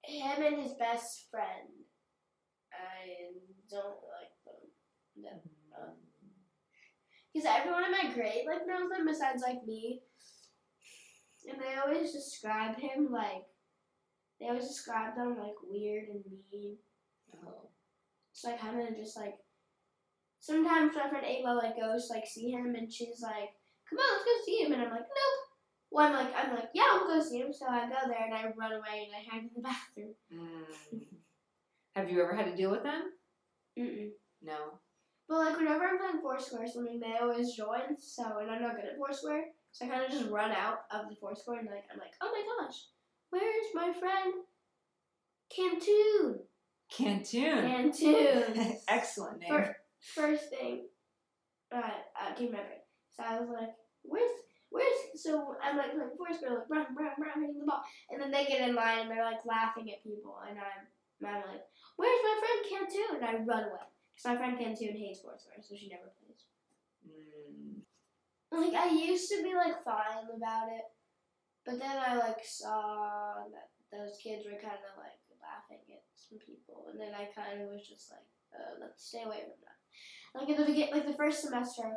him 0.05 0.41
and 0.41 0.61
his 0.61 0.71
best 0.75 1.29
friend, 1.29 1.67
I 2.71 3.33
don't 3.69 3.99
like 4.15 4.31
them. 4.45 4.71
No. 5.17 5.95
Because 7.33 7.45
everyone 7.45 7.83
in 7.83 7.91
my 7.91 8.13
grade 8.13 8.45
like 8.47 8.65
knows 8.65 8.89
them 8.89 9.05
besides 9.05 9.43
like 9.43 9.65
me. 9.67 10.01
And 11.49 11.59
they 11.59 11.75
always 11.75 12.13
describe 12.13 12.77
him 12.79 13.11
like 13.11 13.43
they 14.39 14.47
always 14.47 14.69
describe 14.69 15.17
them 15.17 15.35
like 15.37 15.55
weird 15.69 16.07
and 16.07 16.23
mean. 16.53 16.77
Oh. 17.45 17.67
So 18.33 18.49
I 18.51 18.57
kind 18.57 18.79
of 18.79 18.95
just 18.95 19.17
like 19.17 19.35
sometimes 20.39 20.95
my 20.95 21.09
friend 21.09 21.25
Ayla 21.25 21.55
like 21.57 21.79
goes 21.79 22.09
like 22.09 22.25
see 22.25 22.51
him 22.51 22.75
and 22.75 22.91
she's 22.91 23.21
like, 23.21 23.49
"Come 23.89 23.99
on, 23.99 24.13
let's 24.13 24.25
go 24.25 24.31
see 24.45 24.63
him," 24.63 24.73
and 24.73 24.81
I'm 24.81 24.91
like, 24.91 25.01
"Nope." 25.01 25.41
Well, 25.91 26.07
I'm 26.07 26.13
like, 26.13 26.33
I'm 26.35 26.55
like, 26.55 26.69
"Yeah, 26.73 26.93
we'll 26.93 27.07
go 27.07 27.23
see 27.23 27.39
him." 27.39 27.53
So 27.53 27.67
I 27.67 27.87
go 27.87 28.07
there 28.07 28.25
and 28.25 28.33
I 28.33 28.51
run 28.57 28.71
away 28.71 29.07
and 29.07 29.15
I 29.15 29.29
hide 29.29 29.43
in 29.43 29.49
the 29.55 29.61
bathroom. 29.69 30.15
Mm. 30.33 31.05
Have 31.95 32.09
you 32.09 32.21
ever 32.21 32.35
had 32.35 32.45
to 32.45 32.55
deal 32.55 32.71
with 32.71 32.83
them? 32.83 33.11
Mm-mm. 33.77 34.09
No. 34.41 34.79
But 35.27 35.37
like 35.37 35.57
whenever 35.57 35.85
I'm 35.85 35.97
playing 35.97 36.21
Foursquare 36.21 36.67
something, 36.67 36.99
they 36.99 37.17
always 37.21 37.53
join. 37.53 37.97
So 37.99 38.39
and 38.39 38.49
I'm 38.49 38.61
not 38.61 38.75
good 38.75 38.85
at 38.85 38.97
Foursquare, 38.97 39.45
so 39.71 39.85
I 39.85 39.89
kind 39.89 40.03
of 40.03 40.11
just 40.11 40.29
run 40.29 40.51
out 40.51 40.85
of 40.91 41.09
the 41.09 41.15
Foursquare 41.15 41.59
and 41.59 41.69
like 41.69 41.85
I'm 41.91 41.99
like, 41.99 42.13
"Oh 42.21 42.31
my 42.31 42.65
gosh, 42.65 42.87
where's 43.29 43.73
my 43.73 43.93
friend 43.93 44.33
Cantoon?" 45.55 46.39
Cantoon. 46.91 47.61
Cantoon. 47.61 48.75
Excellent 48.87 49.39
name. 49.39 49.49
Fir- 49.49 49.77
first 49.99 50.49
thing, 50.49 50.85
uh, 51.71 51.77
uh, 51.79 52.33
came 52.35 52.47
to 52.47 52.53
my 52.53 52.63
brain. 52.63 52.83
So 53.15 53.23
I 53.23 53.39
was 53.39 53.49
like, 53.49 53.73
"Where's, 54.03 54.31
where's?" 54.69 54.99
So 55.15 55.55
I'm 55.63 55.77
like, 55.77 55.93
like 55.95 56.17
Foursquare, 56.17 56.59
like, 56.59 56.69
run, 56.69 56.95
run, 56.95 57.11
run, 57.17 57.41
hitting 57.41 57.59
the 57.59 57.65
ball, 57.65 57.81
and 58.09 58.21
then 58.21 58.31
they 58.31 58.45
get 58.45 58.67
in 58.67 58.75
line 58.75 58.99
and 58.99 59.11
they're 59.11 59.23
like 59.23 59.45
laughing 59.45 59.89
at 59.91 60.03
people, 60.03 60.37
and 60.47 60.59
I'm, 60.59 60.83
and 61.19 61.27
I'm 61.29 61.41
like, 61.47 61.63
"Where's 61.95 62.19
my 62.23 62.35
friend 62.39 62.59
Cantoon?" 62.67 63.15
And 63.15 63.25
I 63.25 63.33
run 63.43 63.69
away 63.69 63.87
because 64.11 64.25
my 64.25 64.37
friend 64.37 64.57
Cantoon 64.59 64.97
hates 64.97 65.21
Foursquare, 65.21 65.63
so 65.63 65.75
she 65.75 65.87
never 65.89 66.11
plays. 66.19 66.43
Mm. 67.07 67.87
Like 68.51 68.75
I 68.75 68.91
used 68.91 69.31
to 69.31 69.41
be 69.43 69.55
like 69.55 69.81
fine 69.83 70.27
about 70.35 70.67
it, 70.75 70.83
but 71.65 71.79
then 71.79 71.95
I 71.95 72.15
like 72.15 72.43
saw 72.43 73.47
that 73.47 73.69
those 73.95 74.17
kids 74.21 74.45
were 74.45 74.59
kind 74.59 74.83
of 74.83 74.97
like 74.97 75.20
some 76.31 76.39
people, 76.39 76.87
and 76.87 76.95
then 76.95 77.11
I 77.11 77.27
kind 77.35 77.59
of 77.59 77.67
was 77.67 77.83
just 77.83 78.07
like, 78.07 78.23
uh, 78.55 78.79
let's 78.79 79.03
stay 79.03 79.27
away 79.27 79.43
from 79.43 79.59
that. 79.67 79.79
Like 80.31 80.47
in 80.47 80.55
the 80.55 80.63
begin, 80.63 80.95
like 80.95 81.03
the 81.03 81.19
first 81.19 81.43
semester, 81.43 81.91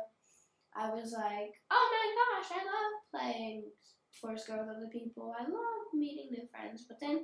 I 0.75 0.91
was 0.91 1.15
like, 1.15 1.55
oh 1.71 1.85
my 1.95 2.07
gosh, 2.19 2.51
I 2.51 2.61
love 2.67 2.93
playing 3.15 3.71
Foursquare 4.19 4.59
with 4.59 4.75
other 4.75 4.91
people. 4.91 5.31
I 5.31 5.47
love 5.47 5.95
meeting 5.95 6.35
new 6.35 6.43
friends, 6.51 6.83
but 6.83 6.99
then. 6.99 7.23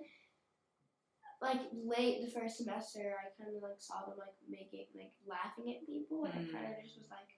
Like 1.41 1.73
late 1.73 2.21
the 2.21 2.29
first 2.29 2.61
semester, 2.61 3.17
I 3.17 3.33
kind 3.33 3.57
of 3.57 3.65
like 3.65 3.81
saw 3.81 4.05
them 4.05 4.13
like 4.13 4.37
making 4.45 4.85
like 4.93 5.09
laughing 5.25 5.73
at 5.73 5.89
people, 5.89 6.29
and 6.29 6.37
I 6.37 6.45
kind 6.45 6.69
of 6.69 6.77
just 6.85 7.01
was 7.01 7.09
like, 7.09 7.33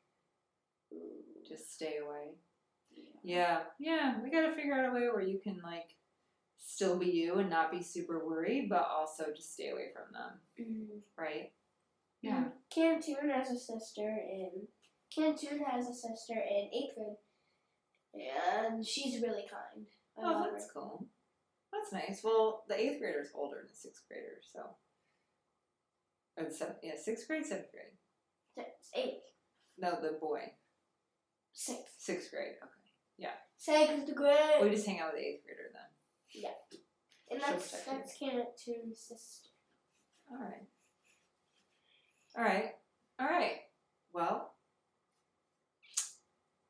Ooh. 0.94 1.24
Just 1.48 1.74
stay 1.74 1.98
away. 2.04 2.36
Yeah. 2.96 3.14
Yeah. 3.24 3.60
Yeah. 3.80 4.22
We 4.22 4.30
got 4.30 4.42
to 4.42 4.56
figure 4.56 4.74
out 4.74 4.90
a 4.90 4.94
way 4.94 5.08
where 5.10 5.22
you 5.22 5.40
can 5.44 5.60
like 5.64 5.96
still 6.66 6.98
be 6.98 7.08
you 7.08 7.36
and 7.36 7.50
not 7.50 7.72
be 7.72 7.82
super 7.84 8.26
worried, 8.26 8.70
but 8.70 8.88
also 8.90 9.26
just 9.36 9.54
stay 9.54 9.70
away 9.70 9.90
from 9.94 10.14
them. 10.14 10.40
Mm. 10.60 11.00
Right. 11.18 11.52
Yeah. 12.22 12.46
Cantoon 12.74 13.30
has 13.30 13.50
a 13.52 13.60
sister 13.60 14.08
in 14.08 14.68
Cantoon 15.14 15.60
has 15.70 15.88
a 15.88 15.94
sister 15.94 16.34
in 16.34 16.70
eighth 16.74 16.96
grade, 16.96 18.28
and 18.64 18.86
she's 18.86 19.22
really 19.22 19.44
kind. 19.50 19.86
I 20.18 20.22
Oh, 20.24 20.48
that's 20.52 20.66
her. 20.68 20.72
cool. 20.74 21.08
That's 21.72 21.92
nice. 21.92 22.22
Well, 22.24 22.64
the 22.68 22.80
eighth 22.80 23.00
grader 23.00 23.22
is 23.22 23.32
older 23.36 23.58
than 23.58 23.68
the 23.70 23.76
sixth 23.76 24.04
grader, 24.08 24.40
so. 24.54 24.76
Or 26.38 26.46
the 26.46 26.52
seventh, 26.52 26.78
yeah, 26.82 26.94
sixth 26.98 27.28
grade, 27.28 27.46
seventh 27.46 27.72
grade. 27.72 27.94
Six, 28.56 28.70
eighth, 28.96 29.24
No, 29.78 30.00
the 30.02 30.18
boy, 30.20 30.54
sixth, 31.52 31.96
sixth 32.00 32.32
grade. 32.32 32.56
Okay. 32.62 32.72
Yeah. 33.18 33.34
sixth 33.58 34.16
grade, 34.16 34.62
We 34.64 34.70
just 34.72 34.86
hang 34.88 35.00
out 35.00 35.14
with 35.14 35.22
the 35.22 35.28
eighth 35.28 35.46
grader 35.46 35.70
then. 35.74 35.82
And 37.30 37.42
she'll 37.42 37.52
that's 37.52 37.74
you. 37.74 37.80
that's 37.92 38.18
Cantoon's 38.18 39.00
sister. 39.00 39.50
All 40.32 40.38
right. 40.38 40.68
All 42.38 42.44
right. 42.44 42.72
All 43.20 43.28
right. 43.28 43.58
Well, 44.14 44.54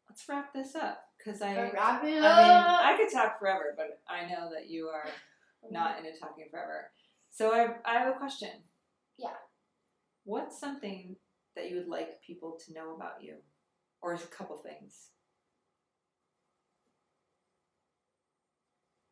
let's 0.09 0.27
wrap 0.27 0.53
this 0.53 0.75
up 0.75 1.03
because 1.17 1.41
I. 1.41 1.55
I 1.55 2.03
mean. 2.03 2.23
I 2.23 2.95
could 2.97 3.13
talk 3.13 3.39
forever, 3.39 3.73
but 3.75 4.01
I 4.07 4.27
know 4.27 4.49
that 4.53 4.69
you 4.69 4.87
are 4.87 5.07
not 5.71 5.97
into 5.99 6.11
talking 6.19 6.45
forever. 6.51 6.91
So 7.31 7.53
I, 7.53 7.75
I 7.85 7.99
have 7.99 8.15
a 8.15 8.19
question. 8.19 8.49
Yeah. 9.17 9.35
What's 10.25 10.59
something 10.59 11.15
that 11.55 11.69
you 11.69 11.77
would 11.77 11.87
like 11.87 12.21
people 12.25 12.57
to 12.65 12.73
know 12.73 12.95
about 12.95 13.21
you? 13.21 13.35
Or 14.01 14.13
a 14.13 14.17
couple 14.17 14.57
things. 14.57 15.09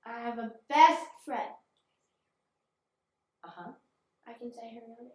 I 0.06 0.20
have 0.22 0.38
a 0.39 0.52
best 0.70 1.06
friend. 1.26 1.52
Uh 3.43 3.49
huh. 3.56 3.72
I 4.28 4.34
can 4.34 4.52
say 4.52 4.74
her 4.76 4.82
real 4.88 4.97
name. 4.99 5.12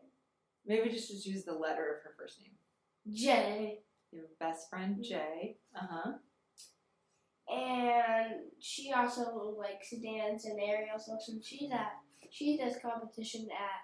Maybe 0.66 0.90
just 0.90 1.08
just 1.10 1.26
use 1.26 1.44
the 1.44 1.52
letter 1.52 1.96
of 1.96 2.02
her 2.04 2.14
first 2.18 2.40
name. 2.40 2.52
Jay. 3.14 3.78
Your 4.12 4.24
best 4.40 4.68
friend, 4.70 5.02
Jay. 5.02 5.58
Uh 5.74 5.86
huh. 5.90 6.12
And 7.48 8.40
she 8.60 8.92
also 8.92 9.54
likes 9.58 9.90
to 9.90 10.00
dance 10.00 10.44
and 10.46 10.58
aerial 10.60 10.98
stuff. 10.98 11.20
And 11.28 11.42
she's 11.44 11.70
at 11.70 11.92
she 12.30 12.56
does 12.58 12.74
competition 12.82 13.46
at 13.52 13.82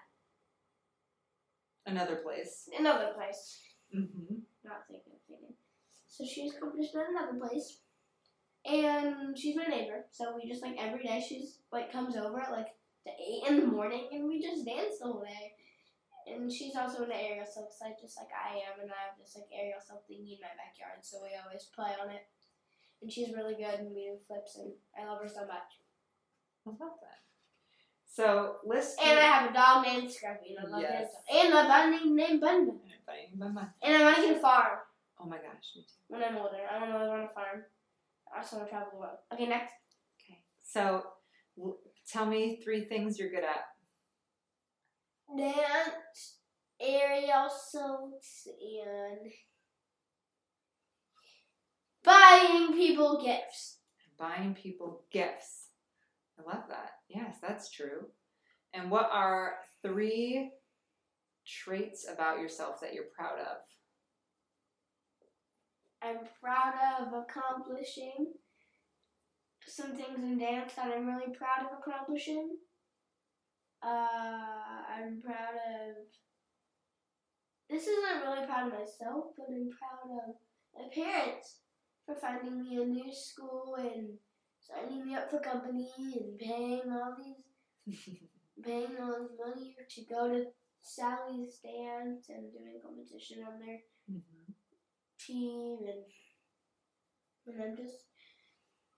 Another 1.91 2.17
place. 2.17 2.69
another 2.77 3.11
place. 3.15 3.59
Mm-hmm. 3.95 4.35
Not 4.63 4.83
thinking 4.89 5.13
of 5.13 5.19
thinking. 5.27 5.55
So 6.07 6.25
she's 6.25 6.53
competition 6.59 6.99
at 7.01 7.09
another 7.09 7.37
place. 7.39 7.79
And 8.65 9.37
she's 9.37 9.55
my 9.55 9.65
neighbor. 9.65 10.05
So 10.11 10.35
we 10.35 10.49
just 10.49 10.61
like 10.63 10.75
every 10.79 11.03
day 11.03 11.23
she's 11.27 11.59
like 11.71 11.91
comes 11.91 12.15
over 12.15 12.39
at 12.39 12.51
like 12.51 12.67
the 13.05 13.11
eight 13.11 13.43
in 13.49 13.59
the 13.59 13.65
morning 13.67 14.07
and 14.13 14.27
we 14.27 14.41
just 14.41 14.65
dance 14.65 14.99
the 14.99 15.05
whole 15.05 15.21
day. 15.23 15.53
And 16.25 16.49
she's 16.51 16.75
also 16.75 17.03
into 17.03 17.15
aerial 17.15 17.45
silk 17.45 17.69
site 17.77 17.99
just 17.99 18.17
like 18.17 18.31
I 18.31 18.55
am 18.63 18.79
and 18.81 18.89
I 18.89 19.11
have 19.11 19.19
this 19.19 19.35
like 19.35 19.51
aerial 19.51 19.83
silk 19.85 20.03
thingy 20.07 20.39
in 20.39 20.41
my 20.41 20.55
backyard, 20.55 21.03
so 21.03 21.19
we 21.21 21.35
always 21.35 21.67
play 21.75 21.91
on 22.01 22.09
it. 22.09 22.23
And 23.01 23.11
she's 23.11 23.35
really 23.35 23.55
good 23.55 23.83
and 23.83 23.89
we 23.91 24.07
do 24.07 24.15
flips 24.25 24.55
and 24.55 24.71
I 24.97 25.03
love 25.03 25.19
her 25.21 25.27
so 25.27 25.41
much. 25.43 25.83
I 26.65 26.69
love 26.69 26.95
that. 27.03 27.19
So 28.07 28.57
list. 28.63 28.95
And 29.03 29.19
I 29.19 29.23
have 29.23 29.49
a 29.51 29.53
dog 29.53 29.83
named 29.85 30.07
Scruffy 30.07 30.55
and 30.55 30.63
I 30.63 30.69
love 30.71 30.81
Yes. 30.81 31.11
him. 31.27 31.43
And 31.43 31.53
my 31.53 31.67
bunny 31.67 32.09
named 32.09 32.39
Bun 32.39 32.67
Bun. 32.67 32.79
And 33.83 33.95
I 33.97 34.03
want 34.05 34.15
to 34.15 34.21
get 34.21 34.37
a 34.37 34.39
farm 34.39 34.79
Oh 35.19 35.25
my 35.25 35.37
gosh, 35.37 35.75
me 35.75 35.81
too. 35.83 35.93
when 36.07 36.23
I'm 36.23 36.37
older. 36.37 36.63
I 36.71 36.79
want 36.79 36.91
to 36.93 36.99
live 36.99 37.09
on 37.11 37.19
a 37.27 37.29
farm. 37.35 37.63
I 38.33 38.39
also 38.39 38.57
want 38.57 38.67
to 38.67 38.71
travel 38.71 38.89
the 38.91 38.99
world. 38.99 39.17
Okay, 39.33 39.45
next. 39.45 39.73
Okay. 40.19 40.39
So 40.63 41.03
w- 41.55 41.77
tell 42.09 42.25
me 42.25 42.59
three 42.63 42.85
things 42.85 43.19
you're 43.19 43.29
good 43.29 43.43
at. 43.43 43.65
Dance, 45.37 46.37
aerial 46.79 47.49
silks, 47.49 48.47
and 48.47 49.31
buying 52.03 52.73
people 52.73 53.21
gifts. 53.23 53.79
Buying 54.17 54.53
people 54.53 55.03
gifts. 55.11 55.69
I 56.39 56.43
love 56.49 56.63
that. 56.69 56.91
Yes, 57.09 57.37
that's 57.41 57.69
true. 57.71 58.07
And 58.73 58.89
what 58.89 59.09
are 59.11 59.55
three 59.81 60.51
traits 61.45 62.07
about 62.11 62.39
yourself 62.39 62.81
that 62.81 62.93
you're 62.93 63.05
proud 63.15 63.39
of? 63.39 63.57
I'm 66.03 66.19
proud 66.41 66.73
of 66.99 67.13
accomplishing. 67.13 68.33
Some 69.65 69.95
things 69.95 70.21
in 70.21 70.37
dance 70.37 70.73
that 70.75 70.91
I'm 70.93 71.07
really 71.07 71.33
proud 71.33 71.65
of 71.65 71.79
accomplishing. 71.79 72.57
Uh, 73.81 74.83
I'm 74.97 75.21
proud 75.21 75.55
of. 75.55 75.95
This 77.69 77.87
isn't 77.87 78.21
really 78.23 78.45
proud 78.45 78.67
of 78.67 78.73
myself, 78.73 79.25
but 79.37 79.47
I'm 79.49 79.69
proud 79.71 80.27
of 80.27 80.35
my 80.75 80.93
parents 80.93 81.59
for 82.05 82.15
finding 82.15 82.61
me 82.61 82.81
a 82.81 82.85
new 82.85 83.13
school 83.13 83.75
and 83.79 84.09
signing 84.59 85.05
me 85.05 85.15
up 85.15 85.31
for 85.31 85.39
company 85.39 85.89
and 85.97 86.37
paying 86.37 86.81
all 86.91 87.15
these 87.17 88.05
paying 88.63 88.97
all 89.01 89.21
this 89.21 89.31
money 89.39 89.75
to 89.89 90.01
go 90.03 90.27
to 90.27 90.45
Sally's 90.81 91.59
dance 91.63 92.27
and 92.29 92.51
doing 92.51 92.79
competition 92.83 93.43
on 93.47 93.59
there. 93.59 93.79
Mm-hmm. 94.11 94.42
15 95.27 95.79
and, 95.87 97.55
and 97.55 97.63
I'm 97.63 97.77
just 97.77 98.05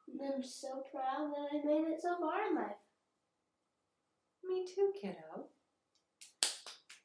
I'm 0.08 0.44
so 0.44 0.84
proud 0.92 1.32
that 1.32 1.50
I 1.52 1.66
made 1.66 1.92
it 1.92 2.02
so 2.02 2.16
far 2.20 2.48
in 2.50 2.56
life. 2.56 2.76
Me 4.44 4.66
too, 4.66 4.94
kiddo. 5.02 5.48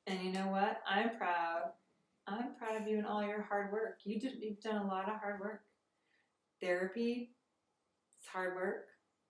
And 0.06 0.22
you 0.22 0.32
know 0.32 0.48
what? 0.48 0.80
I'm 0.88 1.16
proud. 1.16 1.72
I'm 2.26 2.54
proud 2.56 2.80
of 2.80 2.86
you 2.86 2.98
and 2.98 3.06
all 3.06 3.24
your 3.24 3.42
hard 3.42 3.72
work. 3.72 3.98
You 4.04 4.20
did, 4.20 4.34
you've 4.40 4.60
done 4.60 4.76
a 4.76 4.86
lot 4.86 5.08
of 5.08 5.18
hard 5.18 5.40
work. 5.40 5.62
Therapy, 6.60 7.30
it's 8.18 8.28
hard 8.28 8.54
work. 8.54 8.84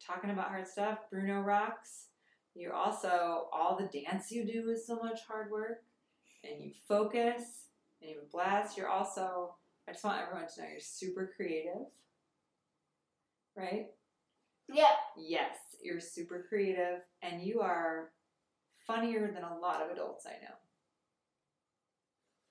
Talking 0.04 0.30
about 0.30 0.48
hard 0.48 0.66
stuff, 0.66 0.98
Bruno 1.10 1.40
rocks. 1.40 2.06
You 2.54 2.72
also, 2.72 3.48
all 3.52 3.78
the 3.78 4.00
dance 4.00 4.32
you 4.32 4.44
do 4.44 4.68
is 4.70 4.86
so 4.86 4.96
much 4.96 5.20
hard 5.28 5.50
work. 5.50 5.82
And 6.42 6.60
you 6.60 6.72
focus 6.88 7.42
and 8.02 8.10
you 8.10 8.22
blast. 8.32 8.76
You're 8.76 8.88
also 8.88 9.54
I 9.88 9.92
just 9.92 10.04
want 10.04 10.20
everyone 10.20 10.48
to 10.48 10.60
know 10.60 10.68
you're 10.70 10.80
super 10.80 11.32
creative. 11.36 11.86
Right? 13.56 13.86
Yep. 14.72 14.86
Yes, 15.16 15.56
you're 15.82 16.00
super 16.00 16.46
creative 16.48 17.00
and 17.22 17.42
you 17.42 17.60
are 17.60 18.10
funnier 18.86 19.30
than 19.32 19.42
a 19.42 19.58
lot 19.58 19.82
of 19.82 19.90
adults 19.90 20.26
I 20.26 20.42
know. 20.42 20.54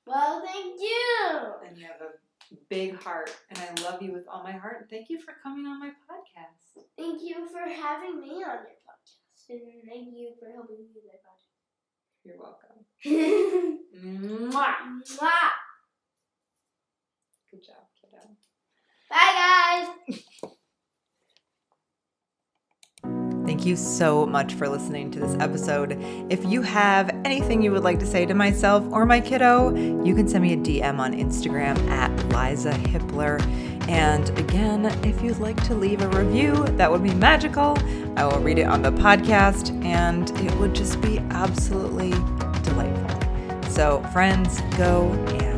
Well, 0.06 0.44
thank 0.46 0.80
you. 0.82 1.40
And 1.68 1.78
you 1.78 1.86
have 1.86 2.02
a 2.02 2.56
big 2.70 3.02
heart 3.02 3.34
and 3.50 3.60
I 3.60 3.82
love 3.84 4.02
you 4.02 4.12
with 4.12 4.28
all 4.28 4.44
my 4.44 4.52
heart. 4.52 4.82
And 4.82 4.90
thank 4.90 5.10
you 5.10 5.20
for 5.22 5.36
coming 5.42 5.66
on 5.66 5.80
my 5.80 5.90
podcast. 5.90 6.84
Thank 6.98 7.22
you 7.24 7.48
for 7.50 7.60
having 7.60 8.20
me 8.20 8.30
on 8.44 8.60
your 8.66 8.76
podcast, 8.84 9.50
and 9.50 9.62
thank 9.88 10.10
you 10.14 10.34
for 10.40 10.52
helping 10.52 10.78
me 10.78 10.88
with 10.94 11.06
my 11.06 11.20
podcast. 11.24 11.50
You're 12.26 12.38
welcome. 12.38 12.84
Mwah! 14.52 14.76
Mwah. 15.18 15.69
Good 17.52 17.64
job, 17.64 17.78
kiddo. 18.00 18.18
Bye, 19.10 19.88
guys. 20.08 20.20
Thank 23.48 23.66
you 23.66 23.76
so 23.76 24.28
much 24.28 24.54
for 24.54 24.70
listening 24.70 25.10
to 25.12 25.20
this 25.20 25.36
episode. 25.40 25.98
If 26.30 26.46
you 26.46 26.62
have 26.62 27.10
anything 27.26 27.64
you 27.64 27.72
would 27.72 27.84
like 27.84 27.98
to 28.00 28.06
say 28.06 28.28
to 28.28 28.36
myself 28.36 28.86
or 28.92 29.08
my 29.08 29.20
kiddo, 29.20 29.76
you 30.04 30.14
can 30.14 30.28
send 30.28 30.44
me 30.44 30.54
a 30.54 30.58
DM 30.58 31.00
on 31.00 31.14
Instagram 31.14 31.76
at 31.90 32.12
Liza 32.26 32.74
Hippler. 32.74 33.42
And 33.90 34.30
again, 34.38 34.86
if 35.04 35.20
you'd 35.24 35.40
like 35.40 35.62
to 35.64 35.74
leave 35.74 36.04
a 36.04 36.10
review, 36.10 36.54
that 36.54 36.92
would 36.92 37.02
be 37.02 37.16
magical. 37.16 37.76
I 38.16 38.26
will 38.26 38.40
read 38.40 38.60
it 38.60 38.68
on 38.68 38.84
the 38.84 38.92
podcast 38.92 39.84
and 39.84 40.30
it 40.42 40.56
would 40.60 40.76
just 40.76 41.02
be 41.02 41.18
absolutely 41.32 42.12
delightful. 42.62 43.72
So, 43.72 44.04
friends, 44.14 44.62
go 44.78 45.12
and 45.42 45.49